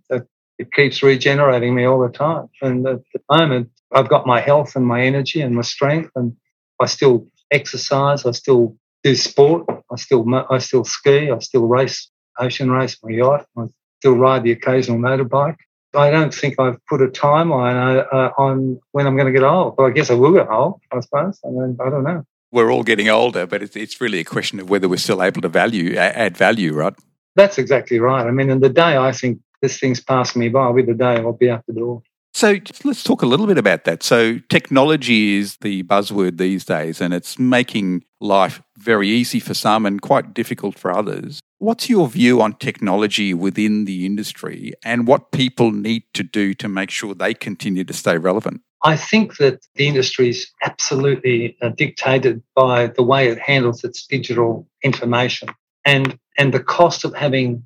It 0.59 0.72
keeps 0.72 1.03
regenerating 1.03 1.75
me 1.75 1.85
all 1.85 2.01
the 2.01 2.12
time. 2.12 2.48
And 2.61 2.87
at 2.87 3.01
the 3.12 3.20
moment, 3.31 3.70
I've 3.92 4.09
got 4.09 4.27
my 4.27 4.40
health 4.40 4.77
and 4.77 4.87
my 4.87 5.03
energy 5.03 5.40
and 5.40 5.55
my 5.55 5.62
strength, 5.62 6.11
and 6.14 6.37
I 6.81 6.87
still 6.87 7.27
exercise. 7.51 8.25
I 8.25 8.31
still 8.31 8.77
do 9.04 9.14
sport. 9.14 9.66
I 9.90 9.96
still 9.96 10.24
I 10.50 10.58
still 10.58 10.84
ski. 10.84 11.30
I 11.30 11.38
still 11.38 11.66
race 11.66 12.10
ocean 12.38 12.70
race 12.70 12.96
my 13.02 13.10
yacht. 13.10 13.46
I 13.56 13.64
still 14.00 14.16
ride 14.16 14.44
the 14.44 14.52
occasional 14.52 14.98
motorbike. 14.98 15.56
I 15.94 16.10
don't 16.10 16.32
think 16.32 16.58
I've 16.58 16.78
put 16.86 17.02
a 17.02 17.08
timeline 17.08 17.76
uh, 17.76 18.16
uh, 18.16 18.32
on 18.38 18.80
when 18.92 19.06
I'm 19.06 19.14
going 19.14 19.26
to 19.26 19.32
get 19.32 19.44
old. 19.44 19.76
But 19.76 19.84
I 19.84 19.90
guess 19.90 20.10
I 20.10 20.14
will 20.14 20.32
get 20.32 20.48
old, 20.48 20.80
I 20.90 21.00
suppose. 21.00 21.38
I 21.44 21.48
mean, 21.48 21.76
I 21.84 21.90
don't 21.90 22.04
know. 22.04 22.24
We're 22.50 22.72
all 22.72 22.82
getting 22.82 23.08
older, 23.08 23.46
but 23.46 23.62
it's, 23.62 23.76
it's 23.76 24.00
really 24.00 24.18
a 24.18 24.24
question 24.24 24.60
of 24.60 24.70
whether 24.70 24.88
we're 24.88 24.96
still 24.96 25.22
able 25.22 25.42
to 25.42 25.48
value 25.48 25.96
add 25.96 26.36
value, 26.36 26.74
right? 26.74 26.94
That's 27.34 27.58
exactly 27.58 27.98
right. 27.98 28.26
I 28.26 28.30
mean, 28.30 28.50
in 28.50 28.60
the 28.60 28.68
day 28.68 28.96
I 28.96 29.12
think 29.12 29.40
this 29.62 29.78
thing's 29.78 30.00
passing 30.00 30.40
me 30.40 30.48
by, 30.48 30.68
with 30.68 30.86
the 30.86 30.94
day 30.94 31.16
I'll 31.16 31.32
be 31.32 31.50
out 31.50 31.64
the 31.66 31.72
door. 31.72 32.02
So 32.35 32.57
let's 32.85 33.05
talk 33.05 33.23
a 33.23 33.27
little 33.27 33.47
bit 33.47 33.59
about 33.59 33.85
that. 33.85 34.03
So 34.03 34.38
technology 34.49 35.37
is 35.37 35.59
the 35.59 35.83
buzzword 35.83 36.38
these 36.38 36.64
days, 36.64 37.01
and 37.01 37.12
it's 37.12 37.38
making 37.38 38.05
life 38.21 38.62
very 38.79 39.09
easy 39.09 39.38
for 39.38 39.55
some 39.55 39.85
and 39.85 40.01
quite 40.01 40.33
difficult 40.33 40.79
for 40.79 40.90
others. 40.97 41.40
What's 41.59 41.88
your 41.88 42.09
view 42.09 42.40
on 42.40 42.55
technology 42.55 43.35
within 43.35 43.85
the 43.85 44.07
industry 44.07 44.73
and 44.85 45.07
what 45.07 45.31
people 45.31 45.71
need 45.71 46.05
to 46.14 46.23
do 46.23 46.55
to 46.55 46.68
make 46.68 46.90
sure 46.90 47.14
they 47.14 47.35
continue 47.35 47.85
to 47.85 47.92
stay 47.92 48.18
relevant? 48.18 48.62
I 48.83 48.97
think 48.97 49.37
that 49.37 49.64
the 49.77 49.87
industry 49.87 50.31
is 50.31 50.51
absolutely 50.64 51.57
uh, 51.62 51.68
dictated 51.68 52.42
by 52.57 52.88
the 52.88 53.03
way 53.03 53.29
it 53.29 53.38
handles 53.38 53.85
its 53.85 54.05
digital 54.07 54.66
information 54.83 55.51
and 55.85 56.18
and 56.38 56.53
the 56.53 56.62
cost 56.62 57.05
of 57.05 57.14
having 57.14 57.62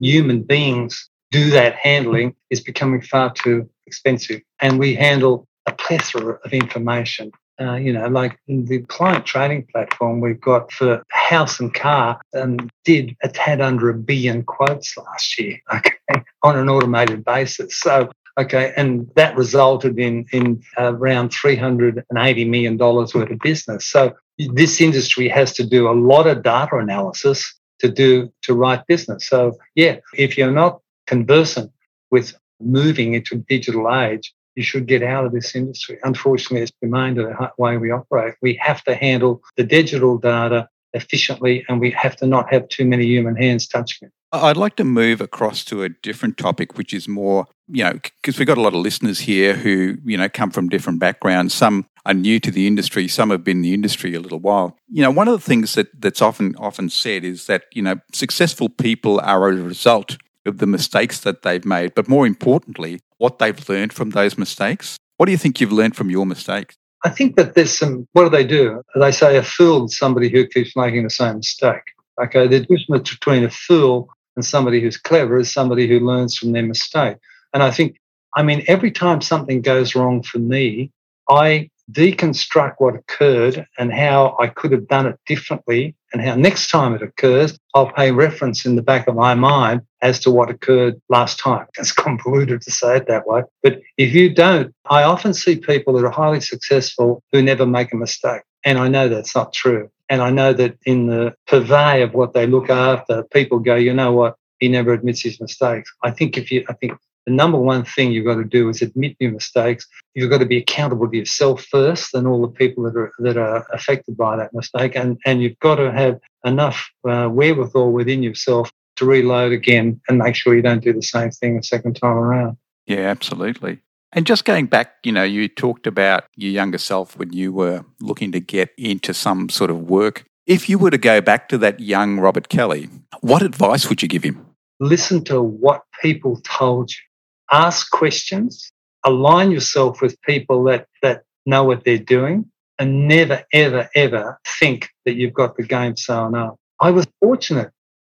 human 0.00 0.42
beings 0.42 1.08
do 1.30 1.50
that 1.50 1.74
handling 1.76 2.34
is 2.50 2.60
becoming 2.60 3.02
far 3.02 3.32
too 3.32 3.68
expensive. 3.86 4.40
And 4.60 4.78
we 4.78 4.94
handle 4.94 5.46
a 5.66 5.72
plethora 5.72 6.38
of 6.44 6.52
information. 6.52 7.30
Uh, 7.60 7.74
you 7.74 7.92
know, 7.92 8.06
like 8.06 8.38
the 8.46 8.78
client 8.82 9.26
trading 9.26 9.66
platform 9.72 10.20
we've 10.20 10.40
got 10.40 10.70
for 10.70 11.02
house 11.10 11.58
and 11.58 11.74
car 11.74 12.20
um, 12.34 12.70
did 12.84 13.16
a 13.24 13.28
tad 13.28 13.60
under 13.60 13.90
a 13.90 13.94
billion 13.94 14.44
quotes 14.44 14.96
last 14.96 15.40
year, 15.40 15.58
okay, 15.74 16.22
on 16.44 16.56
an 16.56 16.68
automated 16.68 17.24
basis. 17.24 17.76
So, 17.76 18.12
okay, 18.38 18.72
and 18.76 19.10
that 19.16 19.36
resulted 19.36 19.98
in 19.98 20.24
in 20.32 20.62
around 20.78 21.30
three 21.30 21.56
hundred 21.56 22.04
and 22.08 22.18
eighty 22.20 22.44
million 22.44 22.76
dollars 22.76 23.12
worth 23.12 23.30
of 23.30 23.40
business. 23.40 23.84
So 23.86 24.14
this 24.38 24.80
industry 24.80 25.28
has 25.28 25.52
to 25.54 25.66
do 25.66 25.88
a 25.88 25.98
lot 25.98 26.28
of 26.28 26.44
data 26.44 26.76
analysis 26.76 27.58
to 27.80 27.90
do 27.90 28.32
to 28.42 28.54
write 28.54 28.86
business. 28.86 29.26
So 29.26 29.58
yeah, 29.74 29.96
if 30.14 30.38
you're 30.38 30.52
not 30.52 30.80
conversant 31.08 31.72
with 32.10 32.34
moving 32.60 33.14
into 33.14 33.34
a 33.36 33.38
digital 33.38 33.92
age, 33.92 34.32
you 34.54 34.62
should 34.62 34.86
get 34.86 35.02
out 35.02 35.24
of 35.24 35.32
this 35.32 35.54
industry. 35.54 35.98
Unfortunately, 36.02 36.62
it's 36.62 36.72
remained 36.82 37.16
the 37.16 37.50
way 37.58 37.76
we 37.76 37.90
operate. 37.90 38.34
We 38.42 38.54
have 38.60 38.84
to 38.84 38.94
handle 38.94 39.40
the 39.56 39.64
digital 39.64 40.18
data 40.18 40.68
efficiently 40.92 41.64
and 41.68 41.80
we 41.80 41.90
have 41.92 42.16
to 42.16 42.26
not 42.26 42.52
have 42.52 42.68
too 42.68 42.84
many 42.84 43.06
human 43.06 43.36
hands 43.36 43.66
touching 43.66 44.08
it. 44.08 44.12
I'd 44.30 44.58
like 44.58 44.76
to 44.76 44.84
move 44.84 45.22
across 45.22 45.64
to 45.66 45.82
a 45.84 45.88
different 45.88 46.36
topic, 46.36 46.76
which 46.76 46.92
is 46.92 47.08
more, 47.08 47.46
you 47.66 47.82
know, 47.82 47.92
because 47.92 48.38
we've 48.38 48.46
got 48.46 48.58
a 48.58 48.60
lot 48.60 48.74
of 48.74 48.80
listeners 48.80 49.20
here 49.20 49.54
who, 49.54 49.96
you 50.04 50.18
know, 50.18 50.28
come 50.28 50.50
from 50.50 50.68
different 50.68 50.98
backgrounds. 50.98 51.54
Some 51.54 51.86
are 52.04 52.12
new 52.12 52.38
to 52.40 52.50
the 52.50 52.66
industry, 52.66 53.08
some 53.08 53.30
have 53.30 53.42
been 53.42 53.58
in 53.58 53.62
the 53.62 53.74
industry 53.74 54.14
a 54.14 54.20
little 54.20 54.38
while. 54.38 54.76
You 54.88 55.02
know, 55.02 55.10
one 55.10 55.28
of 55.28 55.34
the 55.34 55.46
things 55.46 55.74
that, 55.74 55.88
that's 55.98 56.20
often 56.20 56.56
often 56.56 56.90
said 56.90 57.24
is 57.24 57.46
that, 57.46 57.64
you 57.72 57.80
know, 57.80 58.00
successful 58.12 58.68
people 58.68 59.18
are 59.20 59.48
a 59.48 59.54
result 59.54 60.18
of 60.48 60.58
the 60.58 60.66
mistakes 60.66 61.20
that 61.20 61.42
they've 61.42 61.64
made, 61.64 61.94
but 61.94 62.08
more 62.08 62.26
importantly, 62.26 63.00
what 63.18 63.38
they've 63.38 63.68
learned 63.68 63.92
from 63.92 64.10
those 64.10 64.36
mistakes. 64.36 64.96
What 65.16 65.26
do 65.26 65.32
you 65.32 65.38
think 65.38 65.60
you've 65.60 65.72
learned 65.72 65.96
from 65.96 66.10
your 66.10 66.26
mistakes? 66.26 66.74
I 67.04 67.10
think 67.10 67.36
that 67.36 67.54
there's 67.54 67.76
some, 67.76 68.08
what 68.12 68.24
do 68.24 68.30
they 68.30 68.44
do? 68.44 68.82
They 68.96 69.12
say 69.12 69.36
a 69.36 69.42
fool 69.42 69.84
is 69.84 69.96
somebody 69.96 70.28
who 70.28 70.46
keeps 70.46 70.74
making 70.74 71.04
the 71.04 71.10
same 71.10 71.36
mistake. 71.36 71.82
Okay, 72.20 72.48
the 72.48 72.60
difference 72.60 73.10
between 73.10 73.44
a 73.44 73.50
fool 73.50 74.08
and 74.34 74.44
somebody 74.44 74.80
who's 74.80 74.96
clever 74.96 75.38
is 75.38 75.52
somebody 75.52 75.86
who 75.86 76.00
learns 76.00 76.36
from 76.36 76.52
their 76.52 76.64
mistake. 76.64 77.16
And 77.54 77.62
I 77.62 77.70
think, 77.70 77.98
I 78.34 78.42
mean, 78.42 78.64
every 78.66 78.90
time 78.90 79.20
something 79.20 79.60
goes 79.60 79.94
wrong 79.94 80.22
for 80.22 80.38
me, 80.38 80.90
I 81.28 81.70
deconstruct 81.92 82.74
what 82.78 82.94
occurred 82.96 83.66
and 83.78 83.92
how 83.92 84.36
I 84.40 84.48
could 84.48 84.72
have 84.72 84.88
done 84.88 85.06
it 85.06 85.18
differently, 85.26 85.94
and 86.12 86.22
how 86.22 86.34
next 86.34 86.70
time 86.70 86.94
it 86.94 87.02
occurs, 87.02 87.58
I'll 87.74 87.92
pay 87.92 88.12
reference 88.12 88.64
in 88.64 88.76
the 88.76 88.82
back 88.82 89.08
of 89.08 89.14
my 89.14 89.34
mind 89.34 89.82
as 90.00 90.20
to 90.20 90.30
what 90.30 90.50
occurred 90.50 91.00
last 91.08 91.38
time. 91.38 91.66
It's 91.78 91.92
convoluted 91.92 92.62
to 92.62 92.70
say 92.70 92.96
it 92.96 93.06
that 93.08 93.26
way. 93.26 93.42
But 93.62 93.80
if 93.96 94.14
you 94.14 94.32
don't, 94.32 94.74
I 94.88 95.02
often 95.02 95.34
see 95.34 95.56
people 95.56 95.94
that 95.94 96.04
are 96.04 96.10
highly 96.10 96.40
successful 96.40 97.22
who 97.32 97.42
never 97.42 97.66
make 97.66 97.92
a 97.92 97.96
mistake. 97.96 98.42
And 98.64 98.78
I 98.78 98.88
know 98.88 99.08
that's 99.08 99.34
not 99.34 99.52
true. 99.52 99.90
And 100.08 100.22
I 100.22 100.30
know 100.30 100.52
that 100.54 100.76
in 100.86 101.06
the 101.06 101.34
purvey 101.46 102.02
of 102.02 102.14
what 102.14 102.32
they 102.32 102.46
look 102.46 102.70
after, 102.70 103.24
people 103.24 103.58
go, 103.58 103.76
you 103.76 103.92
know 103.92 104.12
what? 104.12 104.36
He 104.58 104.68
never 104.68 104.92
admits 104.92 105.22
his 105.22 105.40
mistakes. 105.40 105.92
I 106.02 106.10
think 106.10 106.36
if 106.36 106.50
you, 106.50 106.64
I 106.68 106.72
think 106.72 106.92
the 107.28 107.34
number 107.34 107.58
one 107.58 107.84
thing 107.84 108.10
you've 108.10 108.24
got 108.24 108.36
to 108.36 108.44
do 108.44 108.70
is 108.70 108.80
admit 108.80 109.14
your 109.20 109.32
mistakes. 109.32 109.86
You've 110.14 110.30
got 110.30 110.38
to 110.38 110.46
be 110.46 110.56
accountable 110.56 111.10
to 111.10 111.16
yourself 111.16 111.62
first 111.62 112.14
and 112.14 112.26
all 112.26 112.40
the 112.40 112.48
people 112.48 112.84
that 112.84 112.96
are 112.96 113.12
that 113.18 113.36
are 113.36 113.66
affected 113.72 114.16
by 114.16 114.36
that 114.36 114.54
mistake, 114.54 114.96
and 114.96 115.18
and 115.26 115.42
you've 115.42 115.58
got 115.58 115.74
to 115.76 115.92
have 115.92 116.18
enough 116.44 116.90
uh, 117.06 117.28
wherewithal 117.28 117.92
within 117.92 118.22
yourself 118.22 118.72
to 118.96 119.04
reload 119.04 119.52
again 119.52 120.00
and 120.08 120.18
make 120.18 120.34
sure 120.34 120.56
you 120.56 120.62
don't 120.62 120.82
do 120.82 120.92
the 120.92 121.02
same 121.02 121.30
thing 121.30 121.58
a 121.58 121.62
second 121.62 121.94
time 121.96 122.16
around. 122.16 122.56
Yeah, 122.86 123.10
absolutely. 123.10 123.80
And 124.12 124.26
just 124.26 124.46
going 124.46 124.66
back, 124.66 124.94
you 125.04 125.12
know, 125.12 125.22
you 125.22 125.48
talked 125.48 125.86
about 125.86 126.24
your 126.34 126.50
younger 126.50 126.78
self 126.78 127.18
when 127.18 127.34
you 127.34 127.52
were 127.52 127.84
looking 128.00 128.32
to 128.32 128.40
get 128.40 128.70
into 128.78 129.12
some 129.12 129.50
sort 129.50 129.70
of 129.70 129.82
work. 129.82 130.24
If 130.46 130.70
you 130.70 130.78
were 130.78 130.90
to 130.90 130.98
go 130.98 131.20
back 131.20 131.50
to 131.50 131.58
that 131.58 131.78
young 131.78 132.18
Robert 132.18 132.48
Kelly, 132.48 132.88
what 133.20 133.42
advice 133.42 133.90
would 133.90 134.00
you 134.00 134.08
give 134.08 134.22
him? 134.22 134.46
Listen 134.80 135.22
to 135.24 135.42
what 135.42 135.82
people 136.00 136.40
told 136.42 136.90
you 136.90 137.02
ask 137.50 137.90
questions, 137.90 138.72
align 139.04 139.50
yourself 139.50 140.00
with 140.02 140.20
people 140.22 140.64
that, 140.64 140.86
that 141.02 141.22
know 141.46 141.64
what 141.64 141.84
they're 141.84 141.98
doing, 141.98 142.50
and 142.78 143.08
never, 143.08 143.44
ever, 143.52 143.88
ever 143.94 144.38
think 144.60 144.88
that 145.04 145.14
you've 145.14 145.34
got 145.34 145.56
the 145.56 145.62
game 145.62 145.96
sewn 145.96 146.34
up. 146.34 146.56
I 146.80 146.90
was 146.90 147.06
fortunate. 147.20 147.70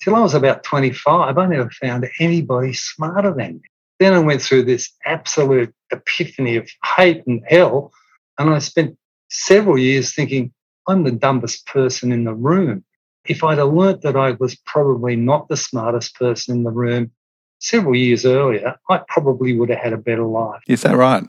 Till 0.01 0.14
I 0.14 0.21
was 0.21 0.35
about 0.35 0.62
25, 0.62 1.37
I 1.37 1.47
never 1.47 1.71
found 1.71 2.09
anybody 2.21 2.73
smarter 2.73 3.35
than 3.35 3.55
me. 3.55 3.62
Then 3.99 4.14
I 4.14 4.21
went 4.21 4.41
through 4.41 4.64
this 4.64 4.93
absolute 5.05 5.75
epiphany 5.91 6.57
of 6.57 6.69
hate 6.97 7.27
and 7.27 7.43
hell, 7.49 7.93
and 8.38 8.51
I 8.51 8.61
spent 8.61 8.97
several 9.29 9.79
years 9.79 10.14
thinking, 10.14 10.53
I'm 10.87 11.03
the 11.03 11.11
dumbest 11.11 11.67
person 11.67 12.12
in 12.12 12.25
the 12.25 12.35
room. 12.35 12.85
If 13.27 13.45
I'd 13.45 13.59
have 13.59 13.73
learnt 13.73 14.03
that 14.03 14.17
I 14.17 14.33
was 14.33 14.57
probably 14.57 15.17
not 15.17 15.49
the 15.49 15.57
smartest 15.57 16.14
person 16.14 16.57
in 16.57 16.62
the 16.62 16.71
room, 16.71 17.11
several 17.59 17.97
years 17.97 18.25
earlier, 18.25 18.77
I 18.88 19.01
probably 19.09 19.57
would 19.57 19.71
have 19.71 19.79
had 19.79 19.92
a 19.92 19.99
better 19.99 20.25
life. 20.25 20.62
Is 20.68 20.83
that 20.83 20.97
right? 20.97 21.25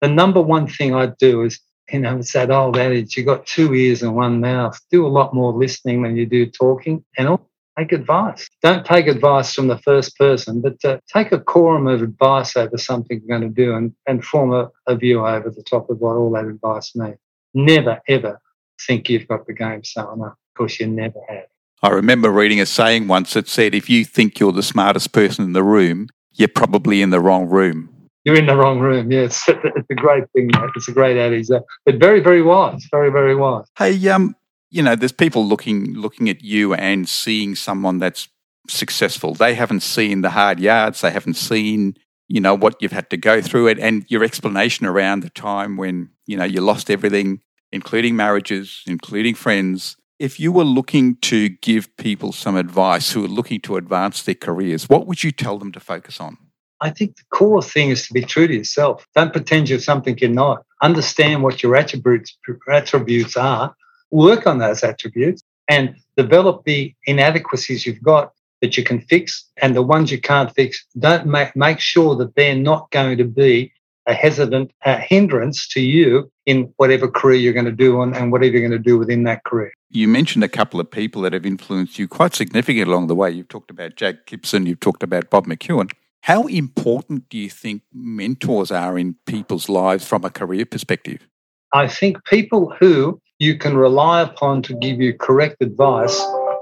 The 0.00 0.08
number 0.08 0.40
one 0.40 0.66
thing 0.66 0.94
I'd 0.94 1.16
do 1.18 1.42
is, 1.42 1.60
you 1.92 2.00
know, 2.00 2.18
it's 2.18 2.32
that 2.32 2.50
old 2.50 2.76
adage, 2.76 3.16
you've 3.16 3.26
got 3.26 3.46
two 3.46 3.74
ears 3.74 4.02
and 4.02 4.14
one 4.14 4.40
mouth. 4.40 4.78
Do 4.90 5.06
a 5.06 5.08
lot 5.08 5.34
more 5.34 5.52
listening 5.52 6.02
than 6.02 6.16
you 6.16 6.26
do 6.26 6.46
talking 6.46 7.04
and 7.16 7.38
take 7.78 7.92
advice. 7.92 8.48
Don't 8.62 8.84
take 8.84 9.06
advice 9.06 9.54
from 9.54 9.68
the 9.68 9.78
first 9.78 10.16
person, 10.16 10.60
but 10.60 10.84
uh, 10.84 10.98
take 11.12 11.32
a 11.32 11.40
quorum 11.40 11.86
of 11.86 12.02
advice 12.02 12.56
over 12.56 12.76
something 12.76 13.20
you're 13.24 13.38
going 13.38 13.48
to 13.48 13.54
do 13.54 13.74
and, 13.74 13.94
and 14.06 14.24
form 14.24 14.52
a, 14.52 14.70
a 14.86 14.96
view 14.96 15.24
over 15.24 15.50
the 15.50 15.62
top 15.62 15.88
of 15.90 15.98
what 15.98 16.16
all 16.16 16.30
that 16.32 16.44
advice 16.44 16.94
means. 16.94 17.16
Never, 17.54 18.00
ever 18.08 18.40
think 18.86 19.08
you've 19.08 19.28
got 19.28 19.46
the 19.46 19.54
game 19.54 19.82
sewn 19.84 20.22
up 20.22 20.36
because 20.54 20.78
you 20.78 20.86
never 20.86 21.18
have. 21.28 21.46
I 21.82 21.90
remember 21.90 22.30
reading 22.30 22.60
a 22.60 22.66
saying 22.66 23.06
once 23.06 23.34
that 23.34 23.48
said, 23.48 23.74
if 23.74 23.88
you 23.88 24.04
think 24.04 24.40
you're 24.40 24.52
the 24.52 24.62
smartest 24.62 25.12
person 25.12 25.44
in 25.44 25.52
the 25.52 25.62
room, 25.62 26.08
you're 26.32 26.48
probably 26.48 27.02
in 27.02 27.10
the 27.10 27.20
wrong 27.20 27.48
room. 27.48 27.88
you're 28.24 28.36
in 28.36 28.46
the 28.46 28.56
wrong 28.56 28.80
room. 28.80 29.12
yes. 29.12 29.44
it's, 29.48 29.90
a 29.90 29.94
great 29.94 30.24
thing. 30.32 30.50
Mate. 30.52 30.70
It's 30.74 30.88
a 30.88 30.92
great 30.92 31.16
adage, 31.16 31.48
but 31.84 31.94
very, 31.96 32.20
very 32.20 32.42
wise. 32.42 32.84
Very, 32.90 33.10
very 33.10 33.36
wise. 33.36 33.66
Hey, 33.78 34.08
um, 34.08 34.34
you 34.70 34.82
know, 34.82 34.96
there's 34.96 35.12
people 35.12 35.46
looking 35.46 35.94
looking 35.94 36.28
at 36.28 36.42
you 36.42 36.74
and 36.74 37.08
seeing 37.08 37.54
someone 37.54 37.98
that's 37.98 38.28
successful. 38.68 39.34
They 39.34 39.54
haven't 39.54 39.80
seen 39.80 40.22
the 40.22 40.30
hard 40.30 40.60
yards. 40.60 41.00
They 41.00 41.10
haven't 41.10 41.34
seen, 41.34 41.96
you 42.26 42.40
know, 42.40 42.54
what 42.54 42.76
you've 42.80 42.92
had 42.92 43.08
to 43.10 43.16
go 43.16 43.40
through 43.40 43.68
it 43.68 43.78
and 43.78 44.04
your 44.08 44.24
explanation 44.24 44.84
around 44.86 45.22
the 45.22 45.30
time 45.30 45.76
when, 45.76 46.10
you 46.26 46.36
know, 46.36 46.44
you 46.44 46.60
lost 46.60 46.90
everything, 46.90 47.40
including 47.72 48.16
marriages, 48.16 48.82
including 48.86 49.34
friends. 49.34 49.96
If 50.18 50.40
you 50.40 50.50
were 50.50 50.64
looking 50.64 51.16
to 51.16 51.48
give 51.48 51.96
people 51.96 52.32
some 52.32 52.56
advice 52.56 53.12
who 53.12 53.24
are 53.24 53.28
looking 53.28 53.60
to 53.60 53.76
advance 53.76 54.22
their 54.22 54.34
careers, 54.34 54.88
what 54.88 55.06
would 55.06 55.22
you 55.22 55.30
tell 55.30 55.58
them 55.58 55.70
to 55.72 55.80
focus 55.80 56.20
on? 56.20 56.38
I 56.80 56.90
think 56.90 57.16
the 57.16 57.22
core 57.30 57.62
thing 57.62 57.90
is 57.90 58.06
to 58.08 58.12
be 58.12 58.22
true 58.22 58.48
to 58.48 58.54
yourself. 58.54 59.06
Don't 59.14 59.32
pretend 59.32 59.68
you're 59.68 59.78
something 59.78 60.18
you're 60.18 60.30
not. 60.30 60.64
Understand 60.82 61.42
what 61.42 61.62
your 61.62 61.76
attributes 61.76 62.36
attributes 62.68 63.36
are. 63.36 63.74
Work 64.10 64.46
on 64.46 64.58
those 64.58 64.82
attributes 64.82 65.42
and 65.68 65.94
develop 66.16 66.64
the 66.64 66.94
inadequacies 67.06 67.86
you've 67.86 68.02
got 68.02 68.32
that 68.60 68.76
you 68.76 68.82
can 68.82 69.00
fix 69.02 69.44
and 69.58 69.76
the 69.76 69.82
ones 69.82 70.10
you 70.10 70.20
can't 70.20 70.52
fix. 70.54 70.84
Don't 70.98 71.26
make 71.26 71.54
make 71.54 71.78
sure 71.78 72.16
that 72.16 72.34
they're 72.34 72.56
not 72.56 72.90
going 72.90 73.18
to 73.18 73.24
be 73.24 73.72
a 74.08 74.14
hesitant 74.14 74.72
a 74.84 74.96
hindrance 74.96 75.68
to 75.68 75.80
you 75.80 76.30
in 76.46 76.72
whatever 76.78 77.08
career 77.08 77.36
you're 77.36 77.52
going 77.52 77.66
to 77.66 77.72
do 77.72 78.00
and, 78.02 78.16
and 78.16 78.32
whatever 78.32 78.52
you're 78.56 78.68
going 78.68 78.82
to 78.82 78.90
do 78.90 78.98
within 78.98 79.24
that 79.24 79.44
career. 79.44 79.72
You 79.90 80.08
mentioned 80.08 80.42
a 80.42 80.48
couple 80.48 80.80
of 80.80 80.90
people 80.90 81.22
that 81.22 81.32
have 81.32 81.46
influenced 81.46 81.98
you 81.98 82.08
quite 82.08 82.34
significantly 82.34 82.90
along 82.90 83.06
the 83.06 83.14
way. 83.14 83.30
You've 83.30 83.48
talked 83.48 83.70
about 83.70 83.96
Jack 83.96 84.26
Gibson, 84.26 84.66
you've 84.66 84.80
talked 84.80 85.02
about 85.02 85.30
Bob 85.30 85.46
McEwen. 85.46 85.92
How 86.22 86.46
important 86.46 87.28
do 87.28 87.38
you 87.38 87.48
think 87.48 87.82
mentors 87.92 88.70
are 88.70 88.98
in 88.98 89.16
people's 89.26 89.68
lives 89.68 90.06
from 90.06 90.24
a 90.24 90.30
career 90.30 90.64
perspective? 90.64 91.26
I 91.72 91.86
think 91.86 92.24
people 92.24 92.74
who 92.80 93.20
you 93.38 93.56
can 93.56 93.76
rely 93.76 94.22
upon 94.22 94.62
to 94.62 94.74
give 94.74 95.00
you 95.00 95.14
correct 95.14 95.56
advice 95.60 96.20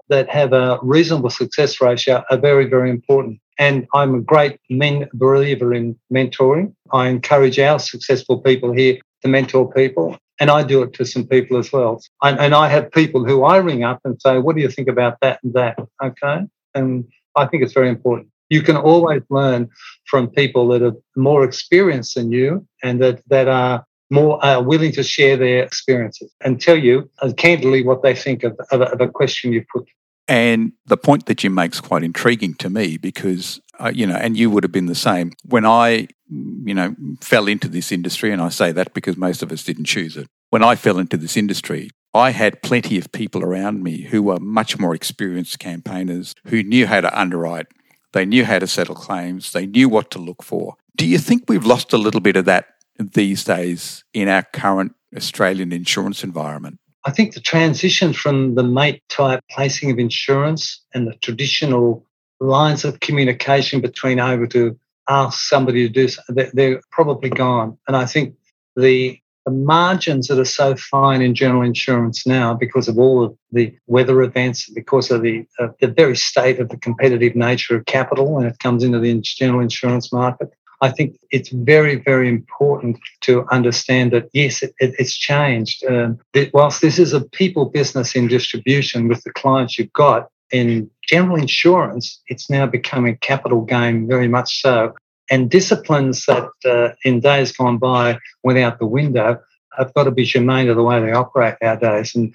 that 0.08 0.28
have 0.28 0.52
a 0.52 0.78
reasonable 0.82 1.30
success 1.30 1.80
ratio 1.80 2.22
are 2.30 2.36
very, 2.36 2.66
very 2.66 2.90
important. 2.90 3.40
And 3.58 3.86
I'm 3.94 4.14
a 4.14 4.20
great 4.20 4.60
men 4.68 5.08
believer 5.14 5.72
in 5.72 5.98
mentoring. 6.12 6.74
I 6.92 7.08
encourage 7.08 7.58
our 7.58 7.78
successful 7.78 8.40
people 8.40 8.72
here 8.72 8.98
to 9.22 9.28
mentor 9.28 9.72
people. 9.72 10.18
And 10.38 10.50
I 10.50 10.62
do 10.62 10.82
it 10.82 10.92
to 10.94 11.06
some 11.06 11.26
people 11.26 11.56
as 11.56 11.72
well. 11.72 12.02
And, 12.22 12.38
and 12.38 12.54
I 12.54 12.68
have 12.68 12.90
people 12.92 13.24
who 13.24 13.44
I 13.44 13.56
ring 13.56 13.84
up 13.84 14.00
and 14.04 14.20
say, 14.20 14.38
What 14.38 14.56
do 14.56 14.62
you 14.62 14.68
think 14.68 14.88
about 14.88 15.18
that 15.22 15.40
and 15.42 15.54
that? 15.54 15.78
Okay. 16.02 16.46
And 16.74 17.06
I 17.34 17.46
think 17.46 17.62
it's 17.62 17.72
very 17.72 17.88
important. 17.88 18.28
You 18.50 18.62
can 18.62 18.76
always 18.76 19.22
learn 19.30 19.68
from 20.04 20.28
people 20.28 20.68
that 20.68 20.82
are 20.82 20.94
more 21.16 21.42
experienced 21.42 22.14
than 22.14 22.30
you 22.30 22.66
and 22.82 23.00
that, 23.02 23.22
that 23.28 23.48
are 23.48 23.84
more 24.10 24.44
uh, 24.44 24.60
willing 24.60 24.92
to 24.92 25.02
share 25.02 25.36
their 25.36 25.64
experiences 25.64 26.32
and 26.40 26.60
tell 26.60 26.76
you 26.76 27.10
uh, 27.22 27.32
candidly 27.36 27.82
what 27.82 28.02
they 28.02 28.14
think 28.14 28.44
of, 28.44 28.56
of, 28.70 28.82
of, 28.82 29.00
a 29.00 29.08
question 29.08 29.52
you 29.52 29.64
put. 29.72 29.88
And 30.28 30.72
the 30.86 30.96
point 30.96 31.26
that 31.26 31.44
you 31.44 31.50
make 31.50 31.72
is 31.72 31.80
quite 31.80 32.02
intriguing 32.02 32.54
to 32.54 32.68
me 32.68 32.96
because, 32.96 33.60
uh, 33.78 33.92
you 33.94 34.06
know, 34.06 34.16
and 34.16 34.36
you 34.36 34.50
would 34.50 34.64
have 34.64 34.72
been 34.72 34.86
the 34.86 34.94
same. 34.94 35.32
When 35.44 35.64
I, 35.64 36.08
you 36.28 36.74
know, 36.74 36.96
fell 37.20 37.46
into 37.46 37.68
this 37.68 37.92
industry, 37.92 38.32
and 38.32 38.42
I 38.42 38.48
say 38.48 38.72
that 38.72 38.92
because 38.92 39.16
most 39.16 39.42
of 39.42 39.52
us 39.52 39.62
didn't 39.62 39.84
choose 39.84 40.16
it, 40.16 40.26
when 40.50 40.64
I 40.64 40.74
fell 40.74 40.98
into 40.98 41.16
this 41.16 41.36
industry, 41.36 41.90
I 42.12 42.30
had 42.30 42.62
plenty 42.62 42.98
of 42.98 43.12
people 43.12 43.44
around 43.44 43.82
me 43.82 44.02
who 44.02 44.22
were 44.22 44.40
much 44.40 44.78
more 44.78 44.94
experienced 44.94 45.58
campaigners 45.58 46.34
who 46.46 46.62
knew 46.62 46.86
how 46.86 47.02
to 47.02 47.18
underwrite, 47.20 47.66
they 48.12 48.24
knew 48.24 48.44
how 48.44 48.58
to 48.58 48.66
settle 48.66 48.94
claims, 48.94 49.52
they 49.52 49.66
knew 49.66 49.88
what 49.88 50.10
to 50.12 50.18
look 50.18 50.42
for. 50.42 50.76
Do 50.96 51.06
you 51.06 51.18
think 51.18 51.44
we've 51.46 51.66
lost 51.66 51.92
a 51.92 51.98
little 51.98 52.22
bit 52.22 52.36
of 52.36 52.46
that 52.46 52.66
these 52.98 53.44
days 53.44 54.02
in 54.14 54.28
our 54.28 54.42
current 54.42 54.94
Australian 55.14 55.72
insurance 55.72 56.24
environment? 56.24 56.78
I 57.06 57.12
think 57.12 57.34
the 57.34 57.40
transition 57.40 58.12
from 58.12 58.56
the 58.56 58.64
mate 58.64 59.00
type 59.08 59.44
placing 59.52 59.92
of 59.92 59.98
insurance 60.00 60.84
and 60.92 61.06
the 61.06 61.14
traditional 61.22 62.04
lines 62.40 62.84
of 62.84 62.98
communication 62.98 63.80
between 63.80 64.18
over 64.18 64.46
to 64.48 64.76
ask 65.08 65.48
somebody 65.48 65.86
to 65.86 65.92
do 65.92 66.08
something, 66.08 66.50
they're 66.52 66.80
probably 66.90 67.30
gone. 67.30 67.78
And 67.86 67.96
I 67.96 68.06
think 68.06 68.34
the, 68.74 69.20
the 69.44 69.52
margins 69.52 70.26
that 70.26 70.40
are 70.40 70.44
so 70.44 70.74
fine 70.74 71.22
in 71.22 71.36
general 71.36 71.62
insurance 71.62 72.26
now 72.26 72.54
because 72.54 72.88
of 72.88 72.98
all 72.98 73.22
of 73.22 73.38
the 73.52 73.72
weather 73.86 74.20
events, 74.22 74.68
because 74.68 75.12
of 75.12 75.22
the, 75.22 75.46
uh, 75.60 75.68
the 75.80 75.86
very 75.86 76.16
state 76.16 76.58
of 76.58 76.70
the 76.70 76.76
competitive 76.76 77.36
nature 77.36 77.76
of 77.76 77.86
capital 77.86 78.32
when 78.32 78.46
it 78.46 78.58
comes 78.58 78.82
into 78.82 78.98
the 78.98 79.20
general 79.20 79.60
insurance 79.60 80.12
market, 80.12 80.50
I 80.80 80.90
think 80.90 81.18
it's 81.30 81.48
very, 81.48 81.96
very 81.96 82.28
important 82.28 82.98
to 83.22 83.46
understand 83.50 84.12
that 84.12 84.28
yes, 84.32 84.62
it, 84.62 84.74
it, 84.78 84.94
it's 84.98 85.16
changed. 85.16 85.84
Um, 85.84 86.18
that 86.34 86.52
whilst 86.52 86.82
this 86.82 86.98
is 86.98 87.12
a 87.12 87.24
people 87.24 87.66
business 87.66 88.14
in 88.14 88.28
distribution 88.28 89.08
with 89.08 89.22
the 89.24 89.32
clients 89.32 89.78
you've 89.78 89.92
got, 89.92 90.28
in 90.52 90.90
general 91.02 91.36
insurance, 91.36 92.20
it's 92.28 92.50
now 92.50 92.66
becoming 92.66 93.14
a 93.14 93.16
capital 93.16 93.62
game 93.62 94.06
very 94.06 94.28
much 94.28 94.60
so. 94.60 94.94
And 95.30 95.50
disciplines 95.50 96.24
that 96.26 96.50
uh, 96.64 96.94
in 97.04 97.20
days 97.20 97.52
gone 97.52 97.78
by 97.78 98.18
went 98.44 98.58
out 98.58 98.78
the 98.78 98.86
window 98.86 99.40
have 99.76 99.92
got 99.94 100.04
to 100.04 100.10
be 100.10 100.24
germane 100.24 100.66
to 100.66 100.74
the 100.74 100.82
way 100.82 101.00
they 101.00 101.12
operate 101.12 101.56
nowadays. 101.60 102.14
And 102.14 102.32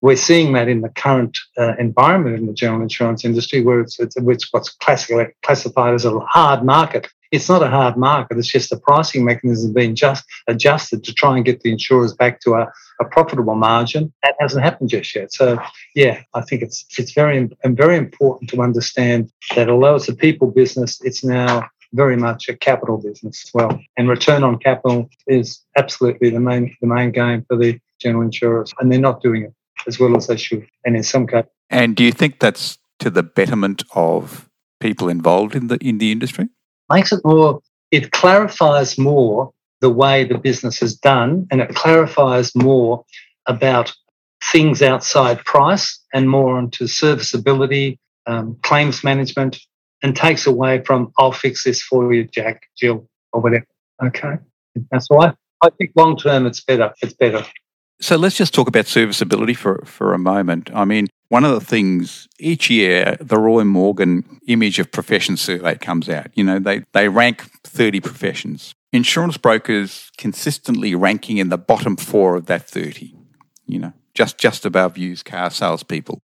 we're 0.00 0.16
seeing 0.16 0.52
that 0.52 0.68
in 0.68 0.80
the 0.80 0.88
current 0.88 1.38
uh, 1.58 1.74
environment 1.78 2.38
in 2.38 2.46
the 2.46 2.52
general 2.52 2.82
insurance 2.82 3.24
industry, 3.24 3.62
where 3.62 3.80
it's, 3.80 3.98
it's, 3.98 4.16
it's 4.16 4.52
what's 4.52 4.70
classified 4.70 5.94
as 5.94 6.04
a 6.04 6.18
hard 6.20 6.64
market 6.64 7.08
it's 7.30 7.48
not 7.48 7.62
a 7.62 7.68
hard 7.68 7.96
market. 7.96 8.38
It's 8.38 8.48
just 8.48 8.70
the 8.70 8.78
pricing 8.78 9.24
mechanism 9.24 9.72
being 9.72 9.94
just 9.94 10.24
adjusted 10.46 11.04
to 11.04 11.14
try 11.14 11.36
and 11.36 11.44
get 11.44 11.60
the 11.60 11.70
insurers 11.70 12.14
back 12.14 12.40
to 12.40 12.54
a, 12.54 12.72
a 13.00 13.04
profitable 13.04 13.54
margin. 13.54 14.12
That 14.22 14.34
hasn't 14.40 14.64
happened 14.64 14.90
just 14.90 15.14
yet. 15.14 15.32
So, 15.32 15.60
yeah, 15.94 16.22
I 16.34 16.40
think 16.42 16.62
it's 16.62 16.84
it's 16.98 17.12
very 17.12 17.48
and 17.64 17.76
very 17.76 17.96
important 17.96 18.50
to 18.50 18.62
understand 18.62 19.30
that 19.54 19.68
although 19.68 19.96
it's 19.96 20.08
a 20.08 20.14
people 20.14 20.50
business, 20.50 21.00
it's 21.02 21.22
now 21.24 21.68
very 21.92 22.16
much 22.16 22.48
a 22.48 22.56
capital 22.56 22.98
business 22.98 23.44
as 23.46 23.50
well. 23.54 23.80
And 23.96 24.08
return 24.08 24.44
on 24.44 24.58
capital 24.58 25.08
is 25.26 25.60
absolutely 25.76 26.30
the 26.30 26.40
main 26.40 26.76
the 26.80 26.86
main 26.86 27.12
game 27.12 27.44
for 27.48 27.56
the 27.56 27.78
general 28.00 28.24
insurers, 28.24 28.72
and 28.78 28.90
they're 28.90 29.00
not 29.00 29.22
doing 29.22 29.42
it 29.44 29.54
as 29.86 29.98
well 29.98 30.16
as 30.16 30.26
they 30.26 30.36
should. 30.36 30.66
And 30.84 30.96
in 30.96 31.02
some 31.02 31.26
cases, 31.26 31.50
and 31.70 31.94
do 31.94 32.04
you 32.04 32.12
think 32.12 32.40
that's 32.40 32.78
to 33.00 33.10
the 33.10 33.22
betterment 33.22 33.82
of 33.94 34.48
people 34.80 35.08
involved 35.08 35.54
in 35.54 35.68
the 35.68 35.76
in 35.76 35.98
the 35.98 36.12
industry? 36.12 36.48
Makes 36.90 37.12
it 37.12 37.20
more, 37.24 37.60
it 37.90 38.10
clarifies 38.12 38.98
more 38.98 39.52
the 39.80 39.90
way 39.90 40.24
the 40.24 40.38
business 40.38 40.82
is 40.82 40.96
done 40.96 41.46
and 41.50 41.60
it 41.60 41.74
clarifies 41.74 42.54
more 42.54 43.04
about 43.46 43.92
things 44.52 44.82
outside 44.82 45.44
price 45.44 46.00
and 46.12 46.28
more 46.28 46.56
onto 46.56 46.86
serviceability, 46.86 47.98
um, 48.26 48.56
claims 48.62 49.02
management, 49.04 49.58
and 50.02 50.14
takes 50.14 50.46
away 50.46 50.82
from, 50.84 51.12
I'll 51.18 51.32
fix 51.32 51.64
this 51.64 51.82
for 51.82 52.12
you, 52.12 52.24
Jack, 52.24 52.62
Jill, 52.76 53.08
or 53.32 53.40
whatever. 53.40 53.66
Okay. 54.02 54.34
That's 54.90 55.08
why 55.08 55.32
I 55.62 55.70
think 55.70 55.92
long 55.96 56.16
term 56.16 56.46
it's 56.46 56.62
better. 56.62 56.92
It's 57.02 57.14
better. 57.14 57.44
So 58.00 58.16
let's 58.16 58.36
just 58.36 58.54
talk 58.54 58.68
about 58.68 58.86
serviceability 58.86 59.54
for, 59.54 59.82
for 59.84 60.14
a 60.14 60.18
moment. 60.18 60.70
I 60.72 60.84
mean, 60.84 61.08
one 61.28 61.44
of 61.44 61.52
the 61.52 61.64
things 61.64 62.28
each 62.38 62.70
year, 62.70 63.16
the 63.20 63.38
Roy 63.38 63.64
Morgan 63.64 64.40
image 64.46 64.78
of 64.78 64.90
profession 64.90 65.36
survey 65.36 65.76
comes 65.76 66.08
out. 66.08 66.28
You 66.34 66.44
know, 66.44 66.58
they, 66.58 66.84
they 66.92 67.08
rank 67.08 67.42
30 67.64 68.00
professions. 68.00 68.74
Insurance 68.92 69.36
brokers 69.36 70.10
consistently 70.16 70.94
ranking 70.94 71.36
in 71.36 71.50
the 71.50 71.58
bottom 71.58 71.96
four 71.96 72.36
of 72.36 72.46
that 72.46 72.66
30, 72.66 73.14
you 73.66 73.78
know, 73.78 73.92
just, 74.14 74.38
just 74.38 74.64
above 74.64 74.96
used 74.96 75.26
car 75.26 75.50
salespeople. 75.50 76.20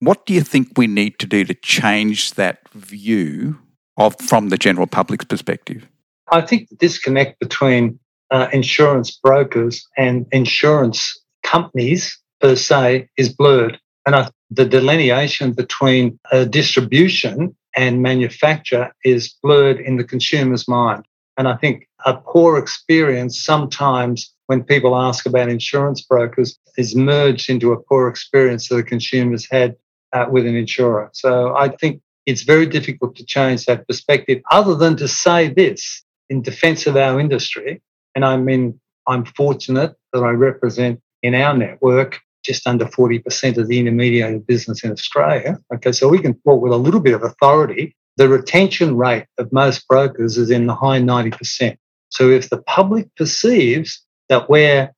What 0.00 0.24
do 0.24 0.32
you 0.32 0.40
think 0.40 0.72
we 0.76 0.86
need 0.86 1.18
to 1.18 1.26
do 1.26 1.44
to 1.44 1.54
change 1.54 2.34
that 2.34 2.66
view 2.70 3.58
of 3.98 4.18
from 4.20 4.48
the 4.48 4.56
general 4.56 4.86
public's 4.86 5.24
perspective? 5.24 5.86
I 6.30 6.40
think 6.40 6.68
the 6.68 6.76
disconnect 6.76 7.40
between 7.40 7.98
uh, 8.30 8.48
insurance 8.52 9.10
brokers 9.10 9.86
and 9.96 10.26
insurance 10.32 11.18
companies 11.42 12.18
per 12.40 12.54
se 12.54 13.08
is 13.16 13.28
blurred. 13.30 13.78
And 14.06 14.14
I, 14.14 14.30
the 14.50 14.64
delineation 14.64 15.52
between 15.52 16.18
uh, 16.32 16.44
distribution 16.44 17.56
and 17.76 18.02
manufacture 18.02 18.92
is 19.04 19.34
blurred 19.42 19.78
in 19.78 19.96
the 19.96 20.04
consumer's 20.04 20.66
mind. 20.66 21.04
And 21.36 21.46
I 21.46 21.56
think 21.56 21.88
a 22.04 22.14
poor 22.14 22.58
experience 22.58 23.42
sometimes 23.42 24.34
when 24.46 24.64
people 24.64 24.96
ask 24.96 25.26
about 25.26 25.48
insurance 25.48 26.00
brokers 26.00 26.58
is 26.76 26.96
merged 26.96 27.50
into 27.50 27.72
a 27.72 27.80
poor 27.80 28.08
experience 28.08 28.68
that 28.68 28.76
the 28.76 28.82
consumers 28.82 29.46
had 29.50 29.76
uh, 30.12 30.26
with 30.30 30.46
an 30.46 30.56
insurer. 30.56 31.10
So 31.12 31.54
I 31.54 31.68
think 31.68 32.00
it's 32.26 32.42
very 32.42 32.66
difficult 32.66 33.14
to 33.16 33.24
change 33.24 33.66
that 33.66 33.86
perspective 33.86 34.42
other 34.50 34.74
than 34.74 34.96
to 34.96 35.06
say 35.06 35.48
this 35.48 36.02
in 36.30 36.42
defense 36.42 36.86
of 36.86 36.96
our 36.96 37.20
industry 37.20 37.82
and 38.18 38.24
I 38.24 38.36
mean, 38.36 38.80
I'm 39.06 39.24
fortunate 39.24 39.94
that 40.12 40.24
I 40.24 40.30
represent 40.30 41.00
in 41.22 41.36
our 41.36 41.56
network 41.56 42.20
just 42.48 42.66
under 42.66 42.86
40% 42.86 43.58
of 43.58 43.68
the 43.68 43.78
intermediated 43.78 44.46
business 44.46 44.82
in 44.82 44.90
Australia. 44.90 45.58
Okay, 45.74 45.92
so 45.92 46.08
we 46.08 46.18
can 46.18 46.34
talk 46.40 46.62
with 46.62 46.72
a 46.72 46.76
little 46.76 47.00
bit 47.00 47.14
of 47.14 47.22
authority. 47.22 47.94
The 48.16 48.28
retention 48.28 48.96
rate 48.96 49.26
of 49.36 49.52
most 49.52 49.86
brokers 49.86 50.38
is 50.38 50.50
in 50.50 50.66
the 50.66 50.74
high 50.74 50.98
90%. 50.98 51.76
So 52.08 52.30
if 52.30 52.48
the 52.48 52.62
public 52.62 53.14
perceives 53.16 54.02
that 54.30 54.48
we're 54.48 54.90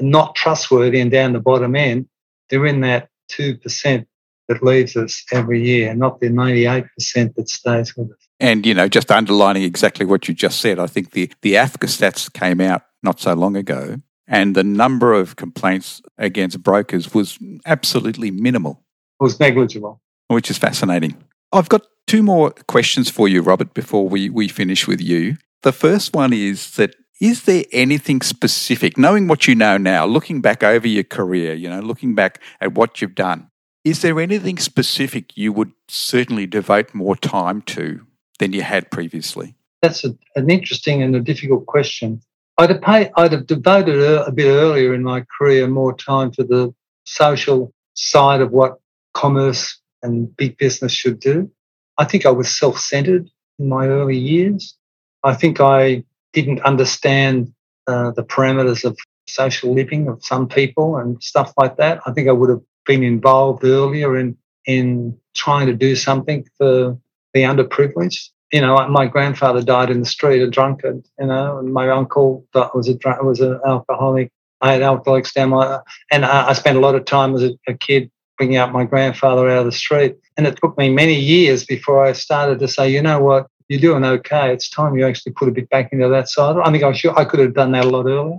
not 0.00 0.34
trustworthy 0.34 0.98
and 0.98 1.10
down 1.10 1.34
the 1.34 1.40
bottom 1.40 1.76
end, 1.76 2.08
they're 2.48 2.66
in 2.66 2.80
that 2.80 3.10
2% 3.32 4.06
that 4.48 4.62
leaves 4.62 4.96
us 4.96 5.24
every 5.30 5.62
year, 5.62 5.94
not 5.94 6.20
the 6.20 6.28
98% 6.28 6.88
that 7.34 7.48
stays 7.48 7.94
with 7.96 8.10
us. 8.10 8.16
And, 8.40 8.64
you 8.66 8.74
know, 8.74 8.88
just 8.88 9.10
underlining 9.10 9.62
exactly 9.62 10.06
what 10.06 10.26
you 10.26 10.34
just 10.34 10.60
said, 10.60 10.78
I 10.78 10.86
think 10.86 11.12
the, 11.12 11.30
the 11.42 11.54
AFCA 11.54 11.88
stats 11.88 12.32
came 12.32 12.60
out 12.60 12.82
not 13.02 13.20
so 13.20 13.34
long 13.34 13.56
ago, 13.56 13.98
and 14.26 14.54
the 14.54 14.64
number 14.64 15.12
of 15.12 15.36
complaints 15.36 16.02
against 16.18 16.62
brokers 16.62 17.14
was 17.14 17.38
absolutely 17.66 18.30
minimal. 18.30 18.82
It 19.20 19.24
was 19.24 19.38
negligible. 19.38 20.00
Which 20.28 20.50
is 20.50 20.58
fascinating. 20.58 21.16
I've 21.52 21.68
got 21.68 21.82
two 22.06 22.22
more 22.22 22.50
questions 22.50 23.10
for 23.10 23.28
you, 23.28 23.42
Robert, 23.42 23.74
before 23.74 24.08
we, 24.08 24.30
we 24.30 24.48
finish 24.48 24.88
with 24.88 25.00
you. 25.00 25.36
The 25.62 25.72
first 25.72 26.14
one 26.14 26.32
is 26.32 26.72
that 26.72 26.94
is 27.20 27.44
there 27.44 27.64
anything 27.72 28.20
specific, 28.22 28.98
knowing 28.98 29.28
what 29.28 29.46
you 29.46 29.54
know 29.54 29.78
now, 29.78 30.04
looking 30.04 30.40
back 30.40 30.62
over 30.62 30.86
your 30.86 31.04
career, 31.04 31.54
you 31.54 31.68
know, 31.70 31.80
looking 31.80 32.14
back 32.14 32.40
at 32.60 32.74
what 32.74 33.00
you've 33.00 33.14
done, 33.14 33.50
is 33.84 34.02
there 34.02 34.18
anything 34.18 34.58
specific 34.58 35.36
you 35.36 35.52
would 35.52 35.72
certainly 35.88 36.46
devote 36.46 36.92
more 36.92 37.16
time 37.16 37.62
to 37.62 38.04
than 38.38 38.52
you 38.52 38.62
had 38.62 38.90
previously? 38.90 39.54
That's 39.80 40.04
a, 40.04 40.16
an 40.34 40.50
interesting 40.50 41.02
and 41.02 41.14
a 41.14 41.20
difficult 41.20 41.66
question. 41.66 42.20
I'd 42.56 42.70
have, 42.70 43.10
I'd 43.16 43.32
have 43.32 43.46
devoted 43.46 44.00
a, 44.00 44.26
a 44.26 44.32
bit 44.32 44.46
earlier 44.46 44.94
in 44.94 45.02
my 45.02 45.24
career 45.38 45.66
more 45.66 45.96
time 45.96 46.30
to 46.32 46.44
the 46.44 46.72
social 47.04 47.72
side 47.94 48.40
of 48.40 48.52
what 48.52 48.78
commerce 49.12 49.80
and 50.02 50.34
big 50.36 50.56
business 50.58 50.92
should 50.92 51.18
do. 51.18 51.50
I 51.98 52.04
think 52.04 52.26
I 52.26 52.30
was 52.30 52.56
self 52.56 52.78
centered 52.78 53.28
in 53.58 53.68
my 53.68 53.86
early 53.86 54.18
years. 54.18 54.76
I 55.22 55.34
think 55.34 55.60
I 55.60 56.04
didn't 56.32 56.60
understand 56.62 57.52
uh, 57.86 58.10
the 58.12 58.24
parameters 58.24 58.84
of 58.84 58.96
social 59.26 59.72
living 59.72 60.08
of 60.08 60.24
some 60.24 60.48
people 60.48 60.96
and 60.96 61.22
stuff 61.22 61.52
like 61.56 61.76
that. 61.76 62.00
I 62.06 62.12
think 62.12 62.28
I 62.28 62.32
would 62.32 62.50
have 62.50 62.60
been 62.86 63.02
involved 63.02 63.64
earlier 63.64 64.16
in 64.16 64.36
in 64.66 65.16
trying 65.34 65.66
to 65.66 65.74
do 65.74 65.94
something 65.94 66.46
for 66.56 66.98
the 67.34 67.42
underprivileged. 67.42 68.30
You 68.54 68.60
know, 68.60 68.76
my 68.88 69.06
grandfather 69.06 69.62
died 69.62 69.90
in 69.90 69.98
the 69.98 70.06
street, 70.06 70.40
a 70.40 70.48
drunkard. 70.48 71.02
You 71.18 71.26
know, 71.26 71.58
and 71.58 71.72
my 71.72 71.88
uncle 71.88 72.46
was 72.54 72.88
a 72.88 72.96
was 73.20 73.40
an 73.40 73.60
alcoholic. 73.66 74.30
I 74.60 74.72
had 74.74 74.82
alcoholics 74.82 75.32
down 75.32 75.50
my, 75.50 75.80
and 76.12 76.24
I, 76.24 76.50
I 76.50 76.52
spent 76.52 76.78
a 76.78 76.80
lot 76.80 76.94
of 76.94 77.04
time 77.04 77.34
as 77.34 77.42
a, 77.42 77.58
a 77.66 77.74
kid 77.74 78.12
bringing 78.38 78.56
up 78.56 78.70
my 78.70 78.84
grandfather 78.84 79.50
out 79.50 79.58
of 79.58 79.64
the 79.64 79.72
street. 79.72 80.14
And 80.36 80.46
it 80.46 80.56
took 80.62 80.78
me 80.78 80.88
many 80.88 81.18
years 81.18 81.64
before 81.64 82.06
I 82.06 82.12
started 82.12 82.60
to 82.60 82.68
say, 82.68 82.88
you 82.88 83.02
know 83.02 83.18
what, 83.20 83.48
you're 83.68 83.80
doing 83.80 84.04
okay. 84.04 84.52
It's 84.52 84.70
time 84.70 84.96
you 84.96 85.04
actually 85.04 85.32
put 85.32 85.48
a 85.48 85.52
bit 85.52 85.68
back 85.68 85.92
into 85.92 86.08
that 86.08 86.28
side. 86.28 86.56
I 86.56 86.70
think 86.70 86.84
I 86.84 86.92
sure 86.92 87.18
I 87.18 87.24
could 87.24 87.40
have 87.40 87.54
done 87.54 87.72
that 87.72 87.86
a 87.86 87.90
lot 87.90 88.06
earlier. 88.06 88.38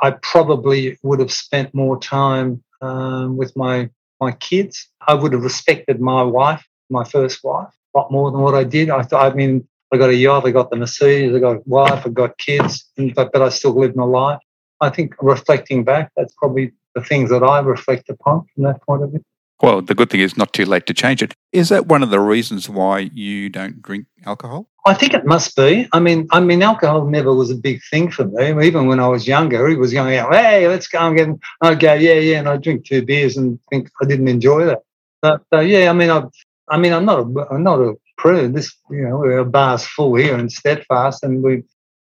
I 0.00 0.12
probably 0.22 0.98
would 1.02 1.18
have 1.18 1.32
spent 1.32 1.74
more 1.74 1.98
time 1.98 2.62
um, 2.80 3.36
with 3.36 3.56
my 3.56 3.90
my 4.20 4.30
kids. 4.32 4.88
I 5.08 5.14
would 5.14 5.32
have 5.32 5.42
respected 5.42 6.00
my 6.00 6.22
wife, 6.22 6.64
my 6.90 7.02
first 7.02 7.42
wife, 7.42 7.74
lot 7.96 8.12
more 8.12 8.30
than 8.30 8.40
what 8.40 8.54
I 8.54 8.64
did. 8.64 8.90
I 8.90 9.02
thought, 9.02 9.32
I 9.32 9.34
mean, 9.34 9.66
I 9.92 9.96
got 9.96 10.10
a 10.10 10.14
yacht, 10.14 10.46
I 10.46 10.50
got 10.50 10.70
the 10.70 10.76
Mercedes, 10.76 11.34
I 11.34 11.38
got 11.38 11.56
a 11.56 11.62
wife, 11.64 12.06
I 12.06 12.08
got 12.10 12.38
kids, 12.38 12.90
but, 13.14 13.32
but 13.32 13.42
I 13.42 13.48
still 13.50 13.78
lived 13.78 13.96
my 13.96 14.04
life. 14.04 14.40
I 14.80 14.90
think 14.90 15.14
reflecting 15.20 15.84
back, 15.84 16.10
that's 16.16 16.34
probably 16.34 16.72
the 16.94 17.02
things 17.02 17.30
that 17.30 17.42
I 17.42 17.60
reflect 17.60 18.08
upon 18.08 18.46
from 18.54 18.64
that 18.64 18.82
point 18.82 19.02
of 19.02 19.10
view. 19.10 19.24
Well, 19.62 19.80
the 19.80 19.94
good 19.94 20.10
thing 20.10 20.20
is 20.20 20.36
not 20.36 20.52
too 20.52 20.66
late 20.66 20.84
to 20.86 20.94
change 20.94 21.22
it. 21.22 21.32
Is 21.52 21.70
that 21.70 21.86
one 21.86 22.02
of 22.02 22.10
the 22.10 22.20
reasons 22.20 22.68
why 22.68 23.10
you 23.14 23.48
don't 23.48 23.80
drink 23.80 24.06
alcohol? 24.26 24.68
I 24.84 24.92
think 24.92 25.14
it 25.14 25.24
must 25.24 25.56
be. 25.56 25.88
I 25.92 25.98
mean, 25.98 26.28
I 26.30 26.40
mean, 26.40 26.62
alcohol 26.62 27.06
never 27.06 27.32
was 27.32 27.50
a 27.50 27.56
big 27.56 27.80
thing 27.90 28.10
for 28.10 28.26
me. 28.26 28.66
Even 28.66 28.86
when 28.86 29.00
I 29.00 29.08
was 29.08 29.26
younger, 29.26 29.66
he 29.66 29.76
was 29.76 29.92
going 29.92 30.16
out, 30.16 30.32
"Hey, 30.34 30.68
let's 30.68 30.88
go 30.88 30.98
and 31.00 31.16
get." 31.16 31.28
I'd 31.62 31.80
go, 31.80 31.94
"Yeah, 31.94 32.14
yeah," 32.14 32.38
and 32.38 32.48
I'd 32.48 32.62
drink 32.62 32.84
two 32.84 33.04
beers 33.04 33.36
and 33.36 33.58
think 33.70 33.90
I 34.00 34.04
didn't 34.04 34.28
enjoy 34.28 34.66
that. 34.66 34.82
But 35.22 35.42
uh, 35.52 35.60
yeah, 35.60 35.90
I 35.90 35.92
mean, 35.92 36.10
I, 36.10 36.22
I 36.68 36.78
mean, 36.78 36.92
I'm 36.92 37.04
not 37.04 37.20
a, 37.20 37.46
I'm 37.50 37.62
not 37.62 37.80
a 37.80 37.94
prude. 38.18 38.54
This, 38.54 38.74
you 38.90 39.02
know, 39.02 39.24
our 39.24 39.44
bar's 39.44 39.86
full 39.86 40.14
here 40.14 40.36
and 40.36 40.50
Steadfast, 40.50 41.22
and 41.22 41.42
we, 41.42 41.62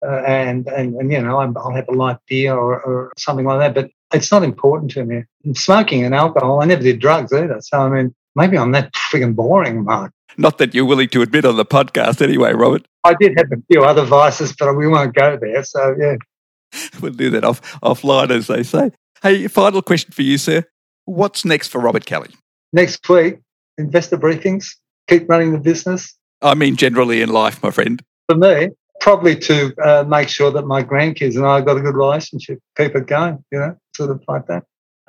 uh, 0.05 0.23
and 0.27 0.67
and 0.67 0.95
and 0.95 1.11
you 1.11 1.21
know, 1.21 1.37
I'll 1.39 1.71
have 1.71 1.89
a 1.89 1.93
light 1.93 2.17
beer 2.27 2.55
or, 2.55 2.81
or 2.81 3.13
something 3.17 3.45
like 3.45 3.59
that. 3.59 3.75
But 3.75 3.91
it's 4.13 4.31
not 4.31 4.43
important 4.43 4.91
to 4.91 5.05
me. 5.05 5.23
Smoking 5.53 6.03
and 6.03 6.15
alcohol, 6.15 6.61
I 6.61 6.65
never 6.65 6.83
did 6.83 6.99
drugs 6.99 7.33
either. 7.33 7.61
So, 7.61 7.79
I 7.79 7.89
mean, 7.89 8.15
maybe 8.35 8.57
I'm 8.57 8.71
that 8.71 8.93
frigging 8.93 9.35
boring, 9.35 9.83
Mark. 9.83 10.11
Not 10.37 10.59
that 10.59 10.73
you're 10.73 10.85
willing 10.85 11.09
to 11.09 11.21
admit 11.21 11.45
on 11.45 11.57
the 11.57 11.65
podcast 11.65 12.21
anyway, 12.21 12.53
Robert. 12.53 12.85
I 13.03 13.15
did 13.19 13.37
have 13.37 13.51
a 13.51 13.61
few 13.71 13.83
other 13.83 14.03
vices, 14.03 14.53
but 14.57 14.75
we 14.75 14.87
won't 14.87 15.15
go 15.15 15.37
there. 15.41 15.63
So, 15.63 15.95
yeah. 15.99 16.15
we'll 17.01 17.13
do 17.13 17.29
that 17.31 17.43
off 17.43 17.61
offline, 17.81 18.29
as 18.29 18.47
they 18.47 18.63
say. 18.63 18.91
Hey, 19.23 19.47
final 19.47 19.81
question 19.81 20.11
for 20.11 20.21
you, 20.21 20.37
sir. 20.37 20.63
What's 21.05 21.43
next 21.43 21.69
for 21.69 21.79
Robert 21.79 22.05
Kelly? 22.05 22.29
Next 22.71 23.07
week, 23.09 23.39
investor 23.77 24.17
briefings, 24.17 24.75
keep 25.07 25.29
running 25.29 25.51
the 25.51 25.59
business. 25.59 26.15
I 26.41 26.53
mean, 26.53 26.75
generally 26.75 27.21
in 27.21 27.29
life, 27.29 27.61
my 27.63 27.71
friend. 27.71 28.01
For 28.29 28.35
me, 28.35 28.69
probably 28.99 29.35
to 29.37 29.73
uh, 29.83 30.03
make 30.07 30.29
sure 30.29 30.51
that 30.51 30.65
my 30.65 30.83
grandkids 30.83 31.35
and 31.35 31.45
I 31.45 31.61
got 31.61 31.77
a 31.77 31.81
good 31.81 31.95
relationship, 31.95 32.59
keep 32.75 32.95
it 32.95 33.07
going, 33.07 33.43
you 33.51 33.59
know, 33.59 33.77
sort 33.95 34.11
of 34.11 34.23
like 34.27 34.47
that. 34.47 34.63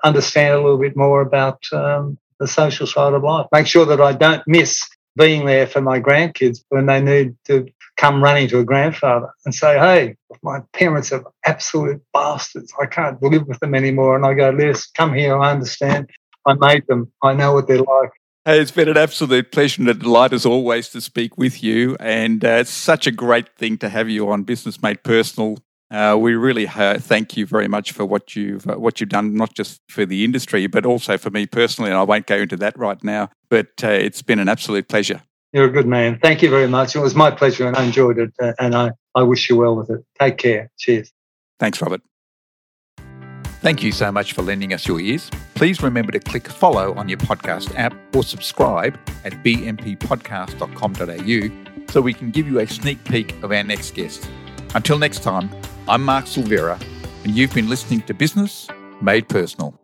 Understand 0.05 0.55
a 0.55 0.63
little 0.63 0.79
bit 0.79 0.97
more 0.97 1.21
about 1.21 1.63
um, 1.73 2.19
the 2.39 2.47
social 2.47 2.87
side 2.87 3.13
of 3.13 3.23
life. 3.23 3.47
Make 3.53 3.67
sure 3.67 3.85
that 3.87 4.01
I 4.01 4.13
don't 4.13 4.43
miss 4.47 4.89
being 5.17 5.47
there 5.47 5.67
for 5.67 5.81
my 5.81 6.01
grandkids 6.01 6.61
when 6.69 6.87
they 6.87 7.01
need 7.01 7.37
to 7.47 7.67
come 7.97 8.23
running 8.23 8.49
to 8.49 8.61
a 8.61 8.65
grandfather 8.65 9.29
and 9.45 9.55
say, 9.55 9.77
Hey, 9.77 10.17
my 10.43 10.61
parents 10.73 11.11
are 11.13 11.25
absolute 11.45 12.01
bastards. 12.15 12.73
I 12.81 12.87
can't 12.87 13.21
live 13.21 13.47
with 13.49 13.59
them 13.59 13.75
anymore. 13.75 14.17
And 14.17 14.25
I 14.25 14.35
go, 14.35 14.51
Liz, 14.51 14.87
come 14.87 15.13
here. 15.13 15.37
I 15.37 15.51
understand. 15.51 16.09
I 16.47 16.55
made 16.55 16.87
them. 16.87 17.11
I 17.23 17.35
know 17.35 17.53
what 17.53 17.67
they're 17.67 17.79
like. 17.79 18.11
Hey, 18.45 18.61
it's 18.61 18.71
been 18.71 18.89
an 18.89 18.97
absolute 18.97 19.53
pleasure 19.53 19.83
and 19.83 19.91
a 19.91 19.95
delight 19.95 20.33
as 20.33 20.47
always 20.47 20.89
to 20.91 21.03
speak 21.03 21.37
with 21.37 21.63
you. 21.63 21.97
And 22.01 22.43
uh, 22.43 22.61
it's 22.61 22.71
such 22.71 23.07
a 23.07 23.11
great 23.11 23.55
thing 23.57 23.77
to 23.79 23.91
have 23.91 24.09
you 24.09 24.31
on 24.31 24.45
Business 24.45 24.81
Made 24.81 25.03
Personal. 25.03 25.59
Uh, 25.91 26.17
we 26.19 26.35
really 26.35 26.67
uh, 26.67 26.99
thank 26.99 27.37
you 27.37 27.45
very 27.45 27.69
much 27.69 27.93
for 27.93 28.07
what 28.07 28.35
you've 28.35 28.67
uh, 28.67 28.77
what 28.77 29.01
you've 29.01 29.11
done, 29.11 29.35
not 29.35 29.55
just 29.55 29.81
for 29.91 30.07
the 30.07 30.25
industry, 30.25 30.67
but 30.67 30.87
also 30.87 31.19
for 31.19 31.29
me 31.29 31.47
personally. 31.47 31.91
And 31.91 31.99
I 31.99 32.03
won't 32.03 32.27
go 32.27 32.37
into 32.37 32.57
that 32.57 32.79
right 32.79 33.03
now. 33.05 33.29
But 33.51 33.69
uh, 33.83 33.89
it's 33.89 34.23
been 34.23 34.39
an 34.39 34.49
absolute 34.49 34.89
pleasure. 34.89 35.21
You're 35.53 35.67
a 35.67 35.71
good 35.71 35.87
man. 35.87 36.19
Thank 36.23 36.43
you 36.43 36.51
very 36.51 36.69
much. 36.69 36.95
It 36.95 37.01
was 37.01 37.15
my 37.15 37.31
pleasure, 37.31 37.67
and 37.67 37.77
I 37.77 37.85
enjoyed 37.85 38.19
it. 38.19 38.33
Uh, 38.41 38.53
and 38.59 38.75
I, 38.75 38.93
I 39.15 39.23
wish 39.23 39.49
you 39.49 39.57
well 39.57 39.77
with 39.77 39.91
it. 39.91 40.05
Take 40.19 40.37
care. 40.37 40.71
Cheers. 40.79 41.11
Thanks, 41.59 41.81
Robert. 41.81 42.03
Thank 43.61 43.83
you 43.83 43.91
so 43.91 44.13
much 44.13 44.35
for 44.35 44.43
lending 44.43 44.73
us 44.73 44.87
your 44.87 45.01
ears. 45.01 45.29
Please 45.55 45.83
remember 45.83 46.13
to 46.13 46.21
click 46.21 46.47
follow 46.47 46.95
on 46.95 47.09
your 47.09 47.19
podcast 47.19 47.75
app 47.77 47.93
or 48.15 48.23
subscribe 48.23 48.97
at 49.25 49.33
bmpodcast.com.au 49.43 51.93
so 51.93 52.01
we 52.01 52.15
can 52.15 52.31
give 52.31 52.47
you 52.47 52.61
a 52.61 52.67
sneak 52.67 53.03
peek 53.05 53.35
of 53.43 53.51
our 53.51 53.65
next 53.65 53.95
guest. 53.95 54.31
Until 54.75 54.99
next 54.99 55.25
time, 55.25 55.51
I'm 55.89 56.05
Mark 56.05 56.27
Silvera, 56.27 56.81
and 57.25 57.35
you've 57.35 57.55
been 57.55 57.69
listening 57.69 58.03
to 58.03 58.15
Business 58.15 58.69
Made 59.01 59.29
Personal. 59.29 59.75